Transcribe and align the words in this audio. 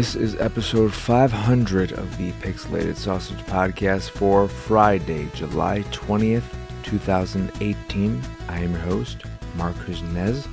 This 0.00 0.16
is 0.16 0.32
episode 0.36 0.94
500 0.94 1.92
of 1.92 2.16
the 2.16 2.32
Pixelated 2.40 2.96
Sausage 2.96 3.40
Podcast 3.40 4.08
for 4.08 4.48
Friday, 4.48 5.28
July 5.34 5.80
20th, 5.90 6.54
2018. 6.84 8.22
I 8.48 8.60
am 8.60 8.70
your 8.70 8.80
host, 8.80 9.24
Marcus 9.56 10.00
Nez, 10.00 10.48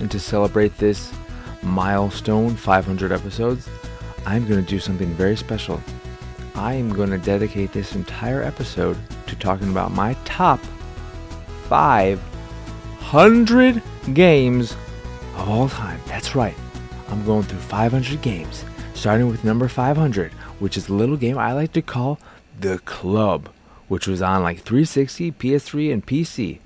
and 0.00 0.10
to 0.10 0.18
celebrate 0.18 0.76
this 0.78 1.12
milestone 1.62 2.56
500 2.56 3.12
episodes, 3.12 3.68
I'm 4.26 4.48
going 4.48 4.64
to 4.64 4.68
do 4.68 4.80
something 4.80 5.14
very 5.14 5.36
special. 5.36 5.80
I 6.56 6.74
am 6.74 6.92
going 6.92 7.10
to 7.10 7.18
dedicate 7.18 7.72
this 7.72 7.94
entire 7.94 8.42
episode 8.42 8.98
to 9.28 9.36
talking 9.36 9.70
about 9.70 9.92
my 9.92 10.14
top 10.24 10.58
500 11.68 13.80
games 14.12 14.72
of 15.36 15.48
all 15.48 15.68
time. 15.68 16.00
That's 16.08 16.34
right. 16.34 16.56
I'm 17.06 17.24
going 17.24 17.44
through 17.44 17.60
500 17.60 18.20
games, 18.22 18.64
starting 18.94 19.28
with 19.28 19.44
number 19.44 19.68
500, 19.68 20.32
which 20.58 20.76
is 20.76 20.88
a 20.88 20.94
little 20.94 21.16
game 21.16 21.38
I 21.38 21.52
like 21.52 21.72
to 21.72 21.82
call 21.82 22.18
The 22.58 22.78
Club, 22.80 23.48
which 23.88 24.06
was 24.06 24.22
on 24.22 24.42
like 24.42 24.60
360, 24.60 25.32
PS3, 25.32 25.92
and 25.92 26.06
PC. 26.06 26.60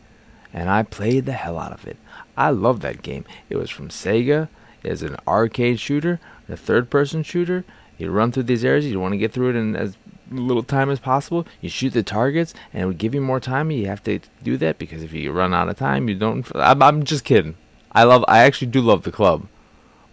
And 0.53 0.69
I 0.69 0.83
played 0.83 1.27
the 1.27 1.33
hell 1.33 1.59
out 1.59 1.73
of 1.73 1.87
it. 1.87 1.97
I 2.37 2.51
love 2.51 2.81
that 2.81 3.03
game. 3.03 3.25
It 3.49 3.57
was 3.57 3.71
from 3.71 3.89
Sega. 3.89 4.49
It's 4.83 5.03
an 5.03 5.17
arcade 5.27 5.81
shooter, 5.81 6.21
a 6.49 6.57
third 6.57 6.91
person 6.91 7.23
shooter. 7.23 7.65
You 7.99 8.11
run 8.11 8.33
through 8.33 8.45
these 8.45 8.65
areas, 8.65 8.87
you 8.87 9.01
want 9.01 9.13
to 9.13 9.19
get 9.19 9.33
through 9.33 9.51
it 9.51 9.57
in 9.57 9.75
as 9.75 9.97
little 10.31 10.63
time 10.63 10.91
as 10.91 11.01
possible. 11.01 11.47
You 11.61 11.69
shoot 11.69 11.93
the 11.95 12.03
targets, 12.03 12.53
and 12.73 12.83
it 12.83 12.87
would 12.87 12.99
give 12.99 13.15
you 13.15 13.21
more 13.21 13.41
time. 13.41 13.71
You 13.71 13.87
have 13.87 14.03
to 14.05 14.21
do 14.43 14.57
that 14.59 14.79
because 14.79 15.03
if 15.03 15.13
you 15.13 15.33
run 15.33 15.55
out 15.55 15.69
of 15.69 15.79
time, 15.79 16.09
you 16.09 16.15
don't. 16.15 16.47
I'm, 16.55 16.83
I'm 16.83 17.05
just 17.05 17.25
kidding. 17.25 17.57
I 17.93 18.05
love. 18.05 18.25
I 18.29 18.41
actually 18.41 18.69
do 18.69 18.83
love 18.83 19.03
the 19.03 19.13
club 19.13 19.49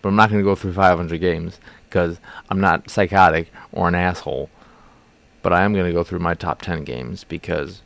but 0.04 0.10
I'm 0.10 0.16
not 0.18 0.30
going 0.30 0.42
to 0.42 0.46
go 0.46 0.54
through 0.54 0.74
500 0.74 1.18
games 1.20 1.60
because 1.94 2.18
I'm 2.50 2.60
not 2.60 2.90
psychotic 2.90 3.52
or 3.72 3.88
an 3.88 3.94
asshole. 3.94 4.50
But 5.44 5.54
I 5.54 5.64
am 5.64 5.74
going 5.74 5.86
to 5.86 5.94
go 5.94 6.04
through 6.04 6.20
my 6.20 6.34
top 6.34 6.64
10 6.64 6.84
games 6.86 7.24
because 7.24 7.84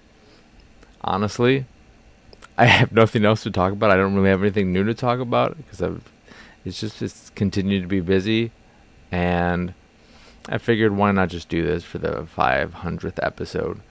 honestly, 1.02 1.66
I 2.58 2.68
have 2.68 2.92
nothing 2.94 3.26
else 3.26 3.44
to 3.44 3.52
talk 3.52 3.74
about. 3.74 3.92
I 3.92 3.98
don't 3.98 4.16
really 4.16 4.30
have 4.30 4.42
anything 4.42 4.72
new 4.72 4.86
to 4.86 4.94
talk 4.94 5.20
about 5.20 5.58
because 5.58 5.82
I've 5.82 6.10
it's 6.64 6.80
just 6.80 7.02
it's 7.02 7.32
continued 7.32 7.82
to 7.82 7.88
be 7.88 8.00
busy 8.00 8.52
and 9.12 9.74
I 10.50 10.58
figured 10.58 10.96
why 10.96 11.12
not 11.12 11.30
just 11.30 11.50
do 11.50 11.66
this 11.66 11.84
for 11.84 11.98
the 11.98 12.24
500th 12.24 13.20
episode. 13.22 13.82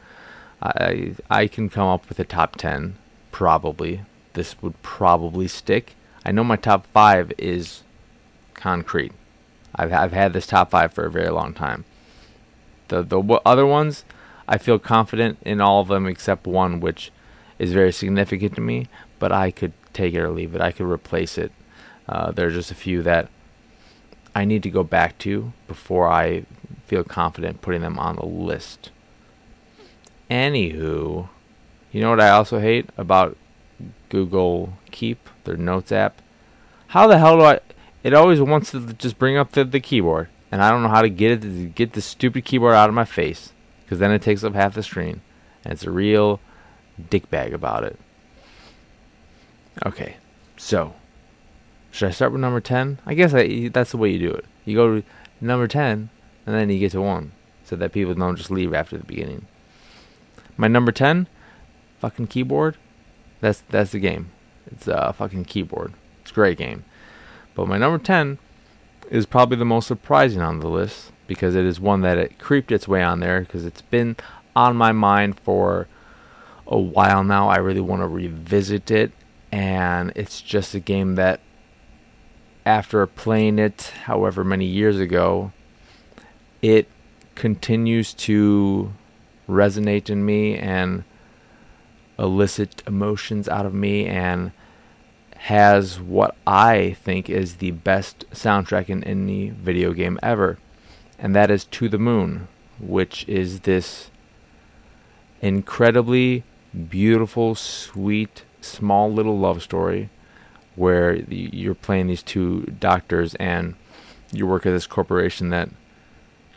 I 0.62 1.14
I 1.28 1.46
can 1.46 1.68
come 1.68 1.88
up 1.88 2.08
with 2.08 2.18
a 2.18 2.24
top 2.24 2.56
10 2.56 2.96
probably. 3.32 4.00
This 4.32 4.62
would 4.62 4.80
probably 4.80 5.46
stick. 5.46 5.94
I 6.24 6.32
know 6.32 6.44
my 6.44 6.56
top 6.56 6.86
5 6.86 7.32
is 7.36 7.82
concrete. 8.54 9.12
I've 9.76 9.92
I've 9.92 10.12
had 10.12 10.32
this 10.32 10.46
top 10.46 10.70
five 10.70 10.92
for 10.92 11.04
a 11.04 11.10
very 11.10 11.30
long 11.30 11.52
time. 11.52 11.84
The 12.88 13.02
the 13.02 13.20
other 13.44 13.66
ones, 13.66 14.04
I 14.48 14.58
feel 14.58 14.78
confident 14.78 15.38
in 15.42 15.60
all 15.60 15.80
of 15.80 15.88
them 15.88 16.06
except 16.06 16.46
one, 16.46 16.80
which 16.80 17.12
is 17.58 17.72
very 17.72 17.92
significant 17.92 18.54
to 18.56 18.60
me. 18.60 18.88
But 19.18 19.32
I 19.32 19.50
could 19.50 19.72
take 19.92 20.14
it 20.14 20.20
or 20.20 20.30
leave 20.30 20.54
it. 20.54 20.60
I 20.60 20.72
could 20.72 20.86
replace 20.90 21.38
it. 21.38 21.52
Uh, 22.08 22.30
there 22.30 22.48
are 22.48 22.52
just 22.52 22.70
a 22.70 22.74
few 22.74 23.02
that 23.02 23.28
I 24.34 24.44
need 24.44 24.62
to 24.64 24.70
go 24.70 24.84
back 24.84 25.18
to 25.18 25.52
before 25.66 26.08
I 26.08 26.44
feel 26.86 27.02
confident 27.04 27.62
putting 27.62 27.80
them 27.80 27.98
on 27.98 28.16
the 28.16 28.26
list. 28.26 28.90
Anywho, 30.30 31.28
you 31.92 32.00
know 32.00 32.10
what 32.10 32.20
I 32.20 32.30
also 32.30 32.60
hate 32.60 32.90
about 32.96 33.36
Google 34.08 34.74
Keep, 34.90 35.28
their 35.44 35.56
notes 35.56 35.90
app? 35.90 36.20
How 36.88 37.06
the 37.06 37.18
hell 37.18 37.38
do 37.38 37.44
I 37.44 37.60
it 38.06 38.14
always 38.14 38.40
wants 38.40 38.70
to 38.70 38.92
just 38.92 39.18
bring 39.18 39.36
up 39.36 39.50
the, 39.50 39.64
the 39.64 39.80
keyboard, 39.80 40.28
and 40.52 40.62
I 40.62 40.70
don't 40.70 40.84
know 40.84 40.88
how 40.88 41.02
to 41.02 41.10
get 41.10 41.32
it 41.32 41.40
to 41.42 41.66
get 41.66 41.94
the 41.94 42.00
stupid 42.00 42.44
keyboard 42.44 42.74
out 42.74 42.88
of 42.88 42.94
my 42.94 43.04
face, 43.04 43.52
because 43.82 43.98
then 43.98 44.12
it 44.12 44.22
takes 44.22 44.44
up 44.44 44.54
half 44.54 44.74
the 44.74 44.84
screen, 44.84 45.22
and 45.64 45.72
it's 45.72 45.82
a 45.82 45.90
real 45.90 46.38
dickbag 47.10 47.52
about 47.52 47.82
it. 47.82 47.98
Okay, 49.84 50.18
so 50.56 50.94
should 51.90 52.06
I 52.06 52.12
start 52.12 52.30
with 52.30 52.40
number 52.40 52.60
ten? 52.60 53.00
I 53.04 53.14
guess 53.14 53.34
I, 53.34 53.70
that's 53.72 53.90
the 53.90 53.96
way 53.96 54.10
you 54.10 54.20
do 54.20 54.30
it. 54.30 54.44
You 54.64 54.76
go 54.76 55.00
to 55.00 55.06
number 55.40 55.66
ten, 55.66 56.10
and 56.46 56.54
then 56.54 56.70
you 56.70 56.78
get 56.78 56.92
to 56.92 57.02
one, 57.02 57.32
so 57.64 57.74
that 57.74 57.90
people 57.90 58.14
don't 58.14 58.36
just 58.36 58.52
leave 58.52 58.72
after 58.72 58.96
the 58.96 59.04
beginning. 59.04 59.46
My 60.56 60.68
number 60.68 60.92
ten, 60.92 61.26
fucking 61.98 62.28
keyboard. 62.28 62.76
That's 63.40 63.64
that's 63.68 63.90
the 63.90 63.98
game. 63.98 64.30
It's 64.70 64.86
a 64.86 65.12
fucking 65.12 65.46
keyboard. 65.46 65.94
It's 66.22 66.30
a 66.30 66.34
great 66.34 66.56
game. 66.56 66.84
But 67.56 67.68
my 67.68 67.78
number 67.78 67.98
10 67.98 68.38
is 69.10 69.26
probably 69.26 69.56
the 69.56 69.64
most 69.64 69.88
surprising 69.88 70.42
on 70.42 70.60
the 70.60 70.68
list 70.68 71.10
because 71.26 71.56
it 71.56 71.64
is 71.64 71.80
one 71.80 72.02
that 72.02 72.18
it 72.18 72.38
creeped 72.38 72.70
its 72.70 72.86
way 72.86 73.02
on 73.02 73.20
there 73.20 73.40
because 73.40 73.64
it's 73.64 73.82
been 73.82 74.14
on 74.54 74.76
my 74.76 74.92
mind 74.92 75.40
for 75.40 75.88
a 76.66 76.78
while 76.78 77.24
now. 77.24 77.48
I 77.48 77.56
really 77.56 77.80
want 77.80 78.02
to 78.02 78.06
revisit 78.06 78.90
it, 78.90 79.12
and 79.50 80.12
it's 80.14 80.42
just 80.42 80.74
a 80.74 80.80
game 80.80 81.14
that, 81.14 81.40
after 82.66 83.06
playing 83.06 83.58
it 83.58 83.92
however 84.04 84.44
many 84.44 84.66
years 84.66 85.00
ago, 85.00 85.52
it 86.60 86.88
continues 87.34 88.12
to 88.12 88.92
resonate 89.48 90.10
in 90.10 90.26
me 90.26 90.56
and 90.56 91.04
elicit 92.18 92.82
emotions 92.86 93.48
out 93.48 93.64
of 93.64 93.72
me 93.72 94.06
and 94.06 94.52
has 95.38 96.00
what 96.00 96.34
I 96.46 96.96
think 97.02 97.30
is 97.30 97.56
the 97.56 97.70
best 97.70 98.28
soundtrack 98.30 98.88
in 98.88 99.04
any 99.04 99.50
video 99.50 99.92
game 99.92 100.18
ever, 100.22 100.58
and 101.18 101.34
that 101.34 101.50
is 101.50 101.64
To 101.64 101.88
the 101.88 101.98
Moon, 101.98 102.48
which 102.80 103.28
is 103.28 103.60
this 103.60 104.10
incredibly 105.40 106.44
beautiful, 106.88 107.54
sweet, 107.54 108.44
small 108.60 109.12
little 109.12 109.38
love 109.38 109.62
story 109.62 110.10
where 110.74 111.14
you're 111.14 111.74
playing 111.74 112.06
these 112.06 112.22
two 112.22 112.62
doctors 112.78 113.34
and 113.36 113.74
you 114.32 114.46
work 114.46 114.66
at 114.66 114.72
this 114.72 114.86
corporation 114.86 115.48
that 115.50 115.70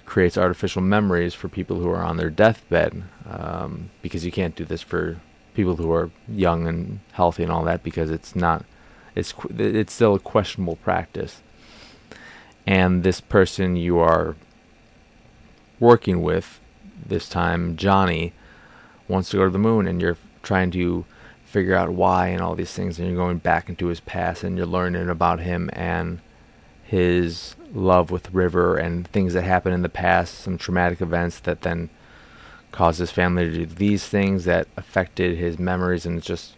creates 0.05 0.37
artificial 0.37 0.81
memories 0.81 1.33
for 1.33 1.47
people 1.47 1.79
who 1.79 1.89
are 1.89 2.03
on 2.03 2.17
their 2.17 2.29
deathbed 2.29 3.03
um, 3.29 3.89
because 4.01 4.25
you 4.25 4.31
can't 4.31 4.55
do 4.55 4.65
this 4.65 4.81
for 4.81 5.21
people 5.59 5.75
who 5.75 5.91
are 5.91 6.09
young 6.29 6.67
and 6.67 7.01
healthy 7.11 7.43
and 7.43 7.51
all 7.51 7.65
that 7.65 7.83
because 7.83 8.09
it's 8.09 8.33
not 8.33 8.63
it's 9.13 9.33
it's 9.57 9.91
still 9.91 10.15
a 10.15 10.19
questionable 10.19 10.77
practice. 10.77 11.41
And 12.65 13.03
this 13.03 13.19
person 13.19 13.75
you 13.75 13.99
are 13.99 14.35
working 15.79 16.21
with 16.21 16.61
this 17.05 17.27
time, 17.27 17.75
Johnny, 17.75 18.31
wants 19.07 19.31
to 19.31 19.37
go 19.37 19.45
to 19.45 19.49
the 19.49 19.57
moon, 19.57 19.85
and 19.85 20.01
you're 20.01 20.17
trying 20.43 20.71
to 20.71 21.03
figure 21.43 21.75
out 21.75 21.89
why 21.89 22.27
and 22.27 22.41
all 22.41 22.55
these 22.55 22.73
things, 22.73 22.97
and 22.97 23.07
you're 23.07 23.17
going 23.17 23.39
back 23.39 23.67
into 23.67 23.87
his 23.87 23.99
past, 23.99 24.43
and 24.43 24.55
you're 24.55 24.65
learning 24.65 25.09
about 25.09 25.41
him 25.41 25.69
and 25.73 26.19
his 26.83 27.55
love 27.73 28.11
with 28.11 28.33
River 28.33 28.77
and 28.77 29.07
things 29.07 29.33
that 29.33 29.43
happened 29.43 29.75
in 29.75 29.81
the 29.81 29.89
past, 29.89 30.35
some 30.35 30.57
traumatic 30.57 31.01
events 31.01 31.39
that 31.39 31.61
then 31.61 31.89
caused 32.71 32.99
his 32.99 33.11
family 33.11 33.45
to 33.45 33.51
do 33.51 33.65
these 33.65 34.07
things 34.07 34.45
that 34.45 34.67
affected 34.77 35.37
his 35.37 35.59
memories, 35.59 36.05
and 36.05 36.17
it's 36.17 36.27
just 36.27 36.55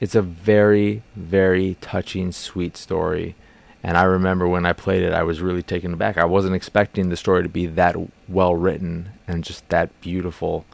it's 0.00 0.14
a 0.14 0.22
very, 0.22 1.02
very 1.14 1.76
touching, 1.80 2.32
sweet 2.32 2.76
story. 2.76 3.36
And 3.82 3.96
I 3.96 4.04
remember 4.04 4.48
when 4.48 4.66
I 4.66 4.72
played 4.72 5.02
it, 5.02 5.12
I 5.12 5.22
was 5.22 5.40
really 5.40 5.62
taken 5.62 5.92
aback. 5.92 6.16
I 6.16 6.24
wasn't 6.24 6.54
expecting 6.54 7.08
the 7.08 7.16
story 7.16 7.42
to 7.42 7.48
be 7.48 7.66
that 7.66 7.96
well 8.28 8.54
written 8.54 9.10
and 9.26 9.44
just 9.44 9.68
that 9.68 9.98
beautiful. 10.00 10.64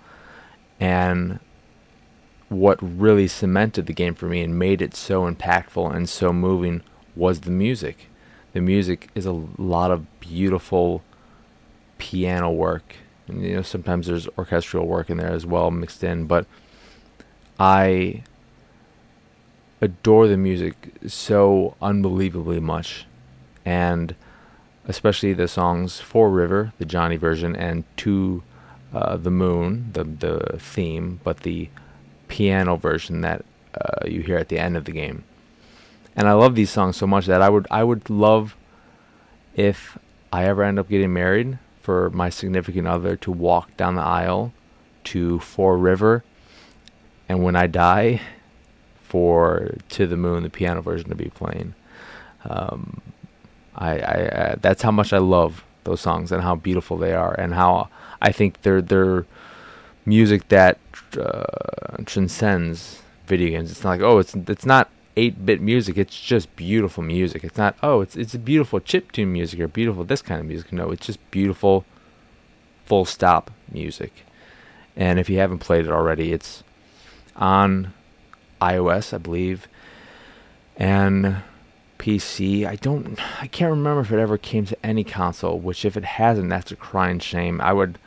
And 0.81 1.41
what 2.49 2.79
really 2.81 3.27
cemented 3.27 3.87
the 3.87 3.93
game 3.93 4.15
for 4.15 4.27
me 4.27 4.43
and 4.43 4.59
made 4.59 4.81
it 4.81 4.95
so 4.95 5.31
impactful 5.31 5.95
and 5.95 6.09
so 6.09 6.33
moving 6.33 6.83
was 7.15 7.41
the 7.41 7.51
music. 7.51 8.09
The 8.53 8.61
music 8.61 9.09
is 9.15 9.27
a 9.27 9.33
lot 9.33 9.91
of 9.91 10.21
beautiful 10.21 11.03
piano 11.99 12.51
work. 12.51 12.97
You 13.29 13.57
know, 13.57 13.63
sometimes 13.63 14.07
there's 14.07 14.29
orchestral 14.39 14.87
work 14.87 15.11
in 15.11 15.17
there 15.19 15.33
as 15.33 15.45
well 15.45 15.71
mixed 15.71 16.05
in, 16.05 16.27
but 16.27 16.47
I 17.59 18.23
adore 19.81 20.29
the 20.29 20.37
music 20.37 20.93
so 21.07 21.77
unbelievably 21.83 22.61
much, 22.61 23.07
and 23.65 24.15
especially 24.87 25.33
the 25.33 25.49
songs 25.49 26.01
"For 26.01 26.31
River," 26.31 26.73
the 26.79 26.85
Johnny 26.85 27.17
version, 27.17 27.57
and 27.57 27.85
"To 27.99 28.43
uh, 28.95 29.17
the 29.17 29.31
Moon," 29.31 29.91
the 29.93 30.05
the 30.05 30.59
theme, 30.59 31.21
but 31.25 31.41
the 31.41 31.69
piano 32.29 32.77
version 32.77 33.21
that 33.23 33.45
uh, 33.75 34.07
you 34.07 34.21
hear 34.21 34.39
at 34.39 34.49
the 34.49 34.59
end 34.59 34.77
of 34.77 34.85
the 34.85 34.93
game. 34.93 35.25
And 36.15 36.29
I 36.29 36.33
love 36.33 36.55
these 36.55 36.71
songs 36.71 36.97
so 36.97 37.07
much 37.07 37.27
that 37.27 37.43
I 37.43 37.49
would 37.49 37.67
I 37.71 37.83
would 37.83 38.09
love 38.09 38.57
if 39.55 39.99
I 40.33 40.45
ever 40.45 40.63
end 40.63 40.79
up 40.79 40.89
getting 40.89 41.13
married 41.13 41.59
for 41.87 42.11
my 42.11 42.29
significant 42.29 42.89
other 42.89 43.15
to 43.15 43.31
walk 43.31 43.77
down 43.77 43.95
the 43.95 44.03
aisle 44.03 44.53
to 45.05 45.39
For 45.39 45.79
River, 45.79 46.25
and 47.29 47.45
when 47.45 47.55
I 47.55 47.69
die 47.69 48.21
for 49.05 49.77
To 49.91 50.05
the 50.05 50.17
Moon, 50.17 50.43
the 50.43 50.51
piano 50.51 50.83
version, 50.83 51.09
to 51.11 51.15
be 51.15 51.31
playing. 51.31 51.77
Um, 52.45 53.03
I, 53.77 54.01
I 54.01 54.15
uh, 54.41 54.57
that's 54.61 54.83
how 54.83 54.91
much 54.91 55.13
I 55.13 55.19
love 55.19 55.63
those 55.85 56.01
songs 56.01 56.33
and 56.33 56.43
how 56.43 56.57
beautiful 56.57 56.97
they 56.97 57.15
are 57.15 57.35
and 57.39 57.55
how 57.55 57.89
I 58.21 58.33
think 58.33 58.63
they're 58.63 58.83
they're 58.83 59.25
music 60.05 60.49
that 60.49 60.79
uh, 61.17 62.03
transcends 62.05 63.03
video 63.29 63.51
games. 63.51 63.71
It's 63.71 63.85
not 63.85 63.91
like 63.91 64.01
oh, 64.01 64.19
it's 64.19 64.35
it's 64.35 64.67
not 64.67 64.91
8-bit 65.17 65.61
music. 65.61 65.97
It's 65.97 66.19
just 66.21 66.55
beautiful 66.57 67.03
music. 67.03 67.43
It's 67.45 67.57
not 67.57 67.77
oh, 67.83 68.01
it's 68.01 68.17
it's 68.17 68.35
a 68.35 68.39
beautiful 68.39 68.81
chip 68.81 69.13
tune 69.13 69.33
music 69.33 69.61
or 69.61 69.69
beautiful 69.69 70.05
this 70.05 70.23
kind 70.23 70.41
of 70.41 70.47
music. 70.47 70.73
No, 70.73 70.91
it's 70.91 71.07
just 71.07 71.31
beautiful 71.31 71.85
full 72.85 73.05
stop 73.05 73.51
music. 73.71 74.13
And 74.95 75.19
if 75.19 75.29
you 75.29 75.39
haven't 75.39 75.59
played 75.59 75.87
it 75.87 75.93
already, 75.93 76.33
it's 76.33 76.63
on 77.35 77.93
iOS, 78.61 79.13
I 79.13 79.19
believe, 79.19 79.69
and 80.77 81.37
PC. 81.99 82.67
I 82.67 82.77
don't 82.77 83.19
I 83.43 83.47
can't 83.47 83.71
remember 83.71 84.03
if 84.03 84.13
it 84.13 84.19
ever 84.19 84.39
came 84.39 84.67
to 84.67 84.87
any 84.87 85.05
console, 85.05 85.59
which 85.59 85.85
if 85.85 85.97
it 85.97 86.05
hasn't, 86.05 86.51
that's 86.51 86.73
a 86.73 86.77
crying 86.77 87.19
shame. 87.21 87.61
I 87.61 87.73
would 87.73 87.99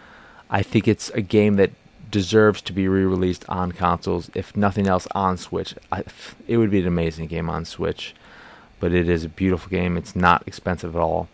I 0.50 0.64
think 0.64 0.88
it's 0.88 1.10
a 1.12 1.22
game 1.22 1.56
that 1.56 1.72
deserves 2.10 2.62
to 2.62 2.74
be 2.74 2.88
re-released 2.88 3.46
on 3.48 3.72
consoles, 3.72 4.30
if 4.34 4.56
nothing 4.56 4.88
else 4.88 5.08
on 5.12 5.38
Switch. 5.38 5.76
I, 5.92 6.04
it 6.48 6.58
would 6.58 6.72
be 6.72 6.82
an 6.82 6.88
amazing 6.88 7.28
game 7.28 7.50
on 7.50 7.66
Switch, 7.66 8.16
but 8.80 8.94
it 8.94 9.10
is 9.10 9.24
a 9.24 9.30
beautiful 9.30 9.70
game. 9.70 9.98
It's 9.98 10.16
not 10.16 10.44
expensive 10.48 10.96
at 10.96 11.02
all. 11.02 11.28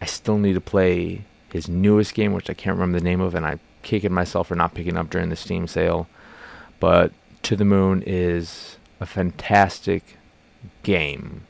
I 0.00 0.06
still 0.06 0.38
need 0.38 0.54
to 0.54 0.60
play 0.60 1.24
his 1.52 1.68
newest 1.68 2.14
game, 2.14 2.32
which 2.32 2.50
I 2.50 2.54
can't 2.54 2.76
remember 2.76 2.98
the 2.98 3.04
name 3.04 3.20
of, 3.20 3.34
and 3.34 3.46
I'm 3.46 3.60
kicking 3.82 4.12
myself 4.12 4.48
for 4.48 4.54
not 4.54 4.74
picking 4.74 4.96
up 4.96 5.10
during 5.10 5.28
the 5.28 5.36
Steam 5.36 5.66
sale. 5.66 6.08
But 6.80 7.12
To 7.42 7.56
the 7.56 7.64
Moon 7.64 8.02
is 8.06 8.76
a 9.00 9.06
fantastic 9.06 10.16
game, 10.82 11.46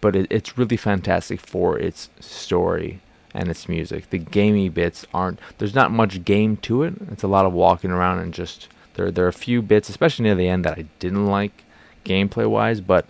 but 0.00 0.16
it, 0.16 0.26
it's 0.30 0.58
really 0.58 0.76
fantastic 0.76 1.40
for 1.40 1.78
its 1.78 2.08
story 2.20 3.00
and 3.34 3.50
its 3.50 3.68
music. 3.68 4.10
The 4.10 4.18
gamey 4.18 4.68
bits 4.68 5.04
aren't 5.12 5.40
there's 5.58 5.74
not 5.74 5.90
much 5.90 6.24
game 6.24 6.56
to 6.58 6.84
it. 6.84 6.94
It's 7.10 7.22
a 7.22 7.28
lot 7.28 7.46
of 7.46 7.52
walking 7.52 7.90
around 7.90 8.20
and 8.20 8.32
just 8.32 8.68
there 8.94 9.10
there 9.10 9.24
are 9.24 9.28
a 9.28 9.32
few 9.32 9.60
bits, 9.60 9.88
especially 9.88 10.22
near 10.22 10.34
the 10.34 10.48
end, 10.48 10.64
that 10.64 10.78
I 10.78 10.86
didn't 10.98 11.26
like 11.26 11.64
gameplay 12.04 12.48
wise, 12.48 12.80
but 12.80 13.06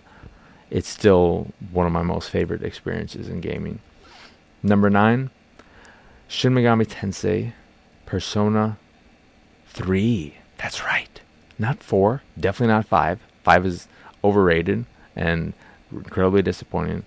it's 0.69 0.89
still 0.89 1.47
one 1.71 1.85
of 1.85 1.93
my 1.93 2.01
most 2.01 2.29
favorite 2.29 2.63
experiences 2.63 3.29
in 3.29 3.39
gaming. 3.39 3.79
Number 4.63 4.89
nine, 4.89 5.29
Shin 6.27 6.53
Megami 6.53 6.87
Tensei 6.87 7.53
Persona 8.05 8.77
3. 9.67 10.35
That's 10.57 10.83
right. 10.83 11.21
Not 11.59 11.83
4. 11.83 12.23
Definitely 12.39 12.73
not 12.73 12.87
5. 12.87 13.19
5 13.43 13.65
is 13.65 13.87
overrated 14.23 14.85
and 15.15 15.53
incredibly 15.91 16.41
disappointing. 16.41 17.05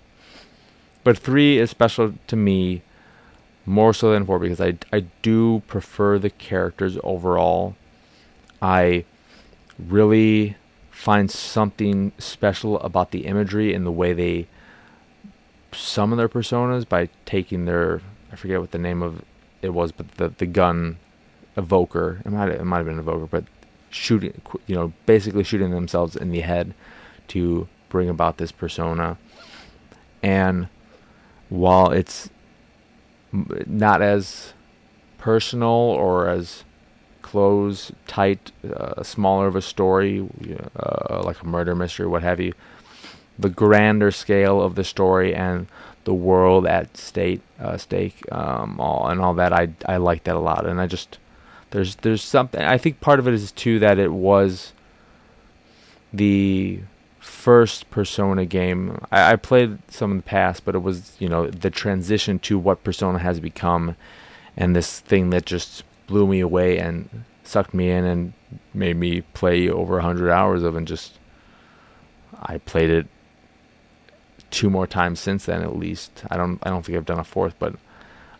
But 1.03 1.17
3 1.17 1.57
is 1.57 1.69
special 1.69 2.13
to 2.27 2.35
me 2.35 2.81
more 3.69 3.93
so 3.93 4.11
than 4.11 4.25
4 4.25 4.39
because 4.39 4.59
I, 4.59 4.79
I 4.91 5.01
do 5.21 5.61
prefer 5.67 6.17
the 6.17 6.31
characters 6.31 6.97
overall. 7.03 7.75
I 8.63 9.05
really 9.77 10.57
find 10.89 11.29
something 11.29 12.11
special 12.17 12.79
about 12.79 13.11
the 13.11 13.27
imagery 13.27 13.75
and 13.75 13.85
the 13.85 13.91
way 13.91 14.11
they 14.11 14.47
summon 15.71 16.17
their 16.17 16.27
personas 16.27 16.89
by 16.89 17.09
taking 17.25 17.65
their 17.65 18.01
I 18.31 18.35
forget 18.35 18.59
what 18.59 18.71
the 18.71 18.79
name 18.79 19.03
of 19.03 19.23
it 19.61 19.69
was, 19.69 19.91
but 19.91 20.13
the 20.13 20.29
the 20.29 20.47
gun 20.47 20.97
evoker. 21.55 22.21
It 22.25 22.31
might 22.31 22.49
it 22.49 22.63
might 22.63 22.77
have 22.77 22.85
been 22.87 22.99
evoker, 22.99 23.27
but 23.27 23.43
shooting 23.91 24.41
you 24.65 24.75
know 24.75 24.93
basically 25.05 25.43
shooting 25.43 25.69
themselves 25.69 26.15
in 26.15 26.31
the 26.31 26.41
head 26.41 26.73
to 27.29 27.67
bring 27.89 28.09
about 28.09 28.37
this 28.37 28.51
persona. 28.51 29.17
And 30.23 30.69
while 31.49 31.91
it's 31.91 32.29
not 33.31 34.01
as 34.01 34.53
personal 35.17 35.69
or 35.69 36.29
as 36.29 36.63
close, 37.21 37.91
tight, 38.07 38.51
uh, 38.75 39.03
smaller 39.03 39.47
of 39.47 39.55
a 39.55 39.61
story, 39.61 40.27
uh, 40.75 41.21
like 41.23 41.41
a 41.41 41.45
murder 41.45 41.75
mystery, 41.75 42.07
what 42.07 42.23
have 42.23 42.39
you, 42.39 42.53
the 43.37 43.49
grander 43.49 44.11
scale 44.11 44.61
of 44.61 44.75
the 44.75 44.83
story 44.83 45.33
and 45.35 45.67
the 46.05 46.13
world 46.13 46.65
at 46.65 46.97
state 46.97 47.41
uh, 47.59 47.77
stake 47.77 48.19
um, 48.31 48.79
all 48.79 49.07
and 49.07 49.21
all 49.21 49.33
that. 49.35 49.53
I 49.53 49.69
I 49.85 49.97
like 49.97 50.23
that 50.23 50.35
a 50.35 50.39
lot, 50.39 50.65
and 50.65 50.81
I 50.81 50.87
just 50.87 51.19
there's 51.71 51.95
there's 51.97 52.23
something. 52.23 52.61
I 52.61 52.77
think 52.77 52.99
part 52.99 53.19
of 53.19 53.27
it 53.27 53.33
is 53.33 53.51
too 53.51 53.79
that 53.79 53.99
it 53.99 54.11
was 54.11 54.73
the 56.11 56.79
first 57.49 57.89
Persona 57.89 58.45
game. 58.45 59.03
I, 59.11 59.31
I 59.31 59.35
played 59.35 59.79
some 59.91 60.11
in 60.11 60.17
the 60.17 60.23
past, 60.23 60.65
but 60.65 60.75
it 60.75 60.83
was 60.83 61.15
you 61.17 61.27
know 61.27 61.47
the 61.47 61.71
transition 61.71 62.37
to 62.39 62.59
what 62.59 62.83
Persona 62.83 63.17
has 63.17 63.39
become, 63.39 63.95
and 64.55 64.75
this 64.75 64.99
thing 64.99 65.31
that 65.31 65.47
just 65.47 65.83
blew 66.05 66.27
me 66.27 66.41
away 66.41 66.77
and 66.77 67.23
sucked 67.43 67.73
me 67.73 67.89
in 67.89 68.05
and 68.05 68.33
made 68.71 68.97
me 68.97 69.21
play 69.33 69.67
over 69.67 69.97
a 69.97 70.03
hundred 70.03 70.29
hours 70.29 70.61
of 70.61 70.75
and 70.75 70.87
just 70.87 71.17
I 72.39 72.59
played 72.59 72.91
it 72.91 73.07
two 74.51 74.69
more 74.69 74.85
times 74.85 75.19
since 75.19 75.45
then 75.45 75.63
at 75.63 75.75
least. 75.75 76.23
I 76.29 76.37
don't 76.37 76.59
I 76.61 76.69
don't 76.69 76.85
think 76.85 76.99
I've 76.99 77.05
done 77.07 77.17
a 77.17 77.23
fourth, 77.23 77.55
but 77.57 77.73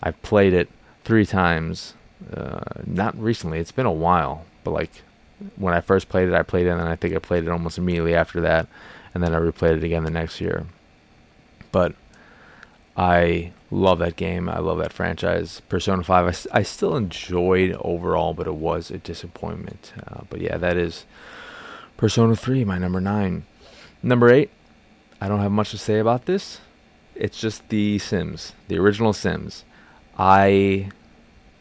I've 0.04 0.22
played 0.22 0.54
it 0.54 0.70
three 1.04 1.26
times. 1.26 1.96
Uh, 2.32 2.62
not 2.86 3.20
recently. 3.20 3.58
It's 3.58 3.72
been 3.72 3.88
a 3.88 3.92
while, 3.92 4.46
but 4.64 4.70
like 4.70 5.02
when 5.56 5.74
I 5.74 5.82
first 5.82 6.10
played 6.10 6.28
it, 6.28 6.36
I 6.36 6.44
played 6.44 6.68
it, 6.68 6.78
and 6.78 6.82
I 6.82 6.96
think 6.96 7.16
I 7.16 7.18
played 7.18 7.46
it 7.46 7.50
almost 7.50 7.80
immediately 7.80 8.14
after 8.14 8.40
that, 8.42 8.68
and 9.14 9.24
then 9.24 9.34
I 9.34 9.40
replayed 9.40 9.78
it 9.78 9.84
again 9.84 10.04
the 10.04 10.12
next 10.12 10.40
year. 10.42 10.66
But 11.72 11.96
I 12.96 13.54
love 13.72 14.00
that 14.00 14.16
game. 14.16 14.50
I 14.50 14.60
love 14.60 14.78
that 14.80 14.94
franchise. 14.94 15.62
Persona 15.70 16.04
5, 16.04 16.48
I, 16.54 16.60
I 16.60 16.64
still 16.64 16.96
enjoyed 16.96 17.78
overall, 17.82 18.34
but 18.34 18.48
it 18.48 18.56
was 18.56 18.92
a 18.92 18.98
disappointment. 18.98 19.94
Uh, 20.08 20.22
but 20.30 20.42
yeah, 20.42 20.58
that 20.58 20.78
is 20.78 21.06
Persona 21.98 22.36
3, 22.36 22.66
my 22.66 22.78
number 22.78 23.00
9. 23.00 23.46
Number 24.02 24.30
8, 24.30 24.50
I 25.22 25.28
don't 25.28 25.42
have 25.42 25.52
much 25.52 25.72
to 25.72 25.78
say 25.78 26.00
about 26.00 26.26
this. 26.26 26.60
It's 27.16 27.40
just 27.40 27.68
the 27.70 28.00
Sims, 28.00 28.54
the 28.68 28.80
original 28.80 29.14
Sims. 29.14 29.66
I 30.18 30.90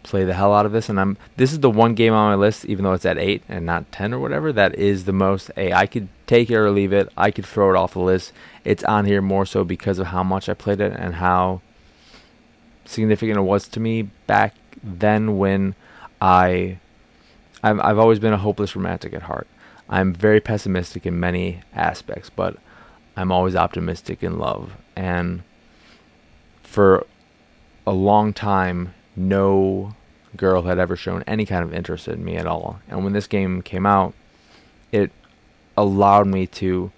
play 0.04 0.24
the 0.24 0.34
hell 0.34 0.54
out 0.54 0.67
of 0.67 0.72
this, 0.72 0.88
and 0.88 1.00
I'm. 1.00 1.17
This 1.36 1.52
is 1.52 1.60
the 1.60 1.70
one 1.70 1.94
game 1.94 2.12
on 2.12 2.31
my 2.31 2.36
list, 2.36 2.64
even 2.64 2.84
though 2.84 2.93
it's 2.93 3.05
at 3.05 3.19
eight 3.19 3.43
and 3.48 3.67
not 3.67 3.90
ten 3.93 4.14
or 4.14 4.19
whatever. 4.19 4.52
That 4.52 4.74
is 4.76 5.05
the 5.05 5.12
most. 5.12 5.50
Hey, 5.55 5.72
I 5.72 5.86
could 5.86 6.08
take 6.29 6.51
it 6.51 6.56
or 6.56 6.70
leave 6.70 6.93
it. 6.93 7.08
I 7.17 7.32
could 7.32 7.44
throw 7.44 7.70
it 7.70 7.77
off 7.77 7.94
the 7.94 8.01
list. 8.01 8.32
It's 8.65 8.85
on 8.85 9.06
here 9.06 9.20
more 9.20 9.44
so 9.44 9.65
because 9.65 9.99
of 9.99 10.08
how 10.08 10.23
much 10.23 10.49
I 10.49 10.55
played 10.55 10.81
it 10.81 10.93
and 10.97 11.17
how 11.17 11.63
significant 12.85 13.39
it 13.39 13.43
was 13.43 13.67
to 13.69 13.81
me 13.81 14.03
back 14.03 14.55
then 14.82 15.39
when 15.39 15.75
I. 16.20 16.79
I've, 17.61 17.81
I've 17.81 17.99
always 17.99 18.20
been 18.20 18.32
a 18.32 18.39
hopeless 18.39 18.77
romantic 18.77 19.13
at 19.13 19.23
heart. 19.23 19.49
I'm 19.89 20.15
very 20.15 20.41
pessimistic 20.41 21.05
in 21.05 21.19
many 21.19 21.63
aspects, 21.75 22.31
but 22.31 22.56
I'm 23.17 23.32
always 23.32 23.56
optimistic 23.56 24.23
in 24.23 24.39
love. 24.39 24.77
And 24.94 25.43
for 26.63 27.05
a 27.85 27.93
long 27.93 28.32
time, 28.32 28.94
no 29.17 29.97
girl 30.37 30.63
had 30.63 30.79
ever 30.79 30.94
shown 30.94 31.25
any 31.27 31.44
kind 31.44 31.65
of 31.65 31.75
interest 31.75 32.06
in 32.06 32.25
me 32.25 32.37
at 32.37 32.47
all. 32.47 32.79
And 32.87 33.03
when 33.03 33.13
this 33.13 33.27
game 33.27 33.61
came 33.61 33.87
out, 33.87 34.15
it 34.93 35.11
allowed 35.79 36.27
me 36.27 36.47
to 36.47 36.91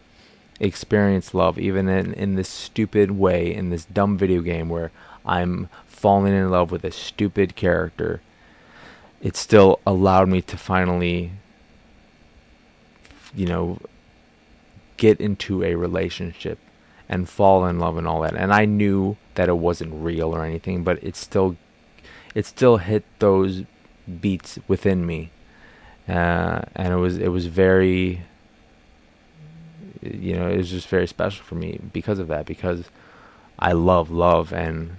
experience 0.58 1.34
love, 1.34 1.58
even 1.58 1.88
in, 1.88 2.12
in 2.14 2.34
this 2.34 2.48
stupid 2.48 3.12
way, 3.12 3.52
in 3.54 3.70
this 3.70 3.84
dumb 3.84 4.16
video 4.18 4.40
game 4.40 4.68
where 4.68 4.90
I'm 5.24 5.68
falling 5.86 6.32
in 6.32 6.50
love 6.50 6.70
with 6.70 6.84
a 6.84 6.90
stupid 6.90 7.56
character. 7.56 8.20
It 9.20 9.36
still 9.36 9.80
allowed 9.86 10.28
me 10.28 10.40
to 10.42 10.56
finally, 10.56 11.32
you 13.34 13.46
know, 13.46 13.78
get 14.96 15.20
into 15.20 15.62
a 15.62 15.74
relationship 15.74 16.58
and 17.08 17.28
fall 17.28 17.66
in 17.66 17.78
love 17.78 17.96
and 17.96 18.06
all 18.06 18.22
that. 18.22 18.34
And 18.34 18.52
I 18.52 18.64
knew 18.64 19.16
that 19.34 19.48
it 19.48 19.58
wasn't 19.58 19.92
real 19.94 20.34
or 20.34 20.44
anything, 20.44 20.84
but 20.84 21.02
it 21.02 21.16
still 21.16 21.56
it 22.34 22.46
still 22.46 22.76
hit 22.78 23.04
those 23.18 23.64
beats 24.20 24.58
within 24.68 25.04
me. 25.04 25.30
Uh, 26.08 26.62
and 26.74 26.92
it 26.92 26.96
was 26.96 27.18
it 27.18 27.28
was 27.28 27.46
very 27.46 28.22
you 30.02 30.34
know, 30.34 30.48
it 30.48 30.56
was 30.56 30.70
just 30.70 30.88
very 30.88 31.06
special 31.06 31.44
for 31.44 31.54
me 31.54 31.78
because 31.92 32.18
of 32.18 32.28
that 32.28 32.46
because 32.46 32.84
I 33.58 33.72
love 33.72 34.10
love 34.10 34.52
and 34.52 34.96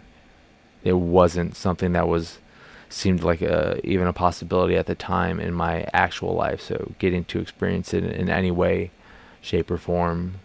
it 0.83 0.93
wasn't 0.93 1.55
something 1.55 1.93
that 1.93 2.07
was 2.07 2.39
seemed 2.89 3.23
like 3.23 3.41
a 3.41 3.79
even 3.83 4.07
a 4.07 4.13
possibility 4.13 4.75
at 4.75 4.85
the 4.85 4.95
time 4.95 5.39
in 5.39 5.53
my 5.53 5.87
actual 5.93 6.33
life. 6.33 6.61
So 6.61 6.93
getting 6.99 7.23
to 7.25 7.39
experience 7.39 7.93
it 7.93 8.03
in 8.03 8.29
any 8.29 8.51
way 8.51 8.91
shape 9.41 9.71
or 9.71 9.77
form 9.77 10.35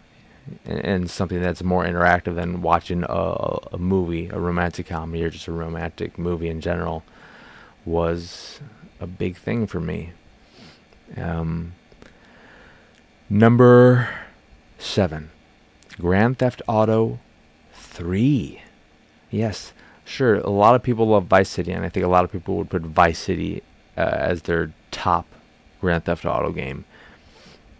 and, 0.65 1.09
something 1.09 1.41
that's 1.41 1.61
more 1.61 1.85
interactive 1.85 2.35
than 2.35 2.61
watching 2.61 3.03
a, 3.03 3.57
a 3.73 3.77
movie, 3.77 4.27
a 4.27 4.39
romantic 4.39 4.87
comedy, 4.87 5.23
or 5.23 5.29
just 5.29 5.47
a 5.47 5.51
romantic 5.51 6.17
movie 6.17 6.47
in 6.47 6.61
general, 6.61 7.03
was 7.85 8.59
a 8.99 9.07
big 9.07 9.35
thing 9.35 9.67
for 9.67 9.79
me. 9.79 10.13
Um, 11.15 11.73
number 13.29 14.09
seven, 14.77 15.31
Grand 15.99 16.37
Theft 16.39 16.61
Auto 16.67 17.19
3. 17.73 18.61
Yes, 19.29 19.73
sure. 20.05 20.35
A 20.35 20.49
lot 20.49 20.75
of 20.75 20.83
people 20.83 21.07
love 21.07 21.25
Vice 21.25 21.49
City, 21.49 21.71
and 21.71 21.85
I 21.85 21.89
think 21.89 22.05
a 22.05 22.09
lot 22.09 22.23
of 22.23 22.31
people 22.31 22.57
would 22.57 22.69
put 22.69 22.83
Vice 22.83 23.19
City 23.19 23.63
uh, 23.97 24.01
as 24.01 24.43
their 24.43 24.73
top 24.91 25.25
Grand 25.81 26.05
Theft 26.05 26.25
Auto 26.25 26.51
game. 26.51 26.85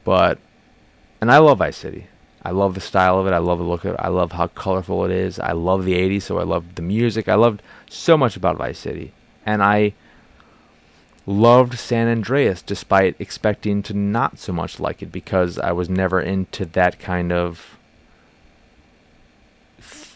But, 0.04 0.40
and 1.22 1.32
I 1.32 1.38
love 1.38 1.60
Vice 1.60 1.78
City. 1.78 2.08
I 2.44 2.52
love 2.52 2.76
the 2.76 2.82
style 2.82 3.20
of 3.20 3.28
it. 3.28 3.34
I 3.34 3.40
love 3.40 3.58
the 3.58 3.66
look 3.66 3.84
of 3.84 3.96
it. 3.96 4.00
I 4.00 4.08
love 4.08 4.32
how 4.32 4.48
colorful 4.48 5.04
it 5.06 5.12
is. 5.12 5.40
I 5.40 5.52
love 5.52 5.84
the 5.84 5.96
80s, 5.96 6.24
so 6.24 6.40
I 6.40 6.44
love 6.44 6.76
the 6.76 6.82
music. 6.82 7.28
I 7.28 7.36
loved 7.36 7.62
so 7.90 8.18
much 8.18 8.38
about 8.38 8.58
Vice 8.58 8.80
City. 8.80 9.14
And 9.46 9.62
I 9.62 9.94
loved 11.28 11.78
San 11.78 12.08
Andreas 12.08 12.62
despite 12.62 13.16
expecting 13.20 13.84
to 13.84 13.94
not 13.94 14.40
so 14.40 14.54
much 14.54 14.80
like 14.80 15.04
it 15.04 15.12
because 15.12 15.60
I 15.60 15.74
was 15.74 15.90
never 15.90 16.22
into 16.22 16.66
that 16.66 17.00
kind 17.00 17.34
of 17.34 17.78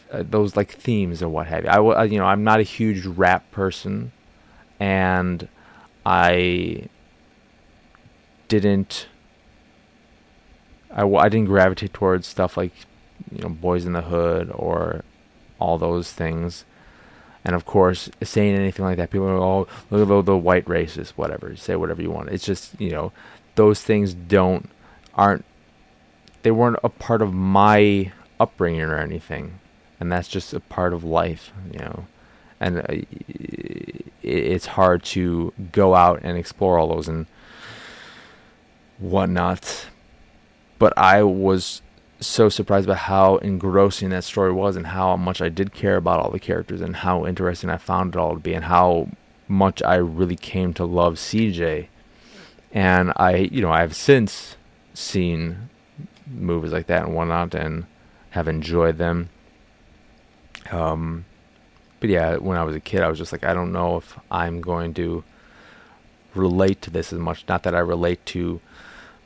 uh, 0.09 0.23
those 0.27 0.55
like 0.55 0.71
themes 0.71 1.21
or 1.21 1.29
what 1.29 1.47
have 1.47 1.65
you. 1.65 1.69
I 1.69 1.77
uh, 1.77 2.03
you 2.03 2.17
know 2.17 2.25
I'm 2.25 2.43
not 2.43 2.59
a 2.59 2.63
huge 2.63 3.05
rap 3.05 3.49
person, 3.51 4.13
and 4.79 5.47
I 6.05 6.87
didn't. 8.47 9.07
I, 10.93 11.05
I 11.05 11.29
didn't 11.29 11.47
gravitate 11.47 11.93
towards 11.93 12.27
stuff 12.27 12.57
like 12.57 12.73
you 13.31 13.41
know 13.41 13.49
Boys 13.49 13.85
in 13.85 13.93
the 13.93 14.01
Hood 14.01 14.51
or 14.53 15.03
all 15.59 15.77
those 15.77 16.11
things. 16.11 16.65
And 17.43 17.55
of 17.55 17.65
course, 17.65 18.09
saying 18.21 18.55
anything 18.55 18.85
like 18.85 18.97
that, 18.97 19.09
people 19.09 19.27
are, 19.27 19.37
all 19.37 19.67
look 19.89 20.07
at 20.07 20.25
the, 20.25 20.37
white 20.37 20.65
racist, 20.65 21.11
whatever. 21.11 21.55
Say 21.55 21.75
whatever 21.75 22.01
you 22.01 22.11
want. 22.11 22.29
It's 22.29 22.45
just, 22.45 22.79
you 22.79 22.91
know, 22.91 23.11
those 23.55 23.81
things 23.81 24.13
don't, 24.13 24.69
aren't, 25.15 25.43
they 26.43 26.51
weren't 26.51 26.77
a 26.83 26.89
part 26.89 27.21
of 27.21 27.33
my 27.33 28.11
upbringing 28.39 28.81
or 28.81 28.97
anything 28.97 29.59
and 30.01 30.11
that's 30.11 30.27
just 30.27 30.51
a 30.51 30.59
part 30.59 30.93
of 30.93 31.03
life, 31.03 31.53
you 31.71 31.77
know. 31.77 32.07
And 32.59 32.79
uh, 32.79 33.05
it's 34.23 34.65
hard 34.65 35.03
to 35.03 35.53
go 35.71 35.93
out 35.93 36.21
and 36.23 36.39
explore 36.39 36.79
all 36.79 36.87
those 36.87 37.07
and 37.07 37.27
whatnot. 38.97 39.85
But 40.79 40.97
I 40.97 41.21
was 41.21 41.83
so 42.21 42.49
surprised 42.49 42.87
by 42.87 42.95
how 42.95 43.37
engrossing 43.37 44.09
that 44.09 44.23
story 44.23 44.51
was 44.51 44.75
and 44.75 44.87
how 44.87 45.17
much 45.17 45.41
I 45.41 45.49
did 45.49 45.73
care 45.73 45.97
about 45.97 46.19
all 46.19 46.29
the 46.29 46.39
characters 46.39 46.79
and 46.79 46.95
how 46.95 47.25
interesting 47.25 47.69
I 47.69 47.77
found 47.77 48.15
it 48.15 48.19
all 48.19 48.35
to 48.35 48.39
be 48.39 48.53
and 48.53 48.65
how 48.65 49.09
much 49.47 49.81
I 49.81 49.95
really 49.95 50.35
came 50.35 50.73
to 50.75 50.85
love 50.85 51.15
CJ. 51.15 51.87
And 52.71 53.11
I, 53.15 53.35
you 53.35 53.61
know, 53.61 53.71
I've 53.71 53.95
since 53.95 54.55
seen 54.93 55.69
movies 56.27 56.71
like 56.71 56.87
that 56.87 57.03
and 57.03 57.15
whatnot 57.15 57.55
and 57.55 57.85
have 58.29 58.47
enjoyed 58.47 58.97
them. 58.97 59.29
Um, 60.71 61.25
but 61.99 62.09
yeah, 62.09 62.37
when 62.37 62.57
I 62.57 62.63
was 62.63 62.75
a 62.75 62.79
kid, 62.79 63.01
I 63.01 63.09
was 63.09 63.17
just 63.17 63.31
like, 63.31 63.43
I 63.43 63.53
don't 63.53 63.71
know 63.71 63.97
if 63.97 64.17
I'm 64.29 64.61
going 64.61 64.93
to 64.95 65.23
relate 66.33 66.81
to 66.83 66.91
this 66.91 67.11
as 67.11 67.19
much. 67.19 67.45
Not 67.47 67.63
that 67.63 67.75
I 67.75 67.79
relate 67.79 68.25
to 68.27 68.61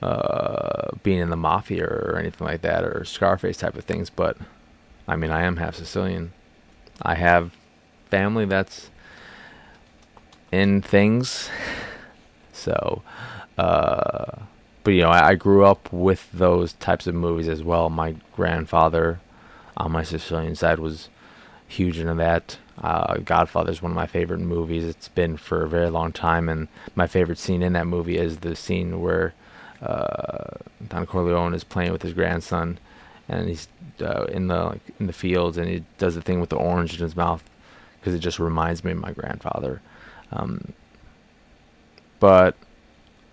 uh, 0.02 0.90
being 1.04 1.20
in 1.20 1.30
the 1.30 1.36
mafia 1.36 1.86
or 1.86 2.18
anything 2.20 2.46
like 2.46 2.62
that, 2.62 2.84
or 2.84 3.06
Scarface 3.06 3.58
type 3.58 3.76
of 3.76 3.86
things, 3.86 4.10
but 4.10 4.38
I 5.08 5.16
mean, 5.16 5.32
I 5.32 5.44
am 5.44 5.58
half 5.58 5.76
Sicilian. 5.76 6.34
I 7.02 7.16
have 7.16 7.52
family 8.10 8.46
that's 8.46 8.90
in 10.52 10.82
things, 10.82 11.50
so. 12.54 13.02
Uh, 13.58 14.40
but 14.84 14.92
you 14.92 15.02
know, 15.02 15.10
I, 15.10 15.30
I 15.30 15.36
grew 15.36 15.66
up 15.66 15.92
with 15.92 16.32
those 16.32 16.74
types 16.74 17.08
of 17.08 17.16
movies 17.16 17.48
as 17.48 17.64
well. 17.64 17.90
My 17.90 18.16
grandfather 18.36 19.20
on 19.78 19.92
my 19.92 20.04
Sicilian 20.04 20.56
side 20.56 20.80
was 20.80 21.10
huge 21.68 22.00
into 22.00 22.14
that. 22.16 22.58
Uh, 22.82 23.18
Godfather 23.18 23.72
is 23.72 23.82
one 23.82 23.92
of 23.92 23.96
my 23.96 24.08
favorite 24.08 24.40
movies. 24.40 24.84
It's 24.84 25.08
been 25.08 25.38
for 25.38 25.64
a 25.64 25.70
very 25.70 25.90
long 25.90 26.12
time, 26.12 26.50
and 26.50 26.68
my 26.94 27.08
favorite 27.08 27.38
scene 27.38 27.64
in 27.64 27.74
that 27.74 27.88
movie 27.88 28.18
is 28.18 28.38
the 28.38 28.56
scene 28.56 29.02
where 29.02 29.34
uh, 29.82 30.58
Don 30.88 31.06
Corleone 31.06 31.54
is 31.54 31.64
playing 31.64 31.92
with 31.92 32.02
his 32.02 32.14
grandson, 32.14 32.80
and 33.28 33.48
he's 33.50 33.68
uh, 34.02 34.26
in 34.26 34.48
the 34.48 34.64
like, 34.64 34.82
in 35.00 35.08
the 35.08 35.14
fields, 35.14 35.58
and 35.58 35.68
he 35.68 35.84
does 35.98 36.16
the 36.16 36.22
thing 36.22 36.40
with 36.40 36.50
the 36.50 36.56
orange 36.56 36.94
in 36.94 37.00
his 37.00 37.16
mouth 37.16 37.44
because 38.00 38.14
it 38.14 38.20
just 38.20 38.40
reminds 38.40 38.84
me 38.84 38.92
of 38.92 38.98
my 38.98 39.12
grandfather. 39.12 39.82
Um, 40.32 40.74
but 42.20 42.56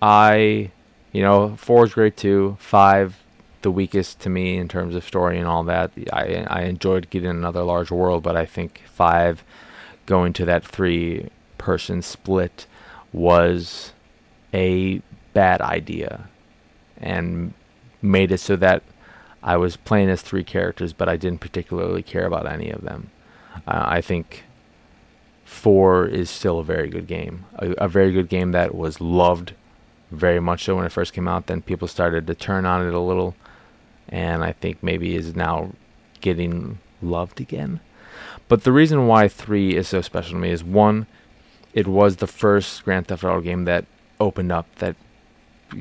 I, 0.00 0.70
you 1.12 1.22
know, 1.22 1.56
four 1.56 1.84
is 1.84 1.94
great 1.94 2.16
too. 2.16 2.56
Five 2.58 3.18
the 3.62 3.70
weakest 3.70 4.18
to 4.20 4.28
me 4.28 4.56
in 4.56 4.66
terms 4.66 4.94
of 4.94 5.04
story 5.04 5.38
and 5.38 5.46
all 5.46 5.62
that. 5.64 5.92
I 6.12 6.44
I 6.49 6.62
enjoyed 6.62 7.11
getting 7.11 7.30
another 7.30 7.62
large 7.62 7.90
world, 7.90 8.22
but 8.22 8.37
I 8.37 8.46
think 8.46 8.82
five 8.87 9.44
going 10.06 10.32
to 10.34 10.44
that 10.46 10.64
three 10.64 11.28
person 11.58 12.02
split 12.02 12.66
was 13.12 13.92
a 14.52 15.00
bad 15.32 15.61
idea 15.61 16.28
and 17.02 17.54
made 18.00 18.32
it 18.32 18.38
so 18.38 18.56
that 18.56 18.82
I 19.42 19.56
was 19.56 19.76
playing 19.76 20.09
as 20.09 20.23
three 20.23 20.44
characters, 20.44 20.92
but 20.92 21.09
I 21.09 21.16
didn't 21.16 21.40
particularly 21.40 22.02
care 22.02 22.26
about 22.26 22.47
any 22.47 22.71
of 22.71 22.82
them. 22.82 23.11
Uh, 23.66 23.85
I 23.87 24.00
think 24.00 24.44
four 25.44 26.06
is 26.06 26.30
still 26.30 26.59
a 26.61 26.64
very 26.64 26.88
good 26.88 27.06
game, 27.06 27.44
a, 27.56 27.73
a 27.73 27.88
very 27.88 28.12
good 28.12 28.28
game 28.28 28.52
that 28.52 28.75
was 28.75 29.00
loved 29.00 29.54
very 30.11 30.40
much 30.40 30.64
so 30.64 30.76
when 30.76 30.85
it 30.85 30.92
first 30.92 31.12
came 31.12 31.26
out. 31.26 31.47
Then 31.47 31.62
people 31.62 31.88
started 31.88 32.26
to 32.26 32.35
turn 32.35 32.66
on 32.66 32.87
it 32.87 32.94
a 32.94 33.00
little, 33.00 33.35
and 34.09 34.44
I 34.44 34.52
think 34.52 34.82
maybe 34.82 35.16
is 35.16 35.35
now 35.35 35.73
getting 36.21 36.78
loved 37.00 37.40
again. 37.40 37.80
But 38.49 38.64
the 38.64 38.73
reason 38.73 39.06
why 39.06 39.28
3 39.28 39.76
is 39.76 39.88
so 39.88 40.02
special 40.02 40.32
to 40.32 40.38
me 40.38 40.50
is 40.50 40.62
one, 40.62 41.06
it 41.73 41.87
was 41.87 42.16
the 42.16 42.26
first 42.26 42.85
Grand 42.85 43.09
Theft 43.09 43.25
Auto 43.25 43.40
game 43.40 43.64
that 43.64 43.87
opened 44.21 44.52
up, 44.52 44.66
that 44.76 44.94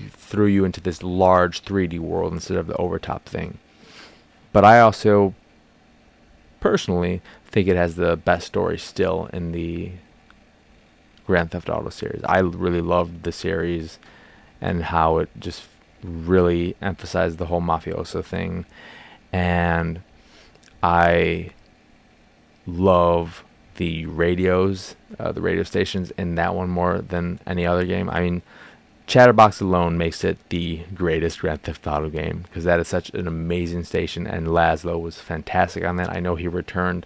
threw 0.10 0.45
you 0.45 0.65
into 0.65 0.81
this 0.81 1.03
large 1.03 1.63
3D 1.63 2.00
world 2.00 2.33
instead 2.33 2.57
of 2.57 2.67
the 2.67 2.75
overtop 2.77 3.25
thing. 3.25 3.57
But 4.53 4.65
I 4.65 4.79
also 4.79 5.33
personally 6.60 7.21
think 7.48 7.67
it 7.67 7.75
has 7.75 7.95
the 7.95 8.15
best 8.15 8.48
story 8.48 8.77
still 8.77 9.29
in 9.33 9.51
the 9.51 9.91
Grand 11.25 11.51
Theft 11.51 11.69
Auto 11.69 11.89
series. 11.89 12.24
I 12.24 12.39
really 12.39 12.81
loved 12.81 13.24
the 13.24 13.31
series 13.31 14.00
and 14.60 14.83
how 14.83 15.17
it 15.17 15.29
just 15.39 15.63
really 16.03 16.75
emphasized 16.81 17.38
the 17.38 17.45
whole 17.45 17.62
mafioso 17.62 18.24
thing, 18.24 18.65
and 19.31 20.01
I 20.81 21.51
love 22.65 23.43
the 23.75 24.05
radios, 24.05 24.95
uh, 25.19 25.31
the 25.31 25.41
radio 25.41 25.63
stations 25.63 26.12
in 26.12 26.36
that 26.36 26.53
one 26.53 26.69
more 26.69 27.00
than 27.00 27.39
any 27.48 27.65
other 27.65 27.86
game. 27.86 28.10
I 28.10 28.21
mean, 28.21 28.41
Chatterbox 29.08 29.60
alone 29.60 29.98
makes 29.98 30.24
it 30.24 30.38
the 30.50 30.84
greatest 30.93 31.39
Grand 31.39 31.63
Theft 31.63 31.86
Auto 31.86 32.10
game 32.10 32.43
because 32.43 32.63
that 32.63 32.79
is 32.79 32.88
such 32.88 33.10
an 33.10 33.27
amazing 33.27 33.84
station, 33.84 34.25
and 34.25 34.48
Lazlow 34.48 35.01
was 35.01 35.20
fantastic 35.20 35.84
on 35.84 35.98
that. 35.98 36.10
I 36.10 36.20
know 36.20 36.36
he 36.36 36.48
returned 36.48 37.05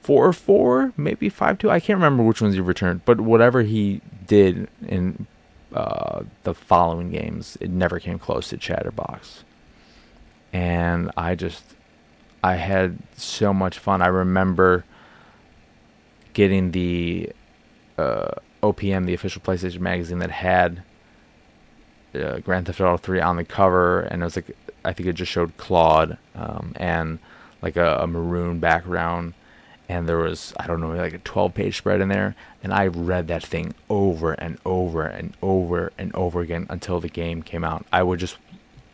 for 0.00 0.32
four, 0.32 0.92
maybe 0.96 1.28
five 1.28 1.58
too. 1.58 1.70
I 1.70 1.80
can't 1.80 1.96
remember 1.96 2.22
which 2.22 2.42
ones 2.42 2.54
he 2.54 2.60
returned, 2.60 3.04
but 3.04 3.20
whatever 3.20 3.62
he 3.62 4.00
did 4.26 4.68
in 4.86 5.26
uh, 5.72 6.22
the 6.44 6.54
following 6.54 7.10
games, 7.10 7.56
it 7.60 7.70
never 7.70 7.98
came 7.98 8.18
close 8.18 8.48
to 8.50 8.56
Chatterbox. 8.56 9.44
And 10.52 11.10
I 11.16 11.34
just, 11.34 11.64
I 12.42 12.54
had 12.54 12.98
so 13.16 13.52
much 13.52 13.78
fun. 13.78 14.00
I 14.00 14.06
remember 14.06 14.84
getting 16.34 16.70
the 16.70 17.30
uh, 17.98 18.32
OPM, 18.62 19.06
the 19.06 19.14
official 19.14 19.42
PlayStation 19.42 19.80
magazine 19.80 20.18
that 20.18 20.30
had 20.30 20.82
uh, 22.16 22.38
Grand 22.40 22.66
Theft 22.66 22.80
Auto 22.80 22.96
3 22.96 23.20
on 23.20 23.36
the 23.36 23.44
cover, 23.44 24.00
and 24.00 24.22
it 24.22 24.24
was 24.24 24.36
like, 24.36 24.56
I 24.84 24.92
think 24.92 25.08
it 25.08 25.14
just 25.14 25.32
showed 25.32 25.56
Claude 25.56 26.18
um, 26.34 26.72
and 26.76 27.18
like 27.62 27.76
a, 27.76 27.98
a 28.02 28.06
maroon 28.06 28.60
background 28.60 29.34
and 29.88 30.08
there 30.08 30.18
was 30.18 30.52
I 30.58 30.66
don't 30.66 30.80
know 30.80 30.90
like 30.90 31.14
a 31.14 31.18
12 31.18 31.54
page 31.54 31.76
spread 31.76 32.00
in 32.00 32.08
there 32.08 32.34
and 32.62 32.72
I 32.72 32.86
read 32.86 33.28
that 33.28 33.44
thing 33.44 33.74
over 33.88 34.32
and 34.32 34.58
over 34.64 35.02
and 35.02 35.34
over 35.42 35.92
and 35.96 36.14
over 36.14 36.40
again 36.40 36.66
until 36.68 37.00
the 37.00 37.08
game 37.08 37.42
came 37.42 37.64
out. 37.64 37.86
I 37.92 38.02
would 38.02 38.20
just 38.20 38.36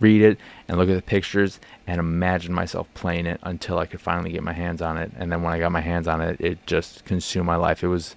read 0.01 0.23
it 0.23 0.39
and 0.69 0.77
look 0.77 0.89
at 0.89 0.97
the 0.97 1.03
pictures 1.03 1.61
and 1.87 1.99
imagine 1.99 2.53
myself 2.53 2.89
playing 2.95 3.27
it 3.27 3.41
until 3.43 3.79
I 3.79 3.87
could 3.87 4.01
finally 4.01 4.33
get 4.33 4.43
my 4.43 4.53
hands 4.53 4.83
on 4.83 4.99
it. 4.99 5.13
And 5.17 5.31
then 5.31 5.43
when 5.43 5.53
I 5.53 5.59
got 5.59 5.73
my 5.73 5.81
hands 5.81 6.09
on 6.09 6.21
it, 6.21 6.41
it 6.41 6.67
just 6.67 7.05
consumed 7.05 7.47
my 7.47 7.57
life. 7.57 7.83
It 7.83 7.89
was 7.89 8.17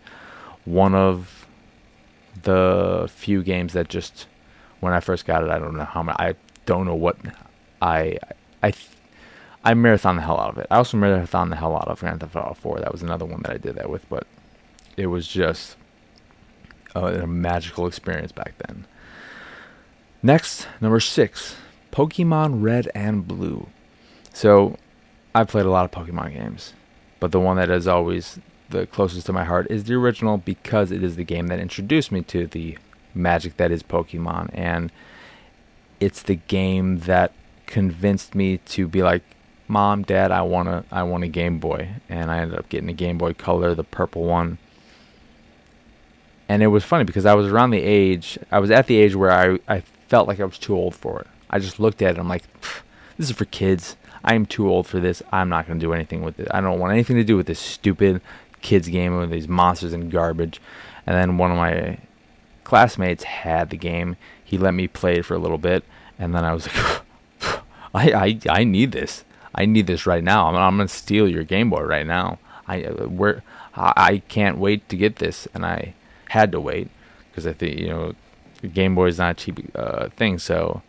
one 0.66 0.96
of 0.96 1.48
the 2.42 3.10
few 3.14 3.44
games 3.44 3.74
that 3.74 3.88
just 3.88 4.28
when 4.80 4.94
I 4.94 5.00
first 5.00 5.26
got 5.26 5.44
it, 5.44 5.50
I 5.50 5.60
don't 5.60 5.76
know 5.76 5.86
how 5.86 6.04
much 6.04 6.16
I 6.20 6.36
don't 6.66 6.86
know 6.86 6.96
what 6.96 7.18
I 7.82 8.18
I 8.62 8.74
I 9.64 9.74
marathon 9.74 10.18
the 10.18 10.22
hell 10.22 10.40
out 10.40 10.52
of 10.52 10.58
it. 10.60 10.68
I 10.70 10.78
also 10.78 10.98
marathon 10.98 11.50
the 11.50 11.56
hell 11.56 11.76
out 11.76 11.88
of 11.88 12.00
Grand 12.00 12.20
Theft 12.20 12.36
Auto 12.36 12.54
4. 12.54 12.80
That 12.82 12.92
was 12.92 13.02
another 13.02 13.26
one 13.26 13.42
that 13.42 13.52
I 13.52 13.58
did 13.58 13.76
that 13.76 13.90
with, 13.90 14.08
but 14.10 14.28
it 14.96 15.08
was 15.08 15.28
just 15.28 15.76
a, 16.94 17.24
a 17.24 17.28
magical 17.28 17.88
experience 17.88 18.32
back 18.32 18.54
then. 18.60 18.86
Next, 20.22 20.68
number 20.80 21.00
six, 21.00 21.56
Pokemon 21.92 22.62
Red 22.62 22.90
and 22.94 23.28
Blue. 23.28 23.68
So, 24.34 24.78
I 25.34 25.44
played 25.44 25.66
a 25.66 25.72
lot 25.72 25.86
of 25.86 25.92
Pokemon 25.92 26.34
games, 26.34 26.74
but 27.20 27.32
the 27.32 27.40
one 27.40 27.58
that 27.58 27.70
is 27.70 27.88
always 27.88 28.40
the 28.70 28.86
closest 28.86 29.26
to 29.28 29.34
my 29.34 29.44
heart 29.44 29.68
is 29.70 29.86
the 29.86 29.94
original 29.96 30.38
because 30.38 30.92
it 30.92 31.04
is 31.04 31.16
the 31.16 31.24
game 31.24 31.48
that 31.48 31.60
introduced 31.60 32.12
me 32.12 32.22
to 32.24 32.48
the 32.48 32.78
magic 33.16 33.58
that 33.58 33.72
is 33.72 33.84
Pokemon, 33.84 34.50
and 34.54 34.92
it's 36.00 36.22
the 36.22 36.36
game 36.36 37.00
that 37.00 37.32
convinced 37.66 38.36
me 38.36 38.58
to 38.58 38.88
be 38.88 39.02
like, 39.02 39.24
"Mom, 39.68 40.04
Dad, 40.04 40.32
I 40.32 40.42
want 40.42 40.86
I 40.92 41.04
want 41.04 41.24
a 41.24 41.28
Game 41.28 41.60
Boy," 41.60 41.90
and 42.10 42.32
I 42.32 42.40
ended 42.40 42.60
up 42.60 42.70
getting 42.70 42.90
a 42.90 42.94
Game 42.94 43.18
Boy 43.18 43.34
Color, 43.34 43.76
the 43.76 43.84
purple 43.84 44.24
one. 44.24 44.58
And 46.48 46.62
it 46.62 46.68
was 46.68 46.84
funny 46.84 47.06
because 47.06 47.26
I 47.26 47.34
was 47.34 47.48
around 47.48 47.72
the 47.72 47.82
age, 47.82 48.38
I 48.52 48.60
was 48.60 48.70
at 48.70 48.86
the 48.88 48.98
age 48.98 49.16
where 49.16 49.32
I, 49.32 49.58
I 49.68 49.80
felt 50.08 50.28
like 50.28 50.40
I 50.40 50.46
was 50.46 50.60
too 50.60 50.76
old 50.76 50.94
for 50.94 51.20
it. 51.22 51.28
I 51.50 51.58
just 51.58 51.80
looked 51.80 52.04
at 52.04 52.16
it, 52.16 52.20
I'm 52.20 52.30
like, 52.30 52.44
this 53.18 53.30
is 53.30 53.36
for 53.36 53.46
kids. 53.46 53.96
I 54.24 54.34
am 54.34 54.46
too 54.46 54.70
old 54.70 54.88
for 54.88 55.00
this. 55.00 55.22
I'm 55.32 55.50
not 55.50 55.68
going 55.68 55.80
to 55.80 55.86
do 55.86 55.94
anything 55.94 56.24
with 56.24 56.40
it. 56.40 56.48
I 56.52 56.60
don't 56.60 56.80
want 56.80 56.94
anything 56.94 57.16
to 57.18 57.24
do 57.24 57.38
with 57.38 57.46
this 57.46 57.60
stupid 57.60 58.22
kids 58.62 58.88
game 58.88 59.16
with 59.18 59.30
these 59.30 59.48
monsters 59.48 59.94
and 59.94 60.12
garbage. 60.12 60.60
And 61.06 61.16
then 61.16 61.38
one 61.38 61.52
of 61.52 61.58
my 61.58 62.00
classmates 62.66 63.24
had 63.24 63.70
the 63.70 63.78
game. 63.78 64.18
He 64.44 64.58
let 64.58 64.74
me 64.74 64.88
play 64.88 65.20
it 65.20 65.26
for 65.26 65.36
a 65.36 65.40
little 65.40 65.58
bit, 65.58 65.86
and 66.20 66.36
then 66.36 66.44
I 66.44 66.54
was 66.54 66.68
like, 66.68 67.02
I, 67.94 68.12
I, 68.12 68.40
I 68.50 68.64
need 68.66 68.92
this. 68.92 69.24
I 69.54 69.66
need 69.66 69.88
this 69.88 70.06
right 70.06 70.24
now. 70.24 70.50
I'm, 70.50 70.56
I'm 70.56 70.78
gonna 70.78 70.90
steal 70.90 71.30
your 71.30 71.46
Game 71.46 71.70
Boy 71.70 71.84
right 71.84 72.06
now. 72.06 72.40
I 72.68 72.84
uh, 72.84 73.08
where 73.08 73.42
I, 73.74 73.94
I 73.96 74.18
can't 74.28 74.58
wait 74.58 74.90
to 74.90 74.98
get 74.98 75.18
this, 75.18 75.48
and 75.54 75.66
I 75.66 75.94
had 76.30 76.52
to 76.52 76.60
wait 76.60 76.90
because 77.30 77.48
I 77.48 77.54
think 77.54 77.80
you 77.80 77.88
know, 77.88 78.14
Game 78.74 78.96
Boy 78.96 79.08
is 79.08 79.18
not 79.18 79.32
a 79.32 79.46
cheap 79.46 79.72
uh, 79.76 80.10
thing. 80.10 80.40
So 80.40 80.82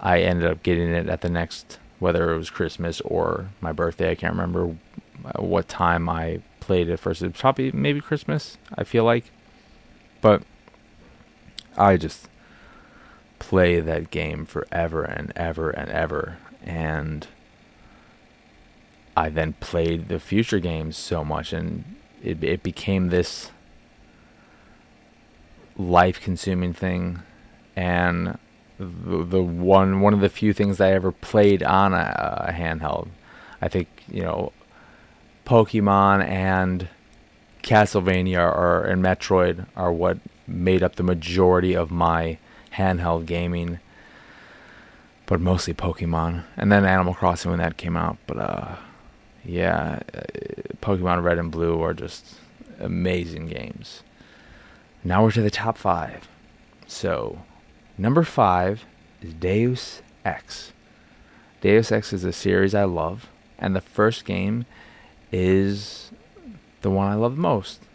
I 0.00 0.20
ended 0.20 0.50
up 0.50 0.62
getting 0.62 0.88
it 0.88 1.08
at 1.08 1.20
the 1.20 1.28
next, 1.28 1.78
whether 1.98 2.32
it 2.32 2.38
was 2.38 2.48
Christmas 2.48 3.02
or 3.02 3.50
my 3.60 3.72
birthday. 3.72 4.10
I 4.10 4.14
can't 4.14 4.32
remember 4.32 4.76
uh, 5.24 5.42
what 5.42 5.68
time 5.68 6.08
I 6.08 6.40
played 6.60 6.88
it 6.88 6.98
first. 6.98 7.22
It 7.22 7.34
probably 7.34 7.70
maybe 7.72 8.00
Christmas. 8.00 8.56
I 8.74 8.84
feel 8.84 9.04
like, 9.04 9.30
but 10.22 10.42
I 11.76 11.96
just 11.96 12.28
play 13.38 13.80
that 13.80 14.10
game 14.10 14.46
forever 14.46 15.04
and 15.04 15.32
ever 15.36 15.70
and 15.70 15.90
ever. 15.90 16.38
And 16.64 17.26
I 19.16 19.28
then 19.28 19.54
played 19.54 20.08
the 20.08 20.20
future 20.20 20.58
games 20.58 20.96
so 20.96 21.24
much, 21.24 21.52
and 21.52 21.96
it 22.22 22.42
it 22.42 22.62
became 22.62 23.08
this 23.08 23.50
life 25.76 26.20
consuming 26.20 26.72
thing. 26.72 27.22
And 27.74 28.38
the, 28.78 29.24
the 29.24 29.42
one 29.42 30.00
one 30.00 30.14
of 30.14 30.20
the 30.20 30.28
few 30.28 30.52
things 30.52 30.80
I 30.80 30.92
ever 30.92 31.12
played 31.12 31.62
on 31.62 31.94
a, 31.94 32.46
a 32.48 32.52
handheld. 32.52 33.08
I 33.62 33.68
think 33.68 33.88
you 34.08 34.22
know, 34.22 34.52
Pokemon 35.46 36.26
and 36.26 36.88
Castlevania 37.62 38.38
are 38.38 38.84
and 38.84 39.02
Metroid 39.02 39.66
are 39.76 39.92
what 39.92 40.18
made 40.46 40.82
up 40.82 40.96
the 40.96 41.02
majority 41.02 41.74
of 41.74 41.90
my 41.90 42.38
handheld 42.74 43.26
gaming, 43.26 43.80
but 45.26 45.40
mostly 45.40 45.74
Pokemon, 45.74 46.44
and 46.56 46.70
then 46.70 46.84
Animal 46.84 47.14
Crossing 47.14 47.50
when 47.50 47.58
that 47.58 47.76
came 47.76 47.96
out. 47.96 48.16
But 48.26 48.38
uh, 48.38 48.76
yeah, 49.44 50.00
uh, 50.14 50.20
Pokemon 50.80 51.22
Red 51.22 51.38
and 51.38 51.50
Blue 51.50 51.82
are 51.82 51.94
just 51.94 52.36
amazing 52.78 53.46
games. 53.46 54.02
Now 55.02 55.22
we're 55.22 55.32
to 55.32 55.42
the 55.42 55.50
top 55.50 55.78
five. 55.78 56.28
So, 56.86 57.42
number 57.98 58.22
five 58.22 58.84
is 59.22 59.34
Deus 59.34 60.02
Ex. 60.24 60.72
Deus 61.60 61.90
Ex 61.90 62.12
is 62.12 62.24
a 62.24 62.32
series 62.32 62.74
I 62.74 62.84
love, 62.84 63.28
and 63.58 63.74
the 63.74 63.80
first 63.80 64.24
game 64.24 64.66
is 65.32 66.10
the 66.82 66.90
one 66.90 67.08
I 67.08 67.14
love 67.14 67.36
most. 67.36 67.85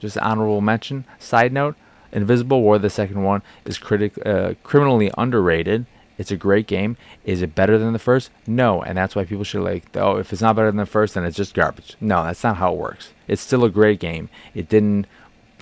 Just 0.00 0.18
honorable 0.18 0.60
mention. 0.60 1.04
Side 1.18 1.52
note: 1.52 1.76
Invisible 2.12 2.62
War, 2.62 2.78
the 2.78 2.90
second 2.90 3.22
one, 3.22 3.42
is 3.64 3.78
critic 3.78 4.14
uh, 4.24 4.54
criminally 4.62 5.10
underrated. 5.18 5.86
It's 6.18 6.32
a 6.32 6.36
great 6.36 6.66
game. 6.66 6.96
Is 7.24 7.42
it 7.42 7.54
better 7.54 7.78
than 7.78 7.92
the 7.92 7.98
first? 8.00 8.30
No, 8.46 8.82
and 8.82 8.98
that's 8.98 9.14
why 9.14 9.24
people 9.24 9.44
should 9.44 9.62
like. 9.62 9.96
Oh, 9.96 10.16
if 10.16 10.32
it's 10.32 10.42
not 10.42 10.56
better 10.56 10.68
than 10.68 10.76
the 10.76 10.86
first, 10.86 11.14
then 11.14 11.24
it's 11.24 11.36
just 11.36 11.54
garbage. 11.54 11.96
No, 12.00 12.24
that's 12.24 12.42
not 12.42 12.56
how 12.56 12.72
it 12.72 12.78
works. 12.78 13.12
It's 13.28 13.40
still 13.40 13.64
a 13.64 13.70
great 13.70 14.00
game. 14.00 14.28
It 14.52 14.68
didn't, 14.68 15.06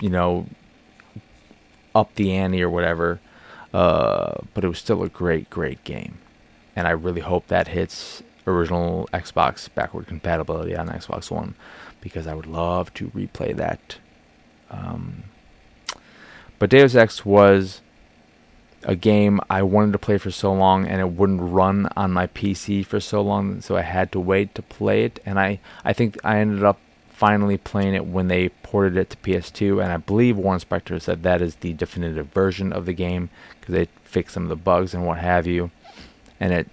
you 0.01 0.09
know, 0.09 0.47
up 1.93 2.15
the 2.15 2.31
ante 2.31 2.63
or 2.63 2.71
whatever, 2.71 3.19
uh, 3.71 4.35
but 4.55 4.63
it 4.63 4.67
was 4.67 4.79
still 4.79 5.03
a 5.03 5.09
great, 5.09 5.49
great 5.51 5.83
game. 5.83 6.17
And 6.75 6.87
I 6.87 6.91
really 6.91 7.21
hope 7.21 7.47
that 7.47 7.69
hits 7.69 8.23
original 8.47 9.07
Xbox 9.13 9.67
backward 9.73 10.07
compatibility 10.07 10.75
on 10.75 10.87
Xbox 10.87 11.29
One 11.29 11.53
because 12.01 12.25
I 12.25 12.33
would 12.33 12.45
love 12.47 12.93
to 12.95 13.09
replay 13.09 13.55
that. 13.57 13.97
Um, 14.69 15.23
but 16.59 16.69
Deus 16.69 16.95
Ex 16.95 17.25
was 17.25 17.81
a 18.83 18.95
game 18.95 19.39
I 19.49 19.63
wanted 19.63 19.91
to 19.93 19.99
play 19.99 20.17
for 20.17 20.31
so 20.31 20.53
long 20.53 20.87
and 20.87 21.01
it 21.01 21.09
wouldn't 21.09 21.41
run 21.41 21.89
on 21.95 22.11
my 22.11 22.27
PC 22.27 22.85
for 22.85 22.99
so 22.99 23.21
long, 23.21 23.61
so 23.61 23.75
I 23.75 23.81
had 23.81 24.11
to 24.13 24.19
wait 24.19 24.55
to 24.55 24.61
play 24.61 25.03
it. 25.03 25.19
And 25.25 25.39
I, 25.39 25.59
I 25.83 25.93
think 25.93 26.17
I 26.23 26.39
ended 26.39 26.63
up 26.63 26.79
finally 27.09 27.57
playing 27.57 27.95
it 27.95 28.05
when 28.05 28.27
they 28.27 28.49
ported 28.49 28.95
it 28.95 29.09
to 29.09 29.17
PS2, 29.17 29.81
and 29.81 29.91
I 29.91 29.97
believe 29.97 30.37
Warren 30.37 30.59
Spector 30.59 31.01
said 31.01 31.23
that 31.23 31.41
is 31.41 31.55
the 31.55 31.73
definitive 31.73 32.27
version 32.27 32.71
of 32.71 32.85
the 32.85 32.93
game 32.93 33.29
because 33.59 33.73
they 33.73 33.87
fixed 34.03 34.35
some 34.35 34.43
of 34.43 34.49
the 34.49 34.55
bugs 34.55 34.93
and 34.93 35.05
what 35.05 35.17
have 35.17 35.47
you. 35.47 35.71
And 36.39 36.53
it, 36.53 36.69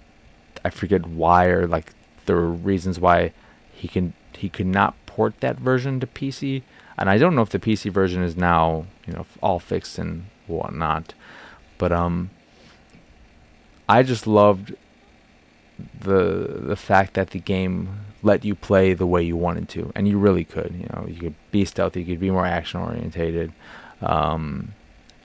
I 0.63 0.69
forget 0.69 1.07
why 1.07 1.47
or 1.47 1.65
like 1.65 1.93
there 2.27 2.35
were 2.35 2.51
reasons 2.51 2.99
why 2.99 3.33
he 3.73 3.87
can 3.87 4.13
he 4.33 4.49
could 4.49 4.67
not 4.67 4.93
port 5.05 5.39
that 5.39 5.57
version 5.57 5.99
to 5.99 6.07
PC 6.07 6.61
and 6.97 7.09
I 7.09 7.17
don't 7.17 7.35
know 7.35 7.41
if 7.41 7.49
the 7.49 7.59
PC 7.59 7.91
version 7.91 8.23
is 8.23 8.35
now 8.35 8.85
you 9.07 9.13
know 9.13 9.25
all 9.41 9.59
fixed 9.59 9.97
and 9.97 10.25
whatnot, 10.47 11.13
but 11.77 11.91
um, 11.91 12.29
I 13.87 14.03
just 14.03 14.27
loved 14.27 14.75
the 15.99 16.61
the 16.61 16.75
fact 16.75 17.13
that 17.15 17.31
the 17.31 17.39
game 17.39 18.05
let 18.23 18.43
you 18.43 18.55
play 18.55 18.93
the 18.93 19.05
way 19.05 19.21
you 19.21 19.37
wanted 19.37 19.69
to, 19.69 19.91
and 19.95 20.07
you 20.07 20.17
really 20.17 20.43
could. 20.43 20.73
You 20.73 20.87
know, 20.93 21.05
you 21.07 21.19
could 21.19 21.35
be 21.51 21.63
stealthy, 21.63 22.01
you 22.01 22.07
could 22.07 22.19
be 22.19 22.31
more 22.31 22.45
action 22.45 22.81
orientated, 22.81 23.53
um, 24.01 24.73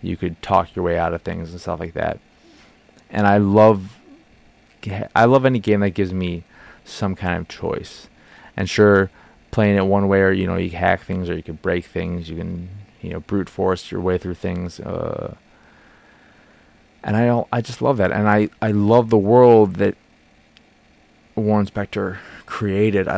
you 0.02 0.16
could 0.16 0.40
talk 0.42 0.76
your 0.76 0.85
way 0.85 0.98
out 0.98 1.14
of 1.14 1.22
things 1.22 1.50
and 1.50 1.61
stuff 1.61 1.80
like 1.80 1.94
that. 1.94 2.20
And 3.09 3.26
I 3.26 3.38
love, 3.38 3.98
I 5.14 5.24
love 5.24 5.44
any 5.46 5.59
game 5.59 5.80
that 5.80 5.90
gives 5.90 6.12
me 6.12 6.44
some 6.85 7.14
kind 7.14 7.38
of 7.38 7.48
choice. 7.48 8.09
And 8.56 8.68
sure, 8.68 9.11
playing 9.51 9.77
it 9.77 9.87
one 9.87 10.09
way, 10.09 10.21
or 10.21 10.33
you 10.33 10.47
know, 10.47 10.57
you 10.57 10.71
hack 10.71 11.03
things, 11.03 11.29
or 11.29 11.37
you 11.37 11.43
can 11.43 11.57
break 11.57 11.85
things. 11.85 12.29
You 12.29 12.37
can 12.37 12.69
you 13.01 13.11
know 13.11 13.21
brute 13.21 13.49
force 13.49 13.91
your 13.91 14.01
way 14.01 14.19
through 14.19 14.35
things. 14.35 14.81
Uh, 14.81 15.35
and 17.03 17.17
I 17.17 17.27
don't, 17.27 17.49
I 17.53 17.61
just 17.61 17.81
love 17.83 17.97
that, 17.99 18.13
and 18.13 18.29
I 18.29 18.49
I 18.61 18.73
love 18.73 19.11
the 19.11 19.19
world 19.19 19.77
that 19.77 19.97
Warren 21.35 21.67
Spector 21.67 22.19
created. 22.47 23.09
I 23.09 23.17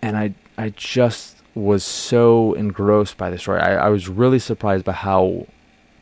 and 0.00 0.16
I 0.16 0.34
I 0.58 0.70
just 0.70 1.36
was 1.54 1.84
so 1.84 2.54
engrossed 2.54 3.16
by 3.16 3.30
the 3.30 3.38
story. 3.38 3.60
I, 3.60 3.86
I 3.86 3.88
was 3.88 4.08
really 4.08 4.38
surprised 4.38 4.84
by 4.84 4.92
how 4.92 5.46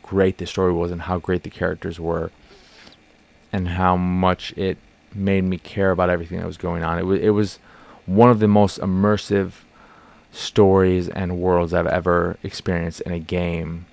great 0.01 0.37
the 0.37 0.45
story 0.45 0.73
was 0.73 0.91
and 0.91 1.03
how 1.03 1.19
great 1.19 1.43
the 1.43 1.49
characters 1.49 1.99
were, 1.99 2.31
and 3.51 3.69
how 3.69 3.95
much 3.95 4.53
it 4.57 4.77
made 5.13 5.43
me 5.43 5.57
care 5.57 5.91
about 5.91 6.09
everything 6.09 6.39
that 6.39 6.47
was 6.47 6.57
going 6.57 6.83
on. 6.83 6.97
It 6.97 7.05
was 7.05 7.19
it 7.21 7.29
was 7.29 7.59
one 8.15 8.29
of 8.29 8.39
the 8.39 8.47
most 8.47 8.79
immersive 8.79 9.53
stories 10.31 11.07
and 11.09 11.37
worlds 11.37 11.73
I've 11.73 11.87
ever 11.87 12.37
experienced 12.43 13.01
in 13.01 13.11
a 13.11 13.19
game. 13.19 13.85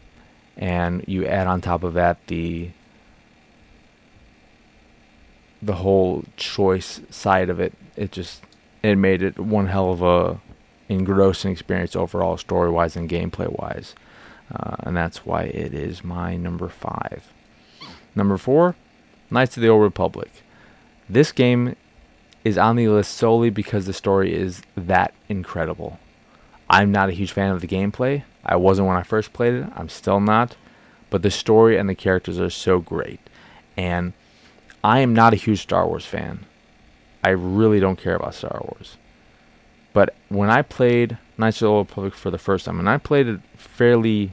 And 0.57 1.04
you 1.07 1.24
add 1.26 1.46
on 1.46 1.61
top 1.61 1.85
of 1.85 1.94
that 1.94 2.26
the 2.26 2.70
the 5.61 5.74
whole 5.74 6.24
choice 6.37 7.00
side 7.11 7.50
of 7.50 7.61
it. 7.61 7.72
It 7.96 8.12
just 8.12 8.42
it 8.83 8.96
made 8.96 9.22
it 9.22 9.38
one 9.38 9.66
hell 9.66 9.90
of 9.92 10.02
a 10.02 10.40
engrossing 10.88 11.52
experience 11.52 11.94
overall, 11.94 12.37
story 12.37 12.70
wise 12.70 12.96
and 12.96 13.09
gameplay 13.09 13.50
wise. 13.59 13.94
Uh, 14.52 14.76
and 14.81 14.96
that's 14.96 15.26
why 15.26 15.42
it 15.44 15.74
is 15.74 16.02
my 16.02 16.37
number 16.37 16.68
five. 16.68 17.33
Number 18.14 18.37
four, 18.37 18.74
Knights 19.31 19.57
of 19.57 19.62
the 19.62 19.68
Old 19.68 19.83
Republic. 19.83 20.31
This 21.09 21.33
game 21.33 21.76
is 22.44 22.59
on 22.59 22.77
the 22.77 22.88
list 22.88 23.14
solely 23.14 23.51
because 23.51 23.87
the 23.87 23.92
story 23.92 24.35
is 24.35 24.62
that 24.77 25.14
incredible. 25.29 25.98
I'm 26.70 26.92
not 26.92 27.09
a 27.09 27.12
huge 27.12 27.33
fan 27.33 27.51
of 27.51 27.61
the 27.61 27.66
gameplay. 27.66 28.24
I 28.44 28.57
wasn't 28.57 28.88
when 28.88 28.96
I 28.96 29.03
first 29.03 29.33
played 29.33 29.55
it. 29.55 29.68
I'm 29.74 29.88
still 29.88 30.20
not. 30.20 30.57
But 31.11 31.22
the 31.22 31.31
story 31.31 31.79
and 31.79 31.88
the 31.88 31.94
characters 31.94 32.38
are 32.38 32.51
so 32.51 32.79
great. 32.79 33.20
And 33.77 34.12
I 34.85 35.01
am 35.01 35.14
not 35.14 35.33
a 35.33 35.37
huge 35.37 35.61
Star 35.61 35.87
Wars 35.87 36.05
fan. 36.05 36.46
I 37.24 37.31
really 37.31 37.81
don't 37.81 38.01
care 38.01 38.14
about 38.14 38.35
Star 38.35 38.61
Wars. 38.62 38.96
But 39.92 40.14
when 40.29 40.51
I 40.51 40.62
played 40.62 41.18
Knights 41.37 41.59
of 41.59 41.66
the 41.66 41.70
Old 41.70 41.88
Republic 41.88 42.14
for 42.14 42.31
the 42.31 42.38
first 42.38 42.66
time, 42.66 42.79
and 42.79 42.88
I 42.88 42.98
played 42.98 43.27
it 43.27 43.40
fairly, 43.57 44.33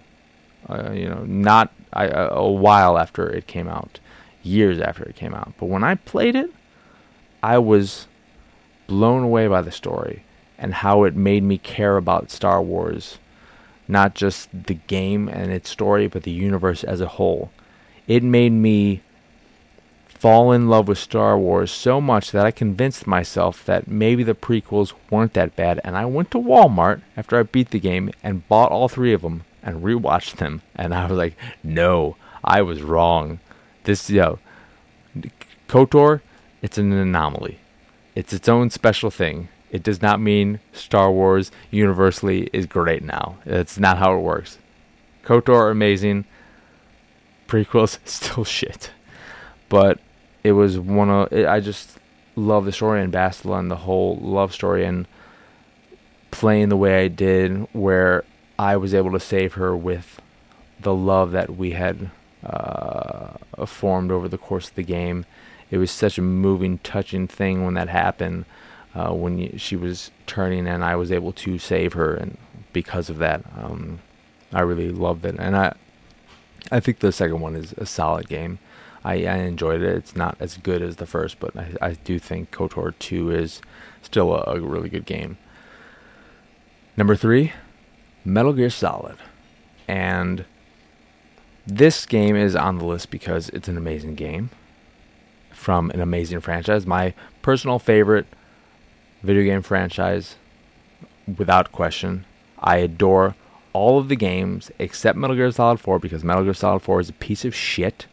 uh, 0.69 0.91
you 0.91 1.09
know, 1.09 1.23
not 1.25 1.71
I, 1.93 2.07
a 2.07 2.47
while 2.47 2.97
after 2.97 3.27
it 3.29 3.47
came 3.47 3.67
out, 3.67 3.99
years 4.43 4.79
after 4.79 5.03
it 5.03 5.15
came 5.15 5.33
out. 5.33 5.53
But 5.57 5.67
when 5.67 5.83
I 5.83 5.95
played 5.95 6.35
it, 6.35 6.51
I 7.45 7.57
was 7.59 8.07
blown 8.87 9.23
away 9.23 9.45
by 9.47 9.61
the 9.61 9.71
story. 9.71 10.23
and 10.57 10.73
how 10.75 11.03
it 11.03 11.15
made 11.15 11.43
me 11.43 11.57
care 11.57 11.97
about 11.97 12.31
Star 12.31 12.61
Wars, 12.61 13.19
not 13.87 14.15
just 14.15 14.49
the 14.51 14.75
game 14.75 15.27
and 15.27 15.51
its 15.51 15.69
story, 15.69 16.07
but 16.07 16.23
the 16.23 16.31
universe 16.31 16.83
as 16.83 17.01
a 17.01 17.07
whole. 17.07 17.51
It 18.07 18.23
made 18.23 18.53
me 18.53 19.01
fall 20.07 20.51
in 20.51 20.69
love 20.69 20.87
with 20.87 20.97
Star 20.97 21.37
Wars 21.37 21.71
so 21.71 21.99
much 21.99 22.31
that 22.31 22.45
I 22.45 22.51
convinced 22.51 23.05
myself 23.05 23.65
that 23.65 23.87
maybe 23.87 24.23
the 24.23 24.33
prequels 24.33 24.93
weren't 25.09 25.33
that 25.33 25.55
bad, 25.55 25.81
and 25.83 25.97
I 25.97 26.05
went 26.05 26.31
to 26.31 26.39
Walmart 26.39 27.01
after 27.17 27.37
I 27.37 27.43
beat 27.43 27.71
the 27.71 27.79
game 27.79 28.11
and 28.23 28.47
bought 28.47 28.71
all 28.71 28.87
three 28.87 29.13
of 29.13 29.21
them 29.21 29.43
and 29.61 29.83
rewatched 29.83 30.37
them, 30.37 30.61
and 30.75 30.93
I 30.93 31.05
was 31.07 31.17
like, 31.17 31.35
no, 31.63 32.15
I 32.43 32.61
was 32.61 32.81
wrong. 32.81 33.39
This, 33.83 34.09
yo, 34.09 34.39
know, 35.13 35.29
KOTOR, 35.67 36.21
it's 36.65 36.79
an 36.79 36.91
anomaly. 36.91 37.59
It's 38.15 38.33
its 38.33 38.49
own 38.49 38.71
special 38.71 39.11
thing. 39.11 39.49
It 39.69 39.83
does 39.83 40.01
not 40.01 40.19
mean 40.19 40.59
Star 40.73 41.11
Wars 41.11 41.51
universally 41.69 42.49
is 42.53 42.65
great 42.65 43.03
now. 43.03 43.37
That's 43.45 43.77
not 43.77 43.99
how 43.99 44.17
it 44.17 44.21
works. 44.21 44.57
KOTOR 45.25 45.69
amazing. 45.69 46.25
Prequels 47.47 47.99
still 48.05 48.43
shit. 48.43 48.89
But 49.69 49.99
it 50.43 50.53
was 50.53 50.79
one 50.79 51.11
of 51.11 51.31
it, 51.31 51.45
I 51.45 51.59
just 51.59 51.99
love 52.35 52.65
the 52.65 52.71
story 52.71 53.03
and 53.03 53.13
Bastila 53.13 53.59
and 53.59 53.69
the 53.69 53.75
whole 53.75 54.17
love 54.17 54.51
story 54.51 54.85
and 54.85 55.07
playing 56.31 56.69
the 56.69 56.77
way 56.77 57.05
I 57.05 57.09
did 57.09 57.67
where 57.73 58.23
I 58.57 58.75
was 58.77 58.95
able 58.95 59.11
to 59.11 59.19
save 59.19 59.53
her 59.53 59.77
with 59.77 60.19
the 60.79 60.95
love 60.95 61.31
that 61.31 61.55
we 61.57 61.71
had 61.71 62.09
uh, 62.43 63.37
formed 63.67 64.09
over 64.09 64.27
the 64.27 64.39
course 64.39 64.69
of 64.69 64.75
the 64.75 64.83
game. 64.83 65.25
It 65.75 65.79
was 65.79 65.91
such 65.91 66.17
a 66.17 66.21
moving, 66.21 66.77
touching 66.77 67.27
thing 67.27 67.65
when 67.65 67.73
that 67.73 67.89
happened. 67.89 68.45
Uh, 68.95 69.11
when 69.11 69.37
you, 69.37 69.57
she 69.57 69.75
was 69.75 70.09
turning, 70.25 70.67
and 70.67 70.85
I 70.85 70.95
was 70.95 71.11
able 71.11 71.33
to 71.33 71.59
save 71.59 71.91
her, 71.91 72.13
and 72.13 72.37
because 72.71 73.09
of 73.09 73.17
that, 73.17 73.43
um, 73.57 73.99
I 74.53 74.61
really 74.61 74.89
loved 74.89 75.25
it. 75.25 75.35
And 75.37 75.53
I, 75.53 75.73
I 76.71 76.79
think 76.79 76.99
the 76.99 77.11
second 77.11 77.41
one 77.41 77.57
is 77.57 77.73
a 77.73 77.85
solid 77.85 78.29
game. 78.29 78.59
I, 79.03 79.25
I 79.25 79.35
enjoyed 79.39 79.81
it. 79.81 79.97
It's 79.97 80.15
not 80.15 80.37
as 80.39 80.55
good 80.55 80.81
as 80.81 80.95
the 80.95 81.05
first, 81.05 81.41
but 81.41 81.53
I, 81.57 81.73
I 81.81 81.91
do 82.05 82.19
think 82.19 82.51
KOTOR 82.51 82.93
2 82.97 83.31
is 83.31 83.61
still 84.01 84.33
a, 84.33 84.43
a 84.55 84.61
really 84.61 84.87
good 84.87 85.05
game. 85.05 85.37
Number 86.95 87.17
three, 87.17 87.51
Metal 88.23 88.53
Gear 88.53 88.69
Solid. 88.69 89.17
And 89.89 90.45
this 91.67 92.05
game 92.05 92.37
is 92.37 92.55
on 92.55 92.77
the 92.77 92.85
list 92.85 93.11
because 93.11 93.49
it's 93.49 93.67
an 93.67 93.75
amazing 93.75 94.15
game 94.15 94.51
from 95.65 95.89
an 95.89 95.99
amazing 95.99 96.39
franchise. 96.39 96.85
My 96.85 97.15
personal 97.41 97.79
favorite 97.79 98.27
video 99.23 99.41
game 99.41 99.63
franchise, 99.63 100.35
without 101.39 101.71
question. 101.71 102.23
I 102.59 102.77
adore 102.77 103.33
all 103.73 103.97
of 103.97 104.07
the 104.07 104.15
games 104.15 104.69
except 104.77 105.17
Metal 105.17 105.35
Gear 105.35 105.49
Solid 105.49 105.79
4 105.79 105.97
because 105.97 106.23
Metal 106.23 106.43
Gear 106.43 106.53
Solid 106.53 106.83
4 106.83 106.99
is 106.99 107.09
a 107.09 107.13
piece 107.13 107.45
of 107.45 107.55
shit. 107.55 108.05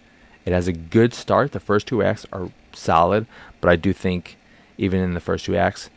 It 0.46 0.54
has 0.54 0.66
a 0.66 0.72
good 0.72 1.12
start. 1.12 1.52
The 1.52 1.60
first 1.60 1.86
two 1.86 2.02
acts 2.02 2.24
are 2.32 2.48
solid, 2.72 3.26
but 3.60 3.68
I 3.70 3.76
do 3.76 3.92
think 3.92 4.38
even 4.78 5.00
in 5.00 5.12
the 5.12 5.20
first 5.20 5.44
two 5.44 5.54
acts, 5.54 5.90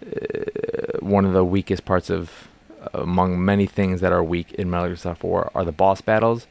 uh, 0.00 1.00
one 1.00 1.24
of 1.24 1.32
the 1.32 1.44
weakest 1.44 1.84
parts 1.84 2.08
of 2.08 2.46
among 2.92 3.44
many 3.44 3.66
things 3.66 4.00
that 4.00 4.12
are 4.12 4.22
weak 4.22 4.52
in 4.52 4.70
Metal 4.70 4.86
Gear 4.86 4.96
Solid 4.96 5.18
4 5.18 5.50
are 5.56 5.64
the 5.64 5.72
boss 5.72 6.00
battles. 6.00 6.46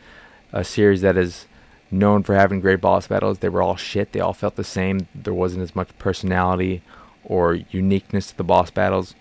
A 0.52 0.66
series 0.66 1.00
that 1.00 1.16
is 1.16 1.46
known 1.94 2.24
for 2.24 2.36
having 2.36 2.60
great 2.60 2.82
boss 2.82 3.08
battles. 3.08 3.40
They 3.40 3.50
were 3.50 3.62
all 3.62 3.76
shit. 3.76 4.12
They 4.12 4.20
all 4.20 4.34
felt 4.34 4.56
the 4.56 4.64
same. 4.64 5.08
There 5.16 5.34
wasn't 5.34 5.64
as 5.64 5.76
much 5.76 5.98
personality 5.98 6.82
or 7.24 7.56
uniqueness 7.56 8.28
to 8.28 8.38
the 8.38 8.44
boss 8.44 8.72
battles. 8.72 9.16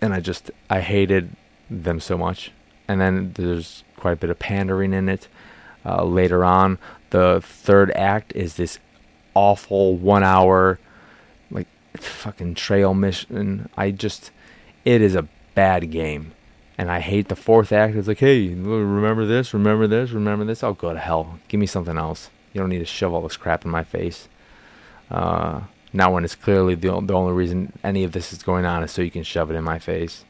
And 0.00 0.14
I 0.14 0.20
just 0.20 0.50
I 0.70 0.80
hated 0.80 1.30
them 1.68 2.00
so 2.00 2.16
much. 2.16 2.52
And 2.88 3.00
then 3.00 3.32
there's 3.34 3.84
quite 3.96 4.12
a 4.12 4.16
bit 4.16 4.30
of 4.30 4.38
pandering 4.38 4.92
in 4.92 5.08
it. 5.08 5.28
Uh, 5.84 6.04
later 6.04 6.44
on, 6.44 6.78
the 7.10 7.40
third 7.42 7.90
act 7.92 8.32
is 8.34 8.56
this 8.56 8.78
awful 9.34 9.96
one 9.96 10.22
hour 10.22 10.78
like 11.50 11.68
fucking 11.96 12.54
trail 12.54 12.94
mission. 12.94 13.68
I 13.76 13.90
just 13.90 14.30
it 14.84 15.02
is 15.02 15.14
a 15.14 15.28
bad 15.54 15.90
game. 15.90 16.32
And 16.78 16.90
I 16.90 17.00
hate 17.00 17.28
the 17.28 17.36
fourth 17.36 17.72
act. 17.72 17.96
It's 17.96 18.08
like, 18.08 18.18
hey, 18.18 18.48
remember 18.48 19.24
this, 19.24 19.54
remember 19.54 19.86
this, 19.86 20.10
remember 20.10 20.44
this. 20.44 20.62
I'll 20.62 20.74
go 20.74 20.92
to 20.92 20.98
hell. 20.98 21.38
Give 21.48 21.58
me 21.58 21.66
something 21.66 21.96
else. 21.96 22.30
You 22.52 22.60
don't 22.60 22.68
need 22.68 22.80
to 22.80 22.84
shove 22.84 23.14
all 23.14 23.22
this 23.22 23.36
crap 23.36 23.64
in 23.64 23.70
my 23.70 23.82
face. 23.82 24.28
Uh, 25.10 25.62
now, 25.92 26.12
when 26.12 26.24
it's 26.24 26.34
clearly 26.34 26.74
the, 26.74 27.00
the 27.00 27.14
only 27.14 27.32
reason 27.32 27.72
any 27.82 28.04
of 28.04 28.12
this 28.12 28.32
is 28.32 28.42
going 28.42 28.66
on 28.66 28.82
is 28.82 28.90
so 28.90 29.00
you 29.00 29.10
can 29.10 29.22
shove 29.22 29.50
it 29.50 29.54
in 29.54 29.64
my 29.64 29.78
face. 29.78 30.24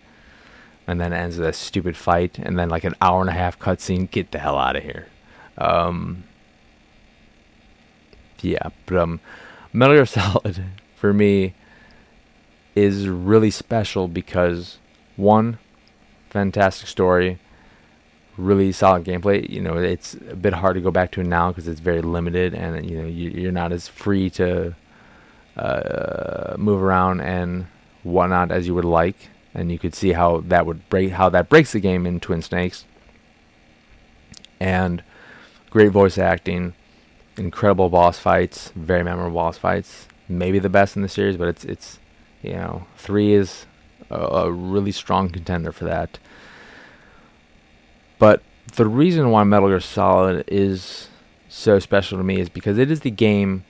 And 0.87 1.01
then 1.01 1.13
it 1.13 1.17
ends 1.17 1.37
with 1.37 1.49
a 1.49 1.53
stupid 1.53 1.97
fight, 1.97 2.39
and 2.39 2.57
then 2.57 2.69
like 2.69 2.85
an 2.85 2.95
hour 3.01 3.21
and 3.21 3.31
a 3.31 3.33
half 3.33 3.59
cutscene. 3.59 4.09
Get 4.09 4.31
the 4.31 4.39
hell 4.39 4.57
out 4.57 4.77
of 4.77 4.85
here. 4.85 5.09
Um, 5.59 6.23
yeah, 8.41 8.69
but 8.87 8.97
um, 8.97 9.21
Metal 9.73 9.97
Gear 9.97 10.07
Solid 10.07 10.65
for 10.95 11.13
me 11.13 11.55
is 12.77 13.09
really 13.09 13.51
special 13.51 14.07
because 14.07 14.79
one, 15.17 15.59
fantastic 16.37 16.87
story, 16.87 17.39
really 18.37 18.71
solid 18.71 19.05
gameplay. 19.07 19.49
You 19.49 19.63
know, 19.63 19.79
it's 19.79 20.13
a 20.13 20.37
bit 20.37 20.53
hard 20.53 20.75
to 20.75 20.83
go 20.83 20.91
back 20.91 21.11
to 21.13 21.23
now 21.25 21.49
because 21.49 21.67
it's 21.67 21.81
very 21.81 22.03
limited, 22.03 22.53
and 22.53 22.89
you 22.89 23.01
know 23.01 23.09
you, 23.09 23.49
are 23.49 23.53
not 23.53 23.73
as 23.73 23.89
free 23.89 24.29
to 24.31 24.75
uh, 25.57 26.55
move 26.59 26.83
around 26.83 27.23
and 27.23 27.69
whatnot 28.03 28.51
as 28.53 28.67
you 28.67 28.75
would 28.75 28.85
like. 28.85 29.17
And 29.55 29.73
you 29.73 29.79
could 29.79 29.95
see 29.95 30.13
how 30.13 30.43
that 30.49 30.67
would 30.67 30.87
break 30.91 31.13
how 31.13 31.31
that 31.31 31.49
breaks 31.49 31.73
the 31.73 31.81
game 31.81 32.05
in 32.07 32.21
Twin 32.21 32.43
Snakes. 32.43 32.85
And 34.61 35.03
great 35.71 35.91
voice 35.91 36.19
acting, 36.19 36.75
incredible 37.39 37.89
boss 37.89 38.19
fights, 38.19 38.73
very 38.77 39.03
memorable 39.03 39.37
boss 39.37 39.57
fights. 39.57 40.07
Maybe 40.29 40.59
the 40.59 40.69
best 40.69 40.97
in 40.97 41.03
the 41.03 41.09
series, 41.09 41.39
but 41.39 41.49
it's 41.49 41.65
it's 41.65 41.99
you 42.43 42.53
know 42.53 42.87
three 42.99 43.33
is 43.33 43.65
a, 44.11 44.17
a 44.17 44.53
really 44.53 44.93
strong 44.93 45.31
contender 45.31 45.73
for 45.73 45.85
that. 45.85 46.19
But 48.19 48.43
the 48.75 48.87
reason 48.87 49.31
why 49.31 49.45
Metal 49.45 49.69
Gear 49.69 49.81
Solid 49.81 50.45
is 50.49 51.09
so 51.49 51.79
special 51.79 52.19
to 52.19 52.25
me 52.25 52.41
is 52.41 52.49
because 52.49 52.79
it 52.79 52.91
is 52.91 53.01
the 53.01 53.11
game 53.11 53.65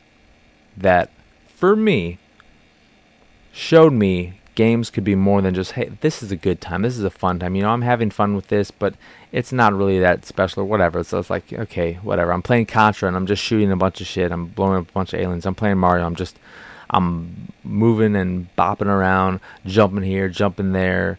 that, 0.77 1.11
for 1.49 1.77
me, 1.77 2.18
showed 3.53 3.92
me 3.92 4.40
games 4.55 4.90
could 4.90 5.05
be 5.05 5.14
more 5.14 5.42
than 5.42 5.55
just, 5.55 5.72
hey, 5.72 5.90
this 6.01 6.22
is 6.22 6.33
a 6.33 6.37
good 6.37 6.61
time. 6.61 6.83
This 6.83 6.96
is 6.96 7.05
a 7.05 7.11
fun 7.11 7.38
time. 7.38 7.55
You 7.55 7.62
know, 7.62 7.70
I'm 7.70 7.83
having 7.83 8.11
fun 8.11 8.35
with 8.35 8.49
this, 8.49 8.70
but 8.70 8.94
it's 9.31 9.53
not 9.53 9.75
really 9.75 9.99
that 10.01 10.25
special 10.25 10.62
or 10.62 10.66
whatever. 10.66 11.05
So 11.05 11.18
it's 11.18 11.31
like, 11.31 11.53
okay, 11.53 11.94
whatever. 12.03 12.33
I'm 12.33 12.42
playing 12.42 12.66
Contra 12.66 13.07
and 13.07 13.16
I'm 13.16 13.27
just 13.27 13.42
shooting 13.42 13.70
a 13.70 13.77
bunch 13.77 14.01
of 14.01 14.07
shit. 14.07 14.33
I'm 14.33 14.46
blowing 14.46 14.79
up 14.79 14.88
a 14.88 14.92
bunch 14.92 15.12
of 15.12 15.20
aliens. 15.20 15.46
I'm 15.46 15.55
playing 15.55 15.79
Mario. 15.79 16.07
I'm 16.07 16.16
just 16.16 16.38
I'm 16.90 17.53
moving 17.64 18.14
and 18.16 18.49
bopping 18.57 18.87
around, 18.87 19.40
jumping 19.64 20.03
here, 20.03 20.29
jumping 20.29 20.72
there, 20.72 21.18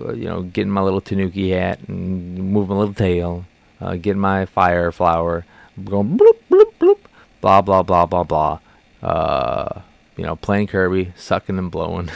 uh, 0.00 0.12
you 0.12 0.24
know, 0.24 0.42
getting 0.42 0.70
my 0.70 0.80
little 0.80 1.00
tanuki 1.00 1.50
hat 1.50 1.80
and 1.88 2.52
moving 2.52 2.76
my 2.76 2.80
little 2.80 2.94
tail, 2.94 3.44
uh, 3.80 3.96
getting 3.96 4.20
my 4.20 4.46
fire 4.46 4.92
flower, 4.92 5.44
going 5.84 6.16
bloop, 6.16 6.38
bloop, 6.50 6.72
bloop, 6.80 6.98
blah, 7.40 7.60
blah, 7.60 7.82
blah, 7.82 8.06
blah, 8.06 8.24
blah. 8.24 8.58
Uh, 9.02 9.82
you 10.16 10.24
know, 10.24 10.36
playing 10.36 10.66
Kirby, 10.66 11.12
sucking 11.16 11.58
and 11.58 11.70
blowing. 11.70 12.10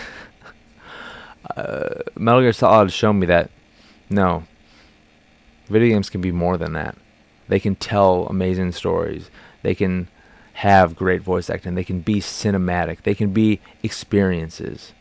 uh, 1.57 1.95
Metal 2.17 2.43
Gear 2.43 2.53
Solid 2.53 2.93
showed 2.93 3.15
me 3.15 3.27
that, 3.27 3.51
no, 4.11 4.45
video 5.69 5.95
games 5.95 6.11
can 6.11 6.21
be 6.21 6.33
more 6.33 6.57
than 6.57 6.75
that. 6.75 6.97
They 7.49 7.61
can 7.61 7.75
tell 7.75 8.27
amazing 8.27 8.73
stories. 8.73 9.31
They 9.63 9.75
can 9.75 10.09
have 10.55 10.97
great 10.97 11.21
voice 11.21 11.51
acting. 11.51 11.75
They 11.75 11.85
can 11.85 12.01
be 12.01 12.17
cinematic. 12.17 13.03
They 13.03 13.15
can 13.15 13.33
be 13.33 13.61
experiences. 13.83 14.93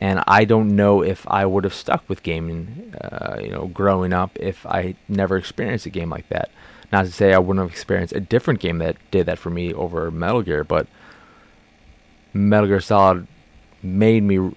And 0.00 0.24
I 0.26 0.44
don't 0.44 0.74
know 0.74 1.02
if 1.02 1.28
I 1.28 1.46
would 1.46 1.64
have 1.64 1.74
stuck 1.74 2.08
with 2.08 2.22
gaming, 2.22 2.94
uh, 3.00 3.38
you 3.40 3.50
know, 3.50 3.66
growing 3.66 4.12
up 4.12 4.36
if 4.40 4.66
I 4.66 4.96
never 5.08 5.36
experienced 5.36 5.86
a 5.86 5.90
game 5.90 6.10
like 6.10 6.28
that. 6.30 6.50
Not 6.90 7.04
to 7.04 7.12
say 7.12 7.32
I 7.32 7.38
wouldn't 7.38 7.62
have 7.62 7.70
experienced 7.70 8.14
a 8.14 8.20
different 8.20 8.60
game 8.60 8.78
that 8.78 8.96
did 9.10 9.26
that 9.26 9.38
for 9.38 9.50
me 9.50 9.72
over 9.72 10.10
Metal 10.10 10.42
Gear, 10.42 10.64
but 10.64 10.86
Metal 12.32 12.66
Gear 12.66 12.80
Solid 12.80 13.28
made 13.82 14.22
me 14.22 14.54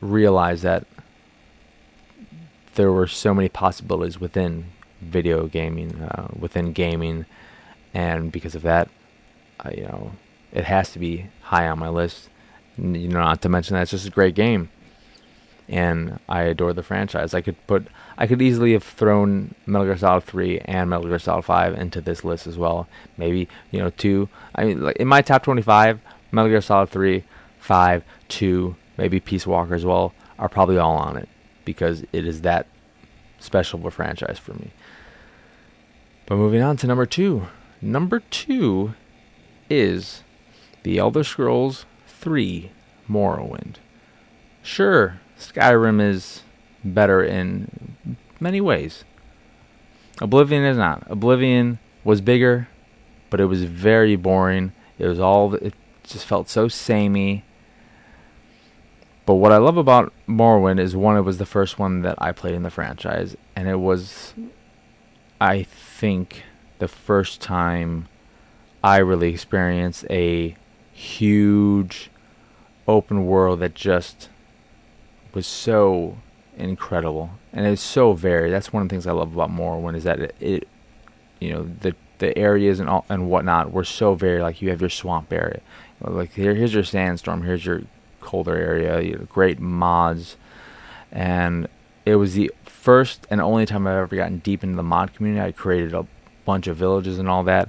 realize 0.00 0.62
that 0.62 0.86
there 2.74 2.92
were 2.92 3.06
so 3.06 3.32
many 3.32 3.48
possibilities 3.48 4.20
within 4.20 4.66
video 5.00 5.46
gaming, 5.46 6.02
uh, 6.02 6.28
within 6.38 6.72
gaming, 6.72 7.26
and 7.94 8.32
because 8.32 8.54
of 8.54 8.62
that, 8.62 8.88
you 9.70 9.82
know, 9.82 10.12
it 10.52 10.64
has 10.64 10.92
to 10.92 10.98
be 10.98 11.26
high 11.42 11.68
on 11.68 11.78
my 11.78 11.88
list. 11.88 12.28
You 12.76 13.08
know, 13.08 13.20
not 13.20 13.42
to 13.42 13.48
mention 13.48 13.74
that 13.74 13.82
it's 13.82 13.90
just 13.90 14.06
a 14.06 14.10
great 14.10 14.34
game, 14.34 14.70
and 15.68 16.18
I 16.28 16.42
adore 16.42 16.72
the 16.72 16.82
franchise. 16.82 17.34
I 17.34 17.42
could 17.42 17.56
put, 17.66 17.86
I 18.16 18.26
could 18.26 18.40
easily 18.40 18.72
have 18.72 18.82
thrown 18.82 19.54
Metal 19.66 19.86
Gear 19.86 19.98
Solid 19.98 20.24
3 20.24 20.60
and 20.60 20.88
Metal 20.88 21.06
Gear 21.06 21.18
Solid 21.18 21.44
5 21.44 21.74
into 21.74 22.00
this 22.00 22.24
list 22.24 22.46
as 22.46 22.56
well. 22.56 22.88
Maybe 23.16 23.48
you 23.70 23.78
know 23.78 23.90
two. 23.90 24.28
I 24.54 24.64
mean, 24.64 24.82
like 24.82 24.96
in 24.96 25.08
my 25.08 25.20
top 25.20 25.42
25, 25.42 26.00
Metal 26.30 26.50
Gear 26.50 26.60
Solid 26.62 26.88
3, 26.88 27.24
5, 27.58 28.04
2, 28.28 28.76
maybe 28.96 29.20
Peace 29.20 29.46
Walker 29.46 29.74
as 29.74 29.84
well, 29.84 30.14
are 30.38 30.48
probably 30.48 30.78
all 30.78 30.96
on 30.96 31.16
it 31.16 31.28
because 31.64 32.02
it 32.12 32.26
is 32.26 32.40
that 32.40 32.66
special 33.38 33.78
of 33.80 33.84
a 33.84 33.90
franchise 33.90 34.38
for 34.38 34.54
me. 34.54 34.72
But 36.26 36.36
moving 36.36 36.62
on 36.62 36.76
to 36.78 36.86
number 36.86 37.06
two. 37.06 37.48
Number 37.80 38.20
two 38.20 38.94
is 39.72 40.22
The 40.82 40.98
Elder 40.98 41.24
Scrolls 41.24 41.86
3 42.06 42.70
Morrowind. 43.08 43.76
Sure, 44.62 45.20
Skyrim 45.38 46.00
is 46.00 46.42
better 46.84 47.24
in 47.24 47.96
many 48.38 48.60
ways. 48.60 49.04
Oblivion 50.20 50.62
is 50.64 50.76
not. 50.76 51.04
Oblivion 51.10 51.78
was 52.04 52.20
bigger, 52.20 52.68
but 53.30 53.40
it 53.40 53.46
was 53.46 53.64
very 53.64 54.14
boring. 54.14 54.72
It 54.98 55.06
was 55.06 55.18
all 55.18 55.54
it 55.54 55.74
just 56.04 56.26
felt 56.26 56.50
so 56.50 56.68
samey. 56.68 57.42
But 59.24 59.34
what 59.36 59.52
I 59.52 59.56
love 59.56 59.78
about 59.78 60.12
Morrowind 60.28 60.80
is 60.80 60.94
one, 60.94 61.16
it 61.16 61.22
was 61.22 61.38
the 61.38 61.46
first 61.46 61.78
one 61.78 62.02
that 62.02 62.16
I 62.20 62.32
played 62.32 62.54
in 62.54 62.62
the 62.62 62.70
franchise, 62.70 63.36
and 63.56 63.68
it 63.68 63.76
was, 63.76 64.34
I 65.40 65.62
think, 65.62 66.42
the 66.78 66.88
first 66.88 67.40
time 67.40 68.08
I 68.82 68.98
really 68.98 69.30
experienced 69.30 70.04
a 70.10 70.56
huge 70.92 72.10
open 72.88 73.26
world 73.26 73.60
that 73.60 73.74
just 73.74 74.28
was 75.32 75.46
so 75.46 76.18
incredible 76.56 77.30
and 77.52 77.66
it's 77.66 77.82
so 77.82 78.12
varied. 78.12 78.52
That's 78.52 78.72
one 78.72 78.82
of 78.82 78.88
the 78.88 78.94
things 78.94 79.06
I 79.06 79.12
love 79.12 79.32
about 79.32 79.50
Morrowind 79.50 79.96
is 79.96 80.04
that 80.04 80.20
it, 80.20 80.34
it 80.40 80.68
you 81.40 81.52
know, 81.52 81.68
the 81.80 81.94
the 82.18 82.36
areas 82.38 82.78
and 82.78 82.88
all 82.88 83.04
and 83.08 83.28
whatnot 83.28 83.72
were 83.72 83.84
so 83.84 84.14
varied. 84.14 84.42
Like 84.42 84.62
you 84.62 84.70
have 84.70 84.80
your 84.80 84.90
swamp 84.90 85.32
area, 85.32 85.60
like 86.00 86.32
here, 86.32 86.54
here's 86.54 86.72
your 86.72 86.84
sandstorm, 86.84 87.42
here's 87.42 87.66
your 87.66 87.82
colder 88.20 88.56
area. 88.56 89.00
You 89.00 89.16
know, 89.16 89.24
great 89.24 89.58
mods, 89.58 90.36
and 91.10 91.68
it 92.06 92.16
was 92.16 92.34
the 92.34 92.52
first 92.64 93.26
and 93.30 93.40
only 93.40 93.66
time 93.66 93.86
I've 93.86 93.96
ever 93.96 94.16
gotten 94.16 94.38
deep 94.38 94.62
into 94.62 94.76
the 94.76 94.82
mod 94.82 95.14
community. 95.14 95.44
I 95.44 95.52
created 95.52 95.94
a 95.94 96.06
bunch 96.44 96.66
of 96.68 96.76
villages 96.76 97.18
and 97.18 97.28
all 97.28 97.42
that. 97.44 97.68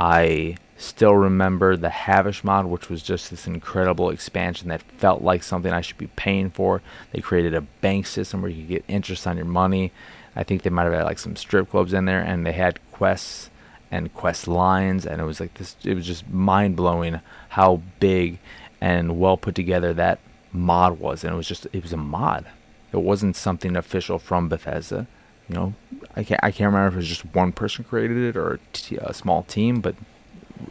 I 0.00 0.56
still 0.78 1.14
remember 1.14 1.76
the 1.76 1.88
Havish 1.88 2.42
mod, 2.42 2.64
which 2.64 2.88
was 2.88 3.02
just 3.02 3.30
this 3.30 3.46
incredible 3.46 4.08
expansion 4.08 4.68
that 4.68 4.80
felt 4.82 5.20
like 5.20 5.42
something 5.42 5.72
I 5.72 5.82
should 5.82 5.98
be 5.98 6.06
paying 6.06 6.48
for. 6.50 6.80
They 7.12 7.20
created 7.20 7.54
a 7.54 7.60
bank 7.60 8.06
system 8.06 8.40
where 8.40 8.50
you 8.50 8.62
could 8.62 8.68
get 8.68 8.84
interest 8.88 9.26
on 9.26 9.36
your 9.36 9.44
money. 9.44 9.92
I 10.34 10.42
think 10.42 10.62
they 10.62 10.70
might 10.70 10.84
have 10.84 10.94
had 10.94 11.04
like 11.04 11.18
some 11.18 11.36
strip 11.36 11.70
clubs 11.70 11.92
in 11.92 12.06
there, 12.06 12.20
and 12.20 12.46
they 12.46 12.52
had 12.52 12.80
quests 12.92 13.50
and 13.90 14.14
quest 14.14 14.48
lines, 14.48 15.04
and 15.04 15.20
it 15.20 15.24
was 15.24 15.38
like 15.38 15.54
this. 15.54 15.76
It 15.84 15.94
was 15.94 16.06
just 16.06 16.28
mind 16.30 16.76
blowing 16.76 17.20
how 17.50 17.82
big 17.98 18.38
and 18.80 19.20
well 19.20 19.36
put 19.36 19.54
together 19.54 19.92
that 19.92 20.18
mod 20.50 20.98
was, 20.98 21.24
and 21.24 21.34
it 21.34 21.36
was 21.36 21.48
just 21.48 21.66
it 21.74 21.82
was 21.82 21.92
a 21.92 21.98
mod. 21.98 22.46
It 22.92 22.98
wasn't 22.98 23.36
something 23.36 23.76
official 23.76 24.18
from 24.18 24.48
Bethesda. 24.48 25.06
You 25.50 25.56
know, 25.56 25.74
I 26.14 26.22
can't 26.22 26.38
I 26.44 26.52
can't 26.52 26.72
remember 26.72 26.86
if 26.86 26.94
it 26.94 26.98
was 26.98 27.08
just 27.08 27.24
one 27.34 27.50
person 27.50 27.82
created 27.82 28.18
it 28.18 28.36
or 28.36 28.60
a, 29.00 29.12
small 29.12 29.42
team, 29.42 29.80
but 29.80 29.96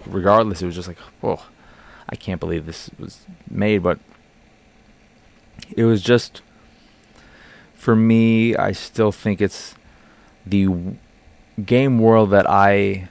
regardless, 0.05 0.61
it 0.61 0.67
was 0.67 0.75
just 0.75 0.87
like, 0.87 0.97
oh, 1.21 1.45
I 2.07 2.15
can't 2.15 2.39
believe 2.39 2.65
this 2.65 2.89
was 2.97 3.25
made. 3.49 3.83
But 3.83 3.99
it 5.75 5.83
was 5.83 6.01
just, 6.01 6.41
for 7.75 7.93
me, 7.93 8.55
I 8.55 8.71
still 8.71 9.11
think 9.11 9.41
it's 9.41 9.75
the 10.45 10.69
game 11.65 11.99
world 11.99 12.29
that 12.29 12.49
I 12.49 13.09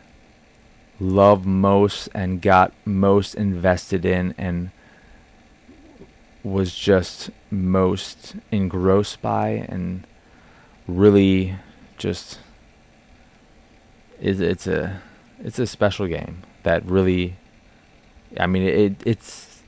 love 0.98 1.44
most 1.44 2.08
and 2.14 2.40
got 2.40 2.72
most 2.86 3.34
invested 3.34 4.06
in 4.06 4.34
and 4.38 4.70
was 6.42 6.74
just 6.74 7.28
most 7.50 8.36
engrossed 8.50 9.20
by 9.20 9.50
and 9.68 10.06
really 10.88 11.54
just 11.98 12.38
is 14.20 14.40
it's 14.40 14.66
a 14.66 15.00
it's 15.38 15.58
a 15.58 15.66
special 15.66 16.06
game 16.06 16.42
that 16.64 16.84
really 16.84 17.36
I 18.38 18.46
mean 18.46 18.62
it 18.62 19.02
it's 19.06 19.62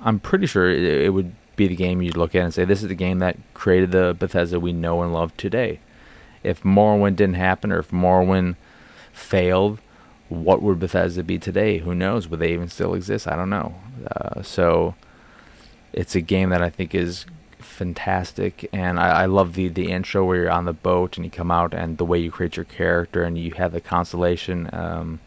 I'm 0.00 0.18
pretty 0.18 0.46
sure 0.46 0.70
it, 0.70 0.82
it 0.82 1.10
would 1.10 1.34
be 1.56 1.66
the 1.66 1.76
game 1.76 2.00
you'd 2.00 2.16
look 2.16 2.34
at 2.34 2.42
and 2.42 2.54
say 2.54 2.64
this 2.64 2.82
is 2.82 2.88
the 2.88 2.94
game 2.94 3.18
that 3.18 3.36
created 3.52 3.92
the 3.92 4.16
Bethesda 4.18 4.58
we 4.58 4.72
know 4.72 5.02
and 5.02 5.12
love 5.12 5.36
today. 5.36 5.80
If 6.42 6.62
Morrowind 6.62 7.16
didn't 7.16 7.34
happen 7.34 7.70
or 7.70 7.80
if 7.80 7.90
Morrowind 7.90 8.56
failed, 9.12 9.78
what 10.30 10.62
would 10.62 10.78
Bethesda 10.78 11.22
be 11.22 11.38
today? 11.38 11.78
Who 11.78 11.94
knows? 11.94 12.28
Would 12.28 12.40
they 12.40 12.54
even 12.54 12.68
still 12.68 12.94
exist? 12.94 13.28
I 13.28 13.36
don't 13.36 13.50
know. 13.50 13.74
Uh, 14.10 14.40
so 14.40 14.94
it's 15.92 16.14
a 16.14 16.22
game 16.22 16.48
that 16.48 16.62
I 16.62 16.70
think 16.70 16.94
is 16.94 17.26
fantastic, 17.62 18.68
and 18.72 18.98
I, 18.98 19.22
I, 19.22 19.26
love 19.26 19.54
the 19.54 19.68
the 19.68 19.90
intro 19.90 20.24
where 20.24 20.36
you're 20.36 20.50
on 20.50 20.64
the 20.64 20.72
boat 20.72 21.16
and 21.16 21.24
you 21.24 21.30
come 21.30 21.50
out 21.50 21.74
and 21.74 21.98
the 21.98 22.04
way 22.04 22.18
you 22.18 22.30
create 22.30 22.56
your 22.56 22.64
character 22.64 23.22
and 23.22 23.38
you 23.38 23.52
have 23.52 23.72
the 23.72 23.80
constellation. 23.80 24.68
Um, 24.72 25.20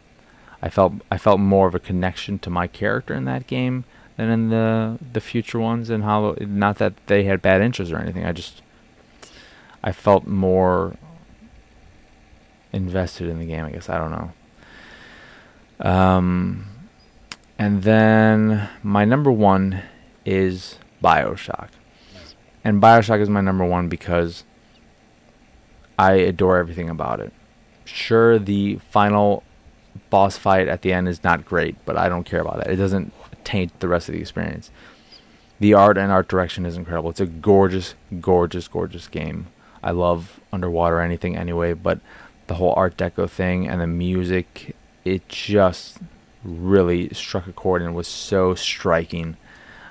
I 0.62 0.68
felt 0.68 0.94
I 1.10 1.18
felt 1.18 1.40
more 1.40 1.66
of 1.66 1.74
a 1.74 1.80
connection 1.80 2.38
to 2.40 2.50
my 2.50 2.66
character 2.66 3.14
in 3.14 3.24
that 3.24 3.46
game 3.46 3.84
than 4.16 4.30
in 4.30 4.50
the 4.50 4.98
the 5.12 5.20
future 5.20 5.58
ones, 5.58 5.90
and 5.90 6.04
how 6.04 6.36
not 6.40 6.78
that 6.78 6.94
they 7.06 7.24
had 7.24 7.42
bad 7.42 7.60
intros 7.60 7.92
or 7.92 7.98
anything. 7.98 8.24
I 8.24 8.32
just 8.32 8.62
I 9.82 9.92
felt 9.92 10.26
more 10.26 10.96
invested 12.72 13.28
in 13.28 13.38
the 13.38 13.46
game. 13.46 13.64
I 13.64 13.70
guess 13.70 13.88
I 13.88 13.98
don't 13.98 14.10
know. 14.10 14.32
Um, 15.80 16.66
and 17.58 17.82
then 17.82 18.68
my 18.82 19.04
number 19.04 19.30
one 19.30 19.82
is 20.24 20.78
Bioshock. 21.02 21.68
And 22.64 22.80
Bioshock 22.80 23.20
is 23.20 23.28
my 23.28 23.42
number 23.42 23.64
one 23.64 23.88
because 23.88 24.44
I 25.98 26.14
adore 26.14 26.56
everything 26.56 26.88
about 26.88 27.20
it. 27.20 27.32
Sure, 27.84 28.38
the 28.38 28.80
final 28.90 29.42
boss 30.10 30.38
fight 30.38 30.66
at 30.66 30.82
the 30.82 30.92
end 30.92 31.06
is 31.06 31.22
not 31.22 31.44
great, 31.44 31.76
but 31.84 31.96
I 31.96 32.08
don't 32.08 32.24
care 32.24 32.40
about 32.40 32.56
that. 32.56 32.70
It 32.70 32.76
doesn't 32.76 33.12
taint 33.44 33.78
the 33.80 33.88
rest 33.88 34.08
of 34.08 34.14
the 34.14 34.20
experience. 34.20 34.70
The 35.60 35.74
art 35.74 35.98
and 35.98 36.10
art 36.10 36.28
direction 36.28 36.66
is 36.66 36.76
incredible. 36.76 37.10
It's 37.10 37.20
a 37.20 37.26
gorgeous, 37.26 37.94
gorgeous, 38.20 38.66
gorgeous 38.66 39.06
game. 39.06 39.48
I 39.82 39.90
love 39.90 40.40
underwater 40.50 41.00
anything 41.00 41.36
anyway, 41.36 41.74
but 41.74 42.00
the 42.46 42.54
whole 42.54 42.74
art 42.76 42.96
deco 42.96 43.28
thing 43.28 43.68
and 43.68 43.80
the 43.80 43.86
music, 43.86 44.74
it 45.04 45.28
just 45.28 45.98
really 46.42 47.08
struck 47.10 47.46
a 47.46 47.52
chord 47.52 47.82
and 47.82 47.94
was 47.94 48.08
so 48.08 48.54
striking. 48.54 49.36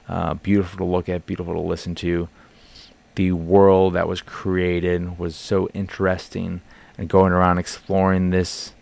Uh, 0.09 0.33
beautiful 0.33 0.79
to 0.79 0.83
look 0.83 1.07
at, 1.07 1.25
beautiful 1.25 1.53
to 1.53 1.59
listen 1.59 1.95
to. 1.95 2.27
The 3.15 3.31
world 3.31 3.93
that 3.93 4.07
was 4.07 4.21
created 4.21 5.19
was 5.19 5.35
so 5.35 5.69
interesting, 5.73 6.61
and 6.97 7.07
going 7.07 7.31
around 7.31 7.57
exploring 7.57 8.31
this 8.31 8.73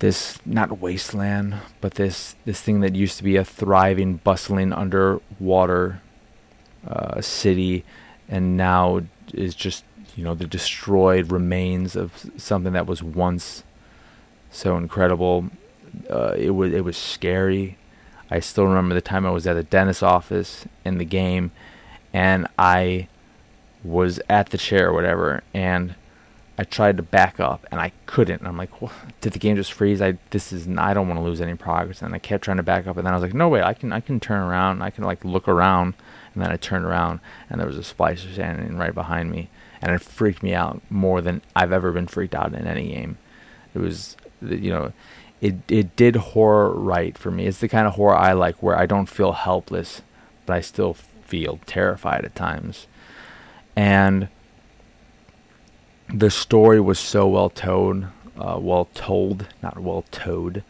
this 0.00 0.38
not 0.46 0.80
wasteland, 0.80 1.56
but 1.80 1.94
this 1.94 2.34
this 2.44 2.60
thing 2.60 2.80
that 2.80 2.94
used 2.94 3.18
to 3.18 3.24
be 3.24 3.36
a 3.36 3.44
thriving, 3.44 4.16
bustling 4.16 4.72
underwater 4.72 6.00
uh, 6.86 7.20
city, 7.20 7.84
and 8.28 8.56
now 8.56 9.02
is 9.32 9.54
just 9.54 9.84
you 10.16 10.24
know 10.24 10.34
the 10.34 10.46
destroyed 10.46 11.30
remains 11.30 11.96
of 11.96 12.30
something 12.36 12.72
that 12.72 12.86
was 12.86 13.02
once 13.02 13.62
so 14.50 14.76
incredible. 14.76 15.50
Uh, 16.08 16.34
it 16.36 16.50
was 16.50 16.72
it 16.72 16.84
was 16.84 16.96
scary. 16.96 17.76
I 18.30 18.40
still 18.40 18.66
remember 18.66 18.94
the 18.94 19.00
time 19.00 19.26
I 19.26 19.30
was 19.30 19.46
at 19.46 19.54
the 19.54 19.64
dentist 19.64 20.02
office 20.02 20.64
in 20.84 20.98
the 20.98 21.04
game, 21.04 21.50
and 22.12 22.46
I 22.58 23.08
was 23.82 24.20
at 24.28 24.50
the 24.50 24.58
chair 24.58 24.88
or 24.88 24.92
whatever, 24.92 25.42
and 25.54 25.94
I 26.58 26.64
tried 26.64 26.98
to 26.98 27.02
back 27.02 27.40
up 27.40 27.66
and 27.70 27.80
I 27.80 27.92
couldn't. 28.04 28.40
And 28.40 28.48
I'm 28.48 28.58
like, 28.58 28.82
well, 28.82 28.92
did 29.22 29.32
the 29.32 29.38
game 29.38 29.56
just 29.56 29.72
freeze? 29.72 30.02
I 30.02 30.18
this 30.28 30.52
is 30.52 30.68
I 30.68 30.92
don't 30.92 31.08
want 31.08 31.18
to 31.18 31.24
lose 31.24 31.40
any 31.40 31.54
progress. 31.54 32.02
And 32.02 32.14
I 32.14 32.18
kept 32.18 32.44
trying 32.44 32.58
to 32.58 32.62
back 32.62 32.86
up, 32.86 32.96
and 32.96 33.06
then 33.06 33.14
I 33.14 33.16
was 33.16 33.22
like, 33.22 33.34
no 33.34 33.48
wait, 33.48 33.62
I 33.62 33.72
can 33.72 33.92
I 33.92 34.00
can 34.00 34.20
turn 34.20 34.42
around. 34.42 34.82
I 34.82 34.90
can 34.90 35.04
like 35.04 35.24
look 35.24 35.48
around, 35.48 35.94
and 36.34 36.42
then 36.42 36.50
I 36.50 36.56
turned 36.56 36.84
around, 36.84 37.20
and 37.48 37.58
there 37.58 37.66
was 37.66 37.78
a 37.78 37.94
splicer 37.94 38.32
standing 38.32 38.76
right 38.76 38.94
behind 38.94 39.30
me, 39.30 39.48
and 39.80 39.92
it 39.92 40.02
freaked 40.02 40.42
me 40.42 40.52
out 40.52 40.82
more 40.90 41.22
than 41.22 41.40
I've 41.56 41.72
ever 41.72 41.92
been 41.92 42.06
freaked 42.06 42.34
out 42.34 42.52
in 42.52 42.66
any 42.66 42.88
game. 42.88 43.16
It 43.74 43.78
was 43.78 44.16
you 44.42 44.70
know 44.70 44.92
it 45.40 45.54
it 45.68 45.96
did 45.96 46.16
horror 46.16 46.74
right 46.74 47.16
for 47.16 47.30
me. 47.30 47.46
It's 47.46 47.60
the 47.60 47.68
kind 47.68 47.86
of 47.86 47.94
horror 47.94 48.16
I 48.16 48.32
like 48.32 48.62
where 48.62 48.76
I 48.76 48.84
don't 48.84 49.08
feel 49.08 49.32
helpless, 49.32 50.02
but 50.44 50.56
I 50.56 50.60
still 50.60 50.94
feel 51.30 51.60
terrified 51.64 52.24
at 52.24 52.34
times. 52.34 52.88
And 53.76 54.28
the 56.12 56.30
story 56.30 56.80
was 56.80 56.98
so 56.98 57.28
well 57.28 57.48
told, 57.48 58.06
uh, 58.36 58.58
well 58.60 58.88
told, 58.94 59.46
not 59.62 59.78
well 59.78 60.04
told, 60.10 60.62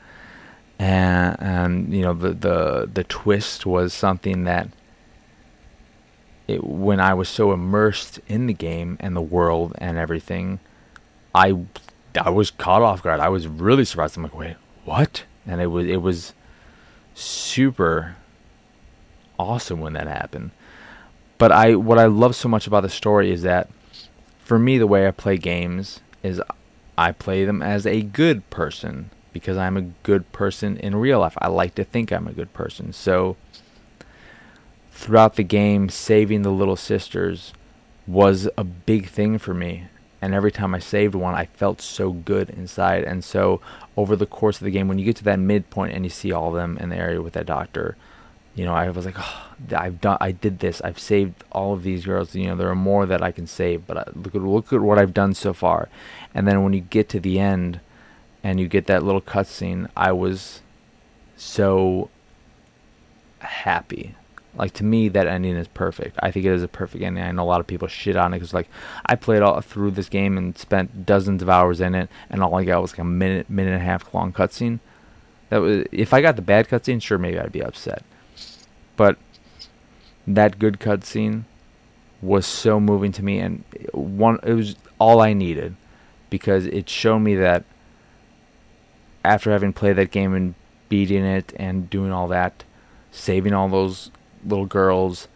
and 0.79 1.37
and 1.41 1.95
you 1.95 2.03
know 2.03 2.13
the 2.13 2.35
the 2.35 2.91
the 2.93 3.05
twist 3.05 3.65
was 3.65 3.95
something 3.95 4.45
that 4.45 4.69
it, 6.47 6.63
when 6.63 7.01
I 7.01 7.15
was 7.15 7.29
so 7.29 7.53
immersed 7.53 8.21
in 8.29 8.47
the 8.47 8.53
game 8.53 8.99
and 9.01 9.17
the 9.17 9.23
world 9.23 9.73
and 9.79 9.97
everything, 9.97 10.61
I 11.35 11.57
I 12.21 12.31
was 12.31 12.51
caught 12.51 12.83
off 12.83 13.03
guard. 13.03 13.21
I 13.21 13.31
was 13.31 13.49
really 13.49 13.87
surprised. 13.87 14.17
I'm 14.17 14.25
like, 14.25 14.37
wait, 14.37 14.57
what? 14.85 15.25
And 15.47 15.61
it 15.61 15.69
was 15.69 15.87
it 15.87 16.03
was 16.03 16.35
super 17.15 18.17
awesome 19.41 19.81
when 19.81 19.95
that 19.95 20.07
happened. 20.07 20.51
But 21.39 21.53
I 21.53 21.75
what 21.75 21.99
I 21.99 22.07
love 22.07 22.37
so 22.37 22.49
much 22.49 22.67
about 22.67 22.83
the 22.83 22.89
story 22.89 23.31
is 23.31 23.43
that 23.43 23.71
for 24.41 24.59
me 24.59 24.79
the 24.79 24.87
way 24.87 25.07
I 25.07 25.11
play 25.11 25.39
games 25.39 26.01
is 26.23 26.43
I 26.99 27.13
play 27.13 27.45
them 27.45 27.63
as 27.63 27.87
a 27.87 28.03
good 28.03 28.49
person 28.51 29.11
because 29.33 29.57
I'm 29.57 29.77
a 29.77 29.83
good 30.03 30.31
person 30.33 30.77
in 30.77 30.97
real 30.97 31.21
life. 31.21 31.37
I 31.39 31.49
like 31.49 31.75
to 31.77 31.85
think 31.85 32.13
I'm 32.13 32.27
a 32.27 32.33
good 32.33 32.53
person. 32.53 32.93
So 32.93 33.37
throughout 34.93 35.37
the 35.37 35.45
game 35.45 35.89
saving 35.89 36.43
the 36.43 36.51
little 36.51 36.77
sisters 36.77 37.55
was 38.07 38.49
a 38.59 38.65
big 38.65 39.09
thing 39.09 39.39
for 39.39 39.55
me 39.55 39.85
and 40.23 40.35
every 40.35 40.53
time 40.53 40.75
I 40.75 40.79
saved 40.79 41.15
one, 41.15 41.35
I 41.35 41.47
felt 41.47 41.81
so 41.81 42.13
good 42.13 42.51
inside. 42.51 43.05
And 43.05 43.25
so 43.25 43.61
over 43.97 44.17
the 44.17 44.27
course 44.27 44.59
of 44.59 44.65
the 44.65 44.71
game, 44.71 44.87
when 44.87 44.99
you 44.99 45.05
get 45.05 45.17
to 45.17 45.25
that 45.25 45.39
midpoint 45.39 45.95
and 45.95 46.05
you 46.05 46.11
see 46.11 46.31
all 46.31 46.49
of 46.49 46.55
them 46.55 46.77
in 46.79 46.91
the 46.91 46.97
area 46.97 47.23
with 47.23 47.33
that 47.33 47.47
doctor, 47.47 47.97
you 48.55 48.65
know, 48.65 48.75
I 48.75 48.91
was 48.91 49.07
like, 49.07 49.17
oh, 49.19 49.47
I've 49.75 50.01
done, 50.01 50.19
I 50.21 50.33
did 50.33 50.59
this. 50.59 50.81
I've 50.83 50.99
saved 50.99 51.45
all 51.53 51.73
of 51.73 51.83
these 51.83 52.05
girls. 52.05 52.35
You 52.35 52.49
know, 52.49 52.57
there 52.57 52.69
are 52.69 52.75
more 52.75 53.07
that 53.07 53.23
I 53.23 53.33
can 53.33 53.47
save, 53.47 53.87
but 53.87 53.97
I, 53.97 54.05
look 54.15 54.35
at 54.35 54.43
look 54.43 54.73
at 54.73 54.81
what 54.81 54.99
I've 54.99 55.15
done 55.15 55.35
so 55.35 55.53
far. 55.53 55.89
And 56.35 56.47
then 56.47 56.63
when 56.63 56.73
you 56.73 56.81
get 56.81 57.09
to 57.11 57.21
the 57.21 57.39
end, 57.39 57.81
and 58.43 58.59
you 58.59 58.69
get 58.69 58.87
that 58.87 59.03
little 59.03 59.21
cutscene, 59.21 59.89
I 59.97 60.13
was 60.13 60.63
so 61.37 62.11
happy 63.41 64.15
like 64.57 64.73
to 64.75 64.85
me, 64.85 65.09
that 65.09 65.27
ending 65.27 65.57
is 65.57 65.69
perfect. 65.69 66.17
I 66.23 66.31
think 66.31 66.45
it 66.45 66.53
is 66.53 66.63
a 66.63 66.69
perfect 66.69 67.05
ending. 67.05 67.23
I 67.23 67.31
know 67.31 67.43
a 67.43 67.45
lot 67.45 67.61
of 67.61 67.67
people 67.67 67.89
shit 67.89 68.17
on 68.17 68.35
it 68.35 68.39
because 68.39 68.55
like 68.55 68.69
I 69.07 69.15
played 69.15 69.43
all 69.43 69.61
through 69.61 69.93
this 69.93 70.09
game 70.09 70.37
and 70.37 70.57
spent 70.59 71.07
dozens 71.07 71.43
of 71.43 71.49
hours 71.49 71.81
in 71.81 71.95
it, 71.95 72.09
and 72.29 72.43
all 72.43 72.55
I 72.57 72.65
got 72.65 72.83
was 72.83 72.93
like 72.93 72.99
a 72.99 73.05
minute, 73.05 73.49
minute 73.49 73.73
and 73.73 73.83
a 73.83 73.85
half 73.85 74.13
long 74.13 74.33
cutscene. 74.33 74.81
That 75.51 75.59
was 75.59 75.87
if 75.93 76.13
I 76.13 76.21
got 76.21 76.37
the 76.37 76.43
bad 76.43 76.69
cutscene, 76.69 77.01
sure 77.01 77.19
maybe 77.19 77.39
I'd 77.39 77.53
be 77.53 77.63
upset, 77.63 78.03
but 79.01 79.17
that 80.27 80.59
good 80.59 80.79
cutscene 80.79 81.45
was 82.21 82.45
so 82.45 82.79
moving 82.79 83.13
to 83.13 83.23
me, 83.25 83.39
and 83.39 83.65
one 83.95 84.39
it 84.43 84.53
was 84.53 84.77
all 84.99 85.23
I 85.23 85.33
needed 85.33 85.75
because 86.29 86.67
it 86.67 86.91
showed 86.91 87.21
me 87.21 87.35
that 87.37 87.65
after 89.25 89.53
having 89.53 89.73
played 89.73 89.97
that 89.97 90.11
game 90.11 90.35
and 90.35 90.55
beating 90.91 91.25
it 91.25 91.55
and 91.57 91.89
doing 91.89 92.13
all 92.13 92.29
that, 92.29 92.65
saving 93.11 93.55
all 93.55 93.71
those 93.71 94.11
little 94.45 94.67
girls, 94.67 95.29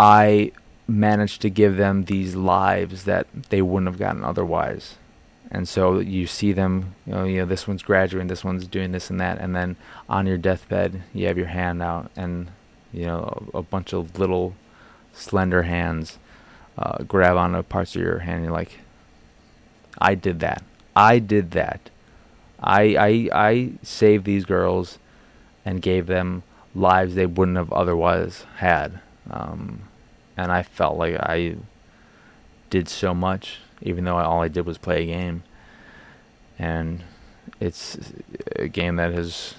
I 0.00 0.50
managed 0.88 1.42
to 1.42 1.48
give 1.48 1.76
them 1.76 2.06
these 2.06 2.34
lives 2.34 3.04
that 3.04 3.28
they 3.50 3.62
wouldn't 3.62 3.86
have 3.86 4.00
gotten 4.00 4.24
otherwise. 4.24 4.96
And 5.50 5.68
so 5.68 6.00
you 6.00 6.26
see 6.26 6.52
them, 6.52 6.94
you 7.06 7.12
know, 7.12 7.24
you 7.24 7.38
know, 7.38 7.46
this 7.46 7.68
one's 7.68 7.82
graduating, 7.82 8.28
this 8.28 8.44
one's 8.44 8.66
doing 8.66 8.92
this 8.92 9.10
and 9.10 9.20
that, 9.20 9.38
and 9.38 9.54
then 9.54 9.76
on 10.08 10.26
your 10.26 10.38
deathbed, 10.38 11.02
you 11.14 11.26
have 11.28 11.38
your 11.38 11.46
hand 11.46 11.82
out, 11.82 12.10
and 12.16 12.48
you 12.92 13.06
know, 13.06 13.48
a, 13.54 13.58
a 13.58 13.62
bunch 13.62 13.92
of 13.92 14.18
little 14.18 14.54
slender 15.12 15.62
hands 15.62 16.18
uh, 16.78 17.02
grab 17.04 17.36
onto 17.36 17.62
parts 17.62 17.94
of 17.94 18.02
your 18.02 18.18
hand. 18.20 18.36
And 18.36 18.44
you're 18.46 18.52
like, 18.52 18.80
I 19.98 20.14
did 20.14 20.40
that. 20.40 20.62
I 20.94 21.18
did 21.18 21.52
that. 21.52 21.90
I 22.60 22.96
I 22.96 23.28
I 23.32 23.72
saved 23.82 24.24
these 24.24 24.44
girls 24.44 24.98
and 25.64 25.82
gave 25.82 26.06
them 26.06 26.42
lives 26.74 27.14
they 27.14 27.26
wouldn't 27.26 27.56
have 27.56 27.72
otherwise 27.72 28.44
had. 28.56 29.00
Um, 29.30 29.88
and 30.36 30.52
I 30.52 30.62
felt 30.62 30.96
like 30.96 31.16
I 31.16 31.56
did 32.70 32.88
so 32.88 33.14
much, 33.14 33.58
even 33.82 34.04
though 34.04 34.16
all 34.16 34.42
I 34.42 34.48
did 34.48 34.66
was 34.66 34.78
play 34.78 35.02
a 35.02 35.06
game. 35.06 35.42
And 36.58 37.04
it's 37.60 37.98
a 38.56 38.68
game 38.68 38.96
that 38.96 39.12
has 39.12 39.54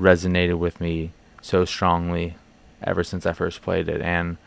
resonated 0.00 0.58
with 0.58 0.80
me 0.80 1.12
so 1.42 1.64
strongly 1.64 2.36
ever 2.82 3.04
since 3.04 3.26
I 3.26 3.32
first 3.32 3.62
played 3.62 3.88
it. 3.88 4.00
And 4.00 4.38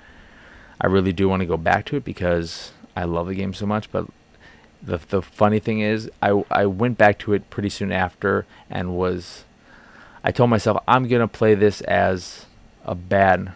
I 0.82 0.88
really 0.88 1.14
do 1.14 1.30
want 1.30 1.42
to 1.42 1.46
go 1.46 1.58
back 1.58 1.86
to 1.86 1.98
it 1.98 2.04
because 2.04 2.72
I 2.96 3.04
love 3.04 3.28
the 3.28 3.36
game 3.36 3.54
so 3.54 3.66
much. 3.66 3.92
But 3.92 4.08
the 4.82 4.98
the 4.98 5.22
funny 5.22 5.60
thing 5.60 5.80
is, 5.80 6.10
I 6.22 6.44
I 6.52 6.66
went 6.66 6.98
back 6.98 7.20
to 7.20 7.34
it 7.34 7.50
pretty 7.50 7.70
soon 7.70 7.92
after 7.92 8.46
and 8.70 8.96
was 8.96 9.46
I 10.24 10.32
told 10.32 10.50
myself 10.50 10.84
I'm 10.88 11.08
gonna 11.08 11.28
play 11.28 11.56
this 11.56 11.82
as 11.82 12.46
a 12.86 12.96
bad 12.96 13.54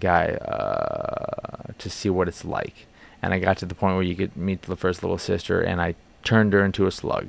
guy 0.00 0.32
uh, 0.32 1.72
to 1.78 1.90
see 1.90 2.10
what 2.10 2.28
it's 2.28 2.44
like. 2.44 2.86
And 3.22 3.32
I 3.32 3.38
got 3.38 3.56
to 3.58 3.66
the 3.66 3.74
point 3.74 3.94
where 3.94 4.02
you 4.02 4.16
could 4.16 4.36
meet 4.36 4.62
the 4.62 4.76
first 4.76 5.02
little 5.02 5.18
sister, 5.18 5.60
and 5.60 5.80
I 5.80 5.94
turned 6.24 6.52
her 6.52 6.64
into 6.64 6.86
a 6.86 6.90
slug, 6.90 7.28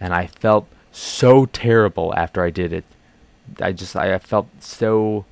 and 0.00 0.14
I 0.14 0.26
felt 0.26 0.66
so 0.90 1.46
terrible 1.46 2.14
after 2.16 2.42
I 2.42 2.50
did 2.50 2.72
it. 2.72 2.84
I 3.60 3.72
just 3.72 3.94
I 3.94 4.18
felt 4.18 4.48
so 4.60 5.24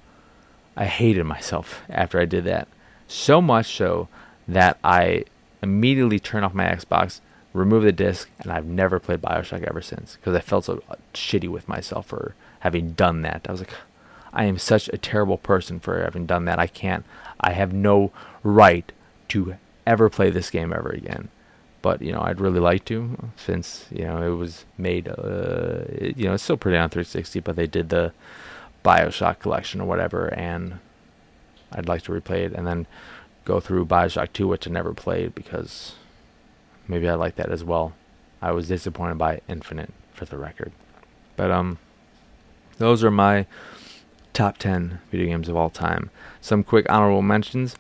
I 0.77 0.87
hated 0.87 1.25
myself 1.25 1.83
after 1.89 2.21
I 2.21 2.25
did 2.25 2.45
that. 2.45 2.69
So 3.09 3.41
much 3.41 3.77
so 3.77 4.09
that 4.47 4.79
I 4.85 5.25
immediately 5.63 6.19
turned 6.19 6.45
off 6.45 6.55
my 6.55 6.65
Xbox 6.65 7.21
removed 7.53 7.87
the 7.87 7.93
disc, 7.93 8.29
and 8.39 8.53
I've 8.53 8.67
never 8.67 8.99
played 8.99 9.21
Bioshock 9.21 9.63
ever 9.65 9.83
since 9.83 10.17
because 10.17 10.35
I 10.35 10.41
felt 10.41 10.67
so 10.67 10.83
shitty 11.15 11.49
with 11.49 11.69
myself 11.69 12.07
for 12.07 12.35
having 12.61 12.93
done 12.93 13.23
that. 13.23 13.47
I 13.49 13.53
was 13.53 13.61
like, 13.61 13.75
I 14.33 14.45
am 14.45 14.59
such 14.59 14.89
a 14.89 14.99
terrible 14.99 15.39
person 15.39 15.81
for 15.81 16.03
having 16.03 16.27
done 16.27 16.45
that. 16.45 16.59
I 16.59 16.67
can't, 16.67 17.05
I 17.41 17.53
have 17.53 17.73
no 17.73 18.13
right 18.45 18.93
to 19.29 19.57
ever 19.87 20.09
play 20.09 20.31
this 20.31 20.51
game 20.51 20.73
ever 20.73 20.91
again. 20.91 21.29
But 21.83 22.03
you 22.03 22.13
know, 22.13 22.21
I'd 22.21 22.41
really 22.41 22.61
like 22.61 22.85
to, 22.87 23.31
since 23.37 23.87
you 23.91 24.05
know 24.05 24.23
it 24.23 24.37
was 24.37 24.65
made. 24.77 25.09
Uh, 25.09 25.85
you 25.99 26.27
know, 26.27 26.35
it's 26.35 26.43
still 26.43 26.59
pretty 26.59 26.77
on 26.77 26.91
360, 26.91 27.41
but 27.41 27.57
they 27.57 27.67
did 27.67 27.89
the 27.89 28.13
Bioshock 28.85 29.39
collection 29.39 29.81
or 29.81 29.87
whatever, 29.87 30.33
and 30.35 30.79
I'd 31.73 31.89
like 31.89 32.03
to 32.03 32.13
replay 32.13 32.45
it 32.45 32.53
and 32.53 32.67
then 32.67 32.87
go 33.45 33.61
through 33.61 33.87
Bioshock 33.87 34.33
2, 34.33 34.47
which 34.47 34.67
I 34.67 34.71
never 34.71 34.93
played 34.93 35.35
because 35.35 35.95
maybe 36.87 37.09
I 37.09 37.15
like 37.15 37.37
that 37.37 37.51
as 37.51 37.65
well. 37.65 37.95
I 38.43 38.53
was 38.53 38.69
disappointed 38.69 39.19
by 39.19 39.41
Infinite 39.49 39.93
for 40.13 40.25
the 40.25 40.39
record. 40.39 40.73
But 41.37 41.51
um 41.51 41.79
those 42.79 43.05
are 43.05 43.11
my 43.11 43.47
top 44.33 44.57
10 44.57 45.01
video 45.11 45.27
games 45.27 45.49
of 45.49 45.57
all 45.57 45.71
time. 45.71 46.11
Some 46.41 46.65
quick 46.65 46.87
honorable 46.89 47.23
mentions. 47.23 47.77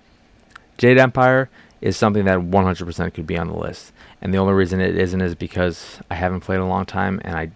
Jade 0.76 0.98
Empire 0.98 1.48
is 1.80 1.96
something 1.96 2.24
that 2.26 2.38
100% 2.38 3.14
could 3.14 3.26
be 3.26 3.38
on 3.38 3.48
the 3.48 3.56
list. 3.56 3.92
And 4.20 4.34
the 4.34 4.38
only 4.38 4.52
reason 4.52 4.80
it 4.80 4.96
isn't 4.96 5.20
is 5.20 5.34
because 5.34 6.00
I 6.10 6.14
haven't 6.14 6.40
played 6.40 6.56
in 6.56 6.62
a 6.62 6.68
long 6.68 6.86
time 6.86 7.20
and 7.24 7.36
I 7.36 7.50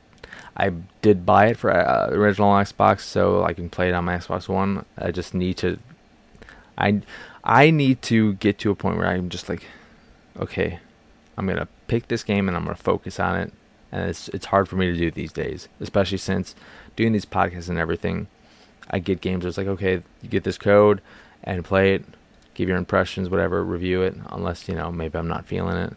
I 0.56 0.70
did 1.02 1.26
buy 1.26 1.46
it 1.46 1.56
for 1.56 1.72
uh, 1.72 2.10
original 2.10 2.52
Xbox 2.52 3.00
so 3.00 3.42
I 3.42 3.52
can 3.54 3.68
play 3.68 3.88
it 3.88 3.92
on 3.92 4.04
my 4.04 4.16
Xbox 4.16 4.48
One. 4.48 4.84
I 4.96 5.10
just 5.10 5.34
need 5.34 5.56
to 5.58 5.78
I 6.78 7.02
I 7.42 7.70
need 7.70 8.02
to 8.02 8.34
get 8.34 8.58
to 8.60 8.70
a 8.70 8.74
point 8.74 8.96
where 8.96 9.08
I'm 9.08 9.28
just 9.28 9.48
like 9.48 9.66
okay, 10.38 10.78
I'm 11.36 11.46
gonna 11.46 11.68
pick 11.88 12.08
this 12.08 12.22
game 12.22 12.48
and 12.48 12.56
I'm 12.56 12.64
gonna 12.64 12.76
focus 12.76 13.18
on 13.18 13.36
it. 13.38 13.52
And 13.90 14.08
it's 14.08 14.28
it's 14.28 14.46
hard 14.46 14.68
for 14.68 14.76
me 14.76 14.86
to 14.86 14.96
do 14.96 15.10
these 15.10 15.32
days, 15.32 15.68
especially 15.80 16.18
since 16.18 16.54
doing 16.96 17.12
these 17.12 17.26
podcasts 17.26 17.68
and 17.68 17.78
everything. 17.78 18.28
I 18.90 18.98
get 18.98 19.20
games 19.20 19.44
where 19.44 19.48
it's 19.48 19.58
like, 19.58 19.66
okay, 19.66 20.02
you 20.22 20.28
get 20.28 20.44
this 20.44 20.58
code 20.58 21.00
and 21.42 21.64
play 21.64 21.94
it, 21.94 22.04
give 22.54 22.68
your 22.68 22.78
impressions, 22.78 23.28
whatever, 23.28 23.62
review 23.64 24.02
it, 24.02 24.14
unless 24.30 24.68
you 24.68 24.74
know 24.74 24.90
maybe 24.90 25.18
I'm 25.18 25.28
not 25.28 25.46
feeling 25.46 25.76
it, 25.76 25.94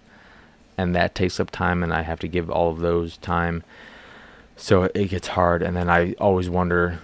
and 0.77 0.95
that 0.95 1.15
takes 1.15 1.39
up 1.39 1.51
time, 1.51 1.83
and 1.83 1.93
I 1.93 2.01
have 2.01 2.19
to 2.21 2.27
give 2.27 2.49
all 2.49 2.69
of 2.71 2.79
those 2.79 3.17
time. 3.17 3.63
So 4.55 4.83
it 4.83 5.09
gets 5.09 5.29
hard, 5.29 5.61
and 5.61 5.75
then 5.75 5.89
I 5.89 6.13
always 6.13 6.49
wonder, 6.49 6.99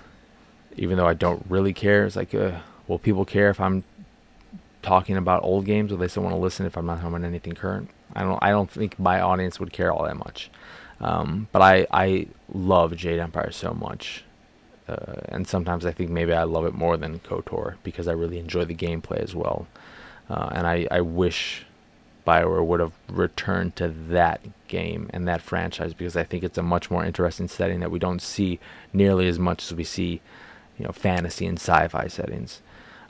even 0.75 0.97
though 0.97 1.07
I 1.07 1.13
don't 1.13 1.45
really 1.47 1.73
care, 1.73 2.05
it's 2.05 2.15
like, 2.15 2.33
uh, 2.33 2.59
will 2.87 2.99
people 2.99 3.25
care 3.25 3.49
if 3.49 3.59
I'm 3.59 3.83
talking 4.81 5.17
about 5.17 5.43
old 5.43 5.65
games, 5.65 5.91
or 5.91 5.97
they 5.97 6.07
still 6.07 6.23
want 6.23 6.35
to 6.35 6.39
listen 6.39 6.65
if 6.65 6.77
I'm 6.77 6.85
not 6.85 6.95
talking 6.95 7.15
about 7.15 7.27
anything 7.27 7.53
current? 7.53 7.89
I 8.15 8.21
don't 8.23 8.39
I 8.41 8.49
don't 8.49 8.69
think 8.69 8.99
my 8.99 9.21
audience 9.21 9.59
would 9.59 9.73
care 9.73 9.91
all 9.91 10.03
that 10.03 10.17
much. 10.17 10.49
Um, 10.99 11.47
but 11.51 11.61
I 11.61 11.87
I 11.91 12.27
love 12.53 12.95
Jade 12.95 13.19
Empire 13.19 13.51
so 13.51 13.73
much, 13.73 14.23
uh, 14.87 15.21
and 15.29 15.47
sometimes 15.47 15.85
I 15.85 15.91
think 15.91 16.09
maybe 16.09 16.33
I 16.33 16.43
love 16.43 16.65
it 16.65 16.73
more 16.73 16.97
than 16.97 17.19
KOTOR 17.19 17.75
because 17.83 18.07
I 18.07 18.13
really 18.13 18.39
enjoy 18.39 18.65
the 18.65 18.75
gameplay 18.75 19.19
as 19.19 19.33
well. 19.35 19.67
Uh, 20.29 20.49
and 20.53 20.67
I 20.67 20.87
I 20.91 21.01
wish 21.01 21.65
Bioware 22.25 22.65
would 22.65 22.79
have 22.79 22.93
returned 23.09 23.75
to 23.77 23.87
that 23.87 24.41
game 24.67 25.09
and 25.13 25.27
that 25.27 25.41
franchise 25.41 25.93
because 25.93 26.15
I 26.15 26.23
think 26.23 26.43
it's 26.43 26.57
a 26.57 26.63
much 26.63 26.89
more 26.89 27.03
interesting 27.03 27.47
setting 27.47 27.79
that 27.81 27.91
we 27.91 27.99
don't 27.99 28.21
see 28.21 28.59
nearly 28.93 29.27
as 29.27 29.37
much 29.37 29.63
as 29.65 29.73
we 29.73 29.83
see, 29.83 30.21
you 30.77 30.85
know, 30.85 30.91
fantasy 30.91 31.45
and 31.45 31.57
sci-fi 31.57 32.07
settings. 32.07 32.61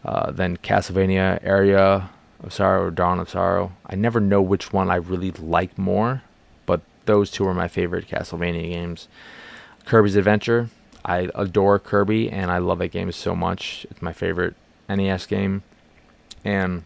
Uh, 0.03 0.31
then 0.31 0.57
Castlevania 0.57 1.45
Aria 1.47 2.09
of 2.43 2.53
Sorrow 2.53 2.87
or 2.87 2.91
Dawn 2.91 3.19
of 3.19 3.29
Sorrow. 3.29 3.71
I 3.85 3.95
never 3.95 4.19
know 4.19 4.41
which 4.41 4.73
one 4.73 4.89
I 4.89 4.95
really 4.95 5.31
like 5.31 5.77
more, 5.77 6.23
but 6.65 6.81
those 7.05 7.31
two 7.31 7.47
are 7.47 7.53
my 7.53 7.67
favorite 7.67 8.07
Castlevania 8.07 8.67
games. 8.69 9.07
Kirby's 9.85 10.15
Adventure. 10.15 10.69
I 11.05 11.29
adore 11.35 11.79
Kirby 11.79 12.29
and 12.29 12.49
I 12.49 12.59
love 12.59 12.79
that 12.79 12.91
game 12.91 13.11
so 13.11 13.35
much. 13.35 13.85
It's 13.89 14.01
my 14.01 14.13
favorite 14.13 14.55
NES 14.87 15.25
game. 15.25 15.63
And 16.45 16.83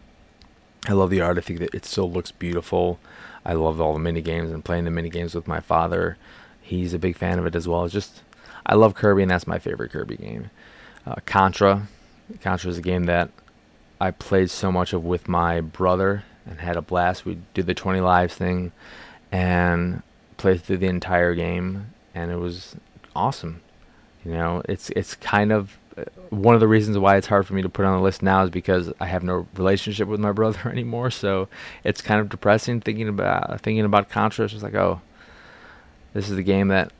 I 0.86 0.92
love 0.92 1.10
the 1.10 1.20
art. 1.20 1.38
I 1.38 1.40
think 1.40 1.60
that 1.60 1.74
it 1.74 1.84
still 1.84 2.10
looks 2.10 2.30
beautiful. 2.32 2.98
I 3.44 3.52
love 3.54 3.80
all 3.80 3.92
the 3.92 3.98
mini 3.98 4.20
games 4.20 4.50
and 4.50 4.64
playing 4.64 4.84
the 4.84 4.90
mini 4.90 5.10
games 5.10 5.34
with 5.34 5.46
my 5.46 5.60
father. 5.60 6.16
He's 6.60 6.94
a 6.94 6.98
big 6.98 7.16
fan 7.16 7.38
of 7.38 7.46
it 7.46 7.54
as 7.54 7.68
well. 7.68 7.84
It's 7.84 7.94
just 7.94 8.22
I 8.66 8.74
love 8.74 8.94
Kirby 8.94 9.22
and 9.22 9.30
that's 9.30 9.46
my 9.46 9.58
favorite 9.58 9.92
Kirby 9.92 10.16
game. 10.16 10.50
Uh, 11.06 11.16
Contra. 11.24 11.88
Contra 12.40 12.70
is 12.70 12.78
a 12.78 12.82
game 12.82 13.04
that 13.04 13.30
I 14.00 14.10
played 14.10 14.50
so 14.50 14.70
much 14.70 14.92
of 14.92 15.04
with 15.04 15.28
my 15.28 15.60
brother 15.60 16.24
and 16.46 16.60
had 16.60 16.76
a 16.76 16.82
blast. 16.82 17.24
We 17.24 17.38
did 17.54 17.66
the 17.66 17.74
20 17.74 18.00
lives 18.00 18.34
thing 18.34 18.72
and 19.32 20.02
played 20.36 20.62
through 20.62 20.78
the 20.78 20.86
entire 20.86 21.34
game, 21.34 21.92
and 22.14 22.30
it 22.30 22.36
was 22.36 22.76
awesome. 23.14 23.60
You 24.28 24.34
know, 24.34 24.62
it's 24.68 24.90
it's 24.90 25.14
kind 25.14 25.52
of 25.52 25.78
uh, 25.96 26.04
one 26.28 26.54
of 26.54 26.60
the 26.60 26.68
reasons 26.68 26.98
why 26.98 27.16
it's 27.16 27.26
hard 27.26 27.46
for 27.46 27.54
me 27.54 27.62
to 27.62 27.68
put 27.70 27.86
on 27.86 27.96
the 27.96 28.02
list 28.02 28.22
now 28.22 28.42
is 28.42 28.50
because 28.50 28.92
I 29.00 29.06
have 29.06 29.22
no 29.22 29.46
relationship 29.56 30.06
with 30.06 30.20
my 30.20 30.32
brother 30.32 30.68
anymore. 30.70 31.10
So 31.10 31.48
it's 31.82 32.02
kind 32.02 32.20
of 32.20 32.28
depressing 32.28 32.82
thinking 32.82 33.08
about 33.08 33.62
thinking 33.62 33.86
about 33.86 34.10
Contra. 34.10 34.44
It's 34.44 34.62
like, 34.62 34.74
oh, 34.74 35.00
this 36.12 36.28
is 36.28 36.36
the 36.36 36.42
game 36.42 36.68
that 36.68 36.92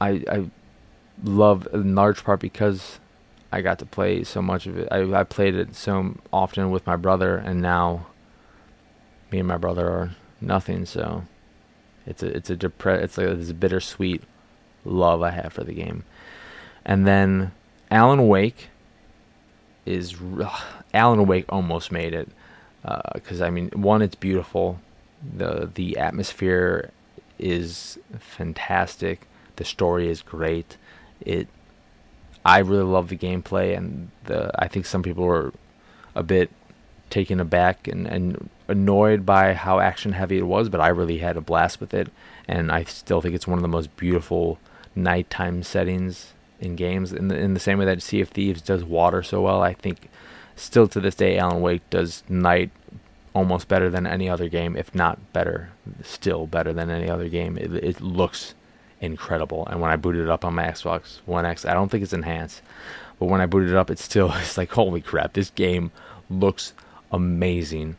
I 0.00 0.24
I 0.28 0.50
love 1.22 1.68
in 1.72 1.94
large 1.94 2.24
part 2.24 2.40
because 2.40 2.98
I 3.52 3.60
got 3.60 3.78
to 3.78 3.86
play 3.86 4.24
so 4.24 4.42
much 4.42 4.66
of 4.66 4.76
it. 4.76 4.88
I 4.90 5.20
I 5.20 5.22
played 5.22 5.54
it 5.54 5.76
so 5.76 6.16
often 6.32 6.72
with 6.72 6.84
my 6.84 6.96
brother, 6.96 7.36
and 7.36 7.62
now 7.62 8.08
me 9.30 9.38
and 9.38 9.46
my 9.46 9.56
brother 9.56 9.88
are 9.88 10.16
nothing. 10.40 10.84
So 10.84 11.26
it's 12.06 12.24
a 12.24 12.36
it's 12.36 12.50
a 12.50 12.56
depre- 12.56 13.04
it's 13.04 13.16
like 13.16 13.28
this 13.28 13.52
bittersweet 13.52 14.24
love 14.88 15.22
I 15.22 15.30
have 15.30 15.52
for 15.52 15.64
the 15.64 15.74
game. 15.74 16.04
And 16.84 17.06
then 17.06 17.52
Alan 17.90 18.28
Wake 18.28 18.68
is 19.86 20.16
ugh, 20.40 20.62
Alan 20.92 21.26
Wake 21.26 21.46
almost 21.48 21.92
made 21.92 22.14
it 22.14 22.28
because 23.14 23.40
uh, 23.40 23.46
I 23.46 23.50
mean 23.50 23.70
one 23.70 24.02
it's 24.02 24.14
beautiful. 24.14 24.80
The 25.36 25.70
the 25.72 25.98
atmosphere 25.98 26.90
is 27.38 27.98
fantastic. 28.18 29.26
The 29.56 29.64
story 29.64 30.08
is 30.08 30.22
great. 30.22 30.76
It 31.20 31.48
I 32.44 32.58
really 32.58 32.84
love 32.84 33.08
the 33.08 33.16
gameplay 33.16 33.76
and 33.76 34.10
the 34.24 34.50
I 34.58 34.68
think 34.68 34.86
some 34.86 35.02
people 35.02 35.24
were 35.24 35.52
a 36.14 36.22
bit 36.22 36.50
taken 37.10 37.40
aback 37.40 37.88
and, 37.88 38.06
and 38.06 38.50
annoyed 38.68 39.24
by 39.24 39.54
how 39.54 39.80
action 39.80 40.12
heavy 40.12 40.38
it 40.38 40.46
was 40.46 40.68
but 40.68 40.80
I 40.80 40.88
really 40.88 41.18
had 41.18 41.36
a 41.36 41.40
blast 41.40 41.80
with 41.80 41.94
it. 41.94 42.08
And 42.46 42.70
I 42.70 42.84
still 42.84 43.20
think 43.20 43.34
it's 43.34 43.46
one 43.46 43.58
of 43.58 43.62
the 43.62 43.68
most 43.68 43.94
beautiful 43.96 44.58
nighttime 45.02 45.62
settings 45.62 46.32
in 46.60 46.76
games. 46.76 47.12
In 47.12 47.28
the 47.28 47.36
in 47.36 47.54
the 47.54 47.60
same 47.60 47.78
way 47.78 47.84
that 47.84 48.02
Sea 48.02 48.20
of 48.20 48.28
Thieves 48.30 48.60
does 48.60 48.84
water 48.84 49.22
so 49.22 49.42
well, 49.42 49.62
I 49.62 49.74
think 49.74 50.08
still 50.56 50.88
to 50.88 51.00
this 51.00 51.14
day 51.14 51.38
Alan 51.38 51.60
Wake 51.60 51.88
does 51.90 52.22
night 52.28 52.70
almost 53.34 53.68
better 53.68 53.88
than 53.88 54.06
any 54.06 54.28
other 54.28 54.48
game, 54.48 54.76
if 54.76 54.94
not 54.94 55.32
better, 55.32 55.70
still 56.02 56.46
better 56.46 56.72
than 56.72 56.90
any 56.90 57.08
other 57.08 57.28
game. 57.28 57.56
It, 57.56 57.72
it 57.72 58.00
looks 58.00 58.54
incredible, 59.00 59.66
and 59.66 59.80
when 59.80 59.90
I 59.90 59.96
booted 59.96 60.22
it 60.22 60.30
up 60.30 60.44
on 60.44 60.54
my 60.54 60.64
Xbox 60.64 61.20
One 61.24 61.46
X, 61.46 61.64
I 61.64 61.74
don't 61.74 61.88
think 61.88 62.02
it's 62.02 62.12
enhanced, 62.12 62.62
but 63.18 63.26
when 63.26 63.40
I 63.40 63.46
booted 63.46 63.70
it 63.70 63.76
up, 63.76 63.90
it's 63.90 64.02
still 64.02 64.32
it's 64.36 64.58
like 64.58 64.72
holy 64.72 65.00
crap, 65.00 65.34
this 65.34 65.50
game 65.50 65.90
looks 66.28 66.72
amazing. 67.12 67.96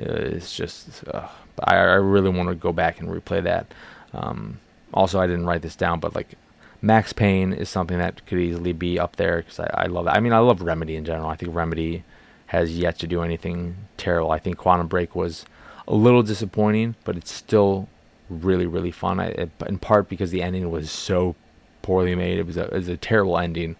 Uh, 0.00 0.12
it's 0.12 0.54
just 0.54 1.06
uh, 1.08 1.28
I, 1.60 1.76
I 1.76 1.94
really 1.94 2.28
want 2.28 2.48
to 2.50 2.54
go 2.54 2.72
back 2.72 3.00
and 3.00 3.08
replay 3.08 3.42
that. 3.42 3.66
Um, 4.12 4.60
also, 4.96 5.20
I 5.20 5.26
didn't 5.26 5.46
write 5.46 5.62
this 5.62 5.76
down, 5.76 6.00
but 6.00 6.14
like 6.14 6.34
Max 6.80 7.12
Payne 7.12 7.52
is 7.52 7.68
something 7.68 7.98
that 7.98 8.24
could 8.26 8.38
easily 8.38 8.72
be 8.72 8.98
up 8.98 9.16
there 9.16 9.38
because 9.38 9.60
I, 9.60 9.70
I 9.74 9.86
love 9.86 10.06
it. 10.06 10.10
I 10.10 10.20
mean, 10.20 10.32
I 10.32 10.38
love 10.38 10.62
Remedy 10.62 10.96
in 10.96 11.04
general. 11.04 11.28
I 11.28 11.36
think 11.36 11.54
Remedy 11.54 12.02
has 12.46 12.78
yet 12.78 12.98
to 13.00 13.06
do 13.06 13.22
anything 13.22 13.76
terrible. 13.96 14.30
I 14.30 14.38
think 14.38 14.56
Quantum 14.56 14.86
Break 14.86 15.14
was 15.14 15.44
a 15.86 15.94
little 15.94 16.22
disappointing, 16.22 16.94
but 17.04 17.16
it's 17.16 17.30
still 17.30 17.88
really, 18.30 18.66
really 18.66 18.90
fun. 18.90 19.20
I, 19.20 19.26
it, 19.26 19.50
in 19.66 19.78
part 19.78 20.08
because 20.08 20.30
the 20.30 20.42
ending 20.42 20.70
was 20.70 20.90
so 20.90 21.36
poorly 21.82 22.14
made. 22.14 22.38
It 22.38 22.46
was 22.46 22.56
a, 22.56 22.64
it 22.64 22.72
was 22.72 22.88
a 22.88 22.96
terrible 22.96 23.38
ending, 23.38 23.76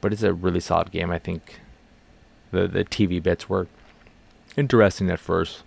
but 0.00 0.12
it's 0.12 0.22
a 0.22 0.32
really 0.32 0.60
solid 0.60 0.90
game. 0.90 1.10
I 1.10 1.18
think 1.18 1.60
the 2.50 2.68
the 2.68 2.84
TV 2.84 3.22
bits 3.22 3.48
were 3.48 3.68
interesting 4.56 5.10
at 5.10 5.18
first, 5.18 5.62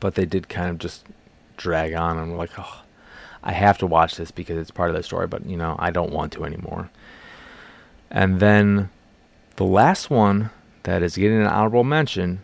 but 0.00 0.16
they 0.16 0.26
did 0.26 0.48
kind 0.48 0.70
of 0.70 0.78
just 0.78 1.06
drag 1.56 1.94
on. 1.94 2.18
And 2.18 2.32
we're 2.32 2.38
like, 2.38 2.58
oh, 2.58 2.82
I 3.46 3.52
have 3.52 3.78
to 3.78 3.86
watch 3.86 4.16
this 4.16 4.32
because 4.32 4.58
it's 4.58 4.72
part 4.72 4.90
of 4.90 4.96
the 4.96 5.04
story, 5.04 5.28
but 5.28 5.46
you 5.46 5.56
know, 5.56 5.76
I 5.78 5.92
don't 5.92 6.12
want 6.12 6.32
to 6.32 6.44
anymore. 6.44 6.90
And 8.10 8.40
then 8.40 8.90
the 9.54 9.64
last 9.64 10.10
one 10.10 10.50
that 10.82 11.00
is 11.00 11.16
getting 11.16 11.40
an 11.40 11.46
honorable 11.46 11.84
mention, 11.84 12.42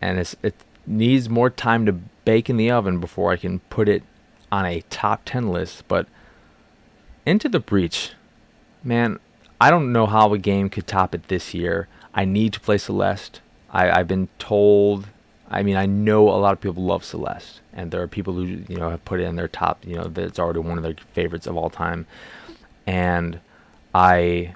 and 0.00 0.18
it 0.18 0.54
needs 0.86 1.28
more 1.28 1.50
time 1.50 1.84
to 1.84 1.92
bake 1.92 2.48
in 2.48 2.56
the 2.56 2.70
oven 2.70 2.98
before 2.98 3.30
I 3.30 3.36
can 3.36 3.60
put 3.60 3.90
it 3.90 4.02
on 4.50 4.64
a 4.64 4.80
top 4.88 5.20
10 5.26 5.48
list, 5.48 5.86
but 5.86 6.06
Into 7.26 7.50
the 7.50 7.60
Breach, 7.60 8.12
man, 8.82 9.18
I 9.60 9.70
don't 9.70 9.92
know 9.92 10.06
how 10.06 10.32
a 10.32 10.38
game 10.38 10.70
could 10.70 10.86
top 10.86 11.14
it 11.14 11.28
this 11.28 11.52
year. 11.52 11.88
I 12.14 12.24
need 12.24 12.54
to 12.54 12.60
play 12.60 12.78
Celeste. 12.78 13.42
I, 13.70 13.90
I've 13.90 14.08
been 14.08 14.28
told 14.38 15.08
I 15.52 15.62
mean, 15.62 15.76
I 15.76 15.84
know 15.84 16.30
a 16.30 16.40
lot 16.40 16.54
of 16.54 16.60
people 16.60 16.82
love 16.82 17.04
Celeste, 17.04 17.60
and 17.74 17.90
there 17.90 18.00
are 18.00 18.08
people 18.08 18.32
who 18.32 18.44
you 18.44 18.76
know 18.76 18.88
have 18.88 19.04
put 19.04 19.20
it 19.20 19.24
in 19.24 19.36
their 19.36 19.48
top. 19.48 19.84
You 19.86 19.96
know, 19.96 20.04
that's 20.04 20.38
already 20.38 20.60
one 20.60 20.78
of 20.78 20.82
their 20.82 20.96
favorites 21.12 21.46
of 21.46 21.56
all 21.58 21.68
time, 21.68 22.06
and 22.86 23.38
I, 23.94 24.54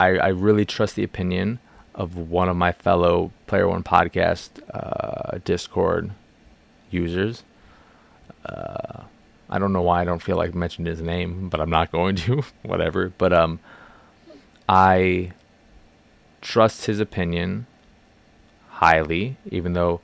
I, 0.00 0.06
I 0.16 0.28
really 0.28 0.64
trust 0.64 0.96
the 0.96 1.04
opinion 1.04 1.58
of 1.94 2.16
one 2.16 2.48
of 2.48 2.56
my 2.56 2.72
fellow 2.72 3.30
Player 3.46 3.68
One 3.68 3.82
podcast 3.82 4.48
uh, 4.72 5.38
Discord 5.44 6.12
users. 6.90 7.44
Uh, 8.46 9.02
I 9.50 9.58
don't 9.58 9.74
know 9.74 9.82
why 9.82 10.00
I 10.00 10.04
don't 10.04 10.22
feel 10.22 10.36
like 10.36 10.54
mentioning 10.54 10.90
his 10.90 11.02
name, 11.02 11.50
but 11.50 11.60
I'm 11.60 11.70
not 11.70 11.92
going 11.92 12.16
to. 12.16 12.44
Whatever. 12.62 13.12
But 13.18 13.34
um, 13.34 13.60
I 14.66 15.32
trust 16.40 16.86
his 16.86 16.98
opinion 16.98 17.66
highly, 18.78 19.36
even 19.50 19.72
though 19.72 20.00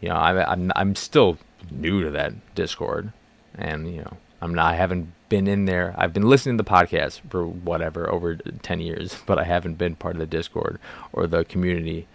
you 0.00 0.08
know 0.08 0.16
I, 0.16 0.50
I'm 0.52 0.72
I'm 0.74 0.94
still 0.96 1.38
new 1.70 2.02
to 2.02 2.10
that 2.10 2.54
Discord, 2.54 3.12
and 3.54 3.88
you 3.92 4.02
know 4.02 4.16
I'm 4.40 4.54
not 4.54 4.72
I 4.72 4.76
haven't 4.76 5.12
been 5.28 5.46
in 5.46 5.64
there. 5.64 5.94
I've 5.96 6.12
been 6.12 6.28
listening 6.28 6.58
to 6.58 6.64
the 6.64 6.70
podcast 6.70 7.20
for 7.30 7.46
whatever 7.46 8.10
over 8.10 8.36
ten 8.62 8.80
years, 8.80 9.16
but 9.26 9.38
I 9.38 9.44
haven't 9.44 9.74
been 9.74 9.94
part 9.94 10.16
of 10.16 10.20
the 10.20 10.26
Discord 10.26 10.78
or 11.12 11.26
the 11.26 11.44
community 11.44 12.08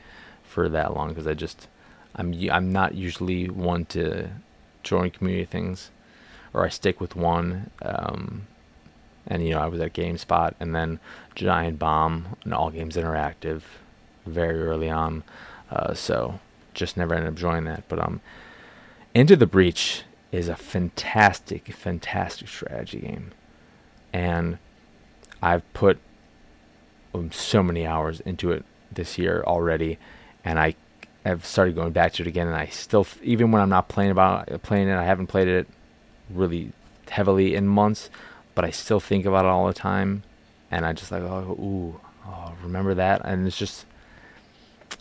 for 0.44 0.68
that 0.70 0.94
long 0.94 1.10
because 1.10 1.28
I 1.28 1.34
just 1.34 1.68
I'm 2.16 2.34
I'm 2.52 2.72
not 2.72 2.94
usually 2.94 3.50
one 3.50 3.86
to 3.86 4.30
join 4.84 5.12
community 5.12 5.46
things, 5.46 5.92
or 6.54 6.66
I 6.66 6.70
stick 6.70 7.00
with 7.00 7.16
one. 7.16 7.72
Um, 7.82 8.48
and 9.28 9.46
you 9.46 9.52
know 9.52 9.62
I 9.62 9.68
was 9.68 9.80
at 9.80 9.94
GameSpot 9.94 10.56
and 10.60 10.76
then 10.76 11.00
Giant 11.36 11.80
Bomb 11.80 12.36
and 12.44 12.54
All 12.54 12.70
Games 12.70 12.98
Interactive 12.98 13.62
very 14.26 14.62
early 14.62 14.90
on. 14.90 15.24
Uh, 15.72 15.94
so 15.94 16.40
just 16.74 16.98
never 16.98 17.16
ended 17.16 17.30
up 17.30 17.36
joining 17.36 17.66
that. 17.66 17.84
But 17.88 18.00
um, 18.00 18.22
Into 19.14 19.36
the 19.36 19.48
Breach 19.48 20.04
is 20.32 20.50
a 20.50 20.56
fantastic, 20.56 21.68
fantastic 21.68 22.48
strategy 22.48 23.00
game, 23.00 23.32
and 24.14 24.58
I've 25.42 25.72
put 25.74 26.00
um, 27.14 27.32
so 27.32 27.64
many 27.64 27.86
hours 27.86 28.20
into 28.22 28.52
it 28.52 28.66
this 28.92 29.18
year 29.18 29.44
already, 29.48 29.98
and 30.44 30.60
I 30.60 30.76
have 31.26 31.46
started 31.46 31.76
going 31.76 31.92
back 31.92 32.14
to 32.14 32.24
it 32.24 32.28
again. 32.28 32.48
And 32.48 32.56
I 32.56 32.68
still, 32.68 33.08
even 33.22 33.52
when 33.52 33.62
I'm 33.62 33.70
not 33.70 33.88
playing 33.88 34.12
about 34.12 34.48
playing 34.64 34.88
it, 34.88 34.96
I 34.96 35.06
haven't 35.06 35.28
played 35.28 35.48
it 35.48 35.68
really 36.30 36.72
heavily 37.10 37.56
in 37.56 37.68
months, 37.68 38.10
but 38.56 38.66
I 38.66 38.72
still 38.72 39.00
think 39.00 39.26
about 39.26 39.46
it 39.46 39.50
all 39.50 39.68
the 39.68 39.74
time, 39.74 40.24
and 40.70 40.86
I 40.86 40.94
just 40.94 41.12
like, 41.12 41.24
oh, 41.24 41.58
ooh, 41.60 42.00
oh, 42.26 42.54
remember 42.64 42.94
that, 42.94 43.22
and 43.26 43.46
it's 43.46 43.58
just 43.58 43.86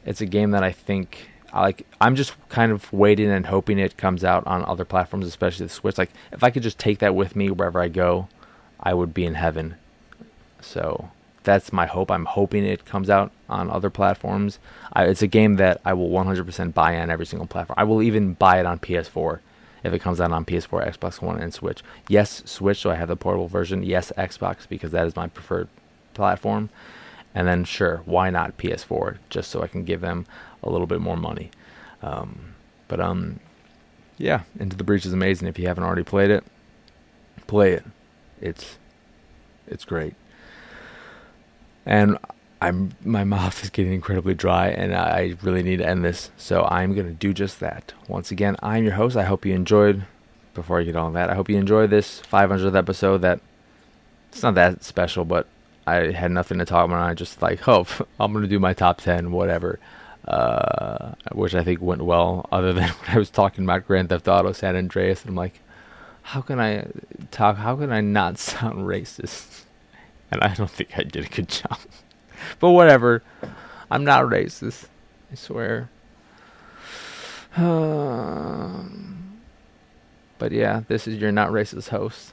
it's 0.04 0.20
a 0.20 0.26
game 0.26 0.50
that 0.52 0.62
I 0.62 0.72
think 0.72 1.30
I 1.52 1.60
like. 1.60 1.86
I'm 2.00 2.16
just 2.16 2.34
kind 2.48 2.72
of 2.72 2.92
waiting 2.92 3.30
and 3.30 3.46
hoping 3.46 3.78
it 3.78 3.96
comes 3.96 4.24
out 4.24 4.46
on 4.46 4.64
other 4.64 4.84
platforms, 4.84 5.26
especially 5.26 5.66
the 5.66 5.72
Switch. 5.72 5.98
Like 5.98 6.10
if 6.32 6.42
I 6.42 6.50
could 6.50 6.62
just 6.62 6.78
take 6.78 6.98
that 7.00 7.14
with 7.14 7.36
me 7.36 7.50
wherever 7.50 7.80
I 7.80 7.88
go, 7.88 8.28
I 8.78 8.94
would 8.94 9.12
be 9.14 9.24
in 9.24 9.34
heaven. 9.34 9.76
So 10.60 11.10
that's 11.42 11.72
my 11.72 11.86
hope. 11.86 12.10
I'm 12.10 12.26
hoping 12.26 12.64
it 12.64 12.84
comes 12.84 13.08
out 13.08 13.32
on 13.48 13.70
other 13.70 13.90
platforms. 13.90 14.58
I, 14.92 15.04
it's 15.04 15.22
a 15.22 15.26
game 15.26 15.56
that 15.56 15.80
I 15.84 15.94
will 15.94 16.10
100% 16.10 16.74
buy 16.74 16.98
on 16.98 17.10
every 17.10 17.26
single 17.26 17.46
platform. 17.46 17.76
I 17.78 17.84
will 17.84 18.02
even 18.02 18.34
buy 18.34 18.60
it 18.60 18.66
on 18.66 18.78
PS4 18.78 19.40
if 19.82 19.92
it 19.92 20.00
comes 20.00 20.20
out 20.20 20.32
on 20.32 20.44
PS4, 20.44 20.96
Xbox 20.96 21.22
One, 21.22 21.40
and 21.40 21.54
Switch. 21.54 21.82
Yes, 22.08 22.42
Switch, 22.44 22.80
so 22.80 22.90
I 22.90 22.96
have 22.96 23.08
the 23.08 23.16
portable 23.16 23.48
version. 23.48 23.82
Yes, 23.82 24.12
Xbox 24.16 24.68
because 24.68 24.90
that 24.92 25.06
is 25.06 25.16
my 25.16 25.28
preferred 25.28 25.68
platform. 26.14 26.68
And 27.34 27.46
then, 27.46 27.64
sure, 27.64 28.02
why 28.06 28.30
not 28.30 28.58
PS4? 28.58 29.18
Just 29.28 29.50
so 29.50 29.62
I 29.62 29.68
can 29.68 29.84
give 29.84 30.00
them 30.00 30.26
a 30.62 30.70
little 30.70 30.86
bit 30.86 31.00
more 31.00 31.16
money. 31.16 31.50
Um, 32.02 32.54
but 32.88 33.00
um, 33.00 33.38
yeah, 34.18 34.42
Into 34.58 34.76
the 34.76 34.84
Breach 34.84 35.06
is 35.06 35.12
amazing. 35.12 35.48
If 35.48 35.58
you 35.58 35.68
haven't 35.68 35.84
already 35.84 36.02
played 36.02 36.30
it, 36.30 36.44
play 37.46 37.72
it. 37.72 37.84
It's 38.40 38.78
it's 39.66 39.84
great. 39.84 40.14
And 41.86 42.18
I'm 42.60 42.92
my 43.04 43.24
mouth 43.24 43.62
is 43.62 43.70
getting 43.70 43.92
incredibly 43.92 44.34
dry, 44.34 44.68
and 44.68 44.94
I 44.94 45.36
really 45.42 45.62
need 45.62 45.78
to 45.78 45.86
end 45.86 46.04
this. 46.04 46.30
So 46.36 46.64
I'm 46.64 46.94
gonna 46.94 47.12
do 47.12 47.32
just 47.32 47.60
that. 47.60 47.94
Once 48.08 48.30
again, 48.30 48.56
I'm 48.62 48.84
your 48.84 48.94
host. 48.94 49.16
I 49.16 49.24
hope 49.24 49.46
you 49.46 49.54
enjoyed. 49.54 50.04
Before 50.52 50.80
I 50.80 50.82
get 50.82 50.96
on 50.96 51.12
that, 51.14 51.30
I 51.30 51.34
hope 51.36 51.48
you 51.48 51.56
enjoyed 51.56 51.90
this 51.90 52.20
500th 52.20 52.76
episode. 52.76 53.22
That 53.22 53.40
it's 54.30 54.42
not 54.42 54.54
that 54.56 54.84
special, 54.84 55.24
but 55.24 55.46
I 55.90 56.12
had 56.12 56.30
nothing 56.30 56.58
to 56.58 56.64
talk 56.64 56.86
about. 56.86 57.02
I 57.02 57.14
just 57.14 57.42
like, 57.42 57.66
oh, 57.68 57.86
I'm 58.18 58.32
gonna 58.32 58.46
do 58.46 58.58
my 58.58 58.72
top 58.74 59.00
ten, 59.00 59.32
whatever. 59.32 59.78
Uh, 60.26 61.14
which 61.32 61.54
I 61.54 61.64
think 61.64 61.80
went 61.80 62.02
well. 62.02 62.48
Other 62.52 62.72
than 62.74 62.88
when 62.88 63.16
I 63.16 63.18
was 63.18 63.30
talking 63.30 63.64
about 63.64 63.86
Grand 63.86 64.10
Theft 64.10 64.28
Auto 64.28 64.52
San 64.52 64.76
Andreas, 64.76 65.22
and 65.22 65.30
I'm 65.30 65.36
like, 65.36 65.60
how 66.22 66.40
can 66.40 66.60
I 66.60 66.86
talk? 67.30 67.56
How 67.56 67.76
can 67.76 67.90
I 67.90 68.00
not 68.00 68.38
sound 68.50 68.86
racist? 68.86 69.64
And 70.30 70.42
I 70.42 70.54
don't 70.54 70.70
think 70.70 70.96
I 70.96 71.02
did 71.02 71.24
a 71.24 71.28
good 71.28 71.48
job. 71.48 71.78
but 72.60 72.70
whatever. 72.70 73.22
I'm 73.90 74.04
not 74.04 74.24
racist. 74.24 74.86
I 75.30 75.34
swear. 75.34 75.90
Um, 77.56 79.40
but 80.38 80.52
yeah, 80.52 80.82
this 80.86 81.08
is 81.08 81.18
your 81.18 81.32
not 81.32 81.50
racist 81.50 81.88
host. 81.88 82.32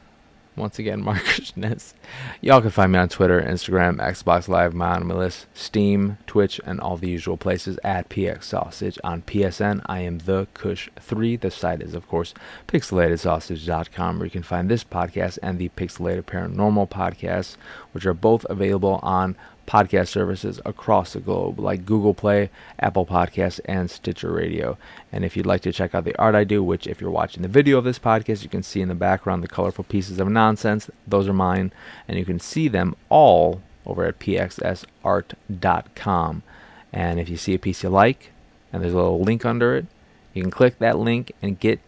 Once 0.57 0.79
again, 0.79 1.01
Marcus 1.03 1.55
Ness. 1.55 1.93
Y'all 2.41 2.61
can 2.61 2.71
find 2.71 2.91
me 2.91 2.97
on 2.97 3.07
Twitter, 3.07 3.39
Instagram, 3.41 3.97
Xbox 3.97 4.47
Live, 4.47 4.73
my 4.73 4.95
Anonymous, 4.97 5.45
Steam, 5.53 6.17
Twitch, 6.25 6.59
and 6.65 6.79
all 6.81 6.97
the 6.97 7.09
usual 7.09 7.37
places 7.37 7.79
at 7.83 8.09
PX 8.09 8.43
Sausage. 8.43 8.97
On 9.03 9.21
PSN, 9.21 9.81
I 9.85 9.99
am 9.99 10.17
the 10.19 10.47
Kush3. 10.55 11.39
The 11.39 11.51
site 11.51 11.81
is, 11.81 11.93
of 11.93 12.07
course, 12.07 12.33
pixelatedsausage.com, 12.67 14.17
where 14.17 14.25
you 14.25 14.31
can 14.31 14.43
find 14.43 14.67
this 14.67 14.83
podcast 14.83 15.37
and 15.43 15.59
the 15.59 15.69
Pixelated 15.69 16.23
Paranormal 16.23 16.89
podcast, 16.89 17.55
which 17.91 18.05
are 18.05 18.15
both 18.15 18.45
available 18.49 18.99
on 19.03 19.35
podcast 19.67 20.07
services 20.07 20.59
across 20.65 21.13
the 21.13 21.19
globe, 21.19 21.59
like 21.59 21.85
Google 21.85 22.13
Play, 22.13 22.49
Apple 22.79 23.05
Podcasts, 23.05 23.59
and 23.65 23.91
Stitcher 23.91 24.31
Radio. 24.31 24.77
And 25.11 25.25
if 25.25 25.35
you'd 25.37 25.45
like 25.45 25.61
to 25.61 25.73
check 25.73 25.93
out 25.93 26.05
the 26.05 26.17
art 26.17 26.33
I 26.33 26.45
do, 26.45 26.63
which 26.63 26.87
if 26.87 27.01
you're 27.01 27.11
watching 27.11 27.43
the 27.43 27.49
video 27.49 27.77
of 27.77 27.83
this 27.83 27.99
podcast, 27.99 28.41
you 28.43 28.49
can 28.49 28.63
see 28.63 28.81
in 28.81 28.87
the 28.87 28.95
background 28.95 29.43
the 29.43 29.47
colorful 29.47 29.83
pieces 29.83 30.19
of 30.19 30.29
nonsense, 30.29 30.89
those 31.05 31.27
are 31.27 31.33
mine, 31.33 31.71
and 32.07 32.17
you 32.17 32.25
can 32.25 32.39
see 32.39 32.67
them 32.67 32.95
all 33.09 33.61
over 33.85 34.05
at 34.05 34.17
pxsart.com. 34.19 34.83
And 36.93 37.19
if 37.19 37.27
you 37.29 37.37
see 37.37 37.53
a 37.53 37.59
piece 37.59 37.83
you 37.83 37.89
like, 37.89 38.31
and 38.71 38.81
there's 38.81 38.93
a 38.93 38.97
little 38.97 39.21
link 39.21 39.45
under 39.45 39.75
it, 39.75 39.85
you 40.33 40.41
can 40.41 40.51
click 40.51 40.79
that 40.79 40.97
link 40.97 41.33
and 41.41 41.59
get 41.59 41.79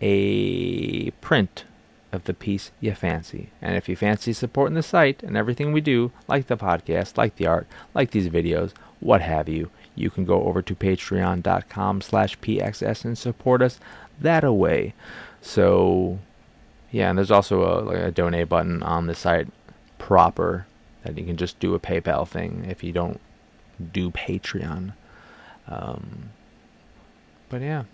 a 0.00 1.10
print 1.12 1.64
of 2.12 2.24
the 2.24 2.34
piece 2.34 2.70
you 2.80 2.94
fancy. 2.94 3.50
And 3.60 3.74
if 3.74 3.88
you 3.88 3.96
fancy 3.96 4.32
supporting 4.32 4.74
the 4.74 4.82
site 4.82 5.22
and 5.22 5.36
everything 5.36 5.72
we 5.72 5.80
do, 5.80 6.12
like 6.28 6.46
the 6.46 6.56
podcast, 6.56 7.16
like 7.16 7.36
the 7.36 7.46
art, 7.46 7.66
like 7.94 8.10
these 8.10 8.28
videos, 8.28 8.72
what 9.00 9.22
have 9.22 9.48
you, 9.48 9.70
you 9.94 10.10
can 10.10 10.24
go 10.24 10.44
over 10.44 10.62
to 10.62 10.74
patreon.com 10.74 12.00
slash 12.00 12.38
pxs 12.38 13.04
and 13.04 13.16
support 13.16 13.62
us 13.62 13.80
that 14.20 14.44
away. 14.44 14.94
So, 15.40 16.18
yeah, 16.90 17.08
and 17.08 17.18
there's 17.18 17.30
also 17.30 17.62
a, 17.62 17.74
like 17.80 17.98
a 17.98 18.10
donate 18.10 18.48
button 18.48 18.82
on 18.82 19.06
the 19.06 19.14
site 19.14 19.48
proper 19.98 20.66
that 21.02 21.18
you 21.18 21.24
can 21.24 21.36
just 21.36 21.58
do 21.58 21.74
a 21.74 21.80
PayPal 21.80 22.28
thing 22.28 22.66
if 22.68 22.84
you 22.84 22.92
don't 22.92 23.20
do 23.92 24.10
Patreon. 24.10 24.92
Um, 25.66 26.30
but 27.48 27.62
yeah 27.62 27.84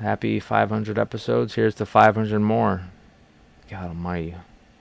happy 0.00 0.40
500 0.40 0.98
episodes. 0.98 1.54
Here's 1.54 1.74
to 1.76 1.86
500 1.86 2.40
more. 2.40 2.82
God 3.68 3.88
Almighty, 3.88 4.34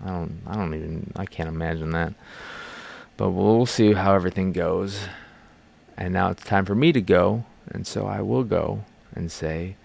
I 0.04 0.08
don't, 0.08 0.42
I 0.48 0.56
don't 0.56 0.74
even, 0.74 1.12
I 1.16 1.26
can't 1.26 1.50
imagine 1.50 1.92
that. 1.92 2.14
But 3.18 3.32
we'll 3.32 3.66
see 3.66 3.94
how 3.94 4.16
everything 4.16 4.54
goes. 4.54 5.08
And 5.98 6.14
now 6.14 6.30
it's 6.32 6.44
time 6.44 6.66
for 6.66 6.76
me 6.76 6.92
to 6.94 7.02
go, 7.02 7.44
and 7.70 7.86
so 7.86 8.08
I 8.08 8.22
will 8.22 8.44
go 8.44 8.86
and 9.14 9.32
say 9.32 9.76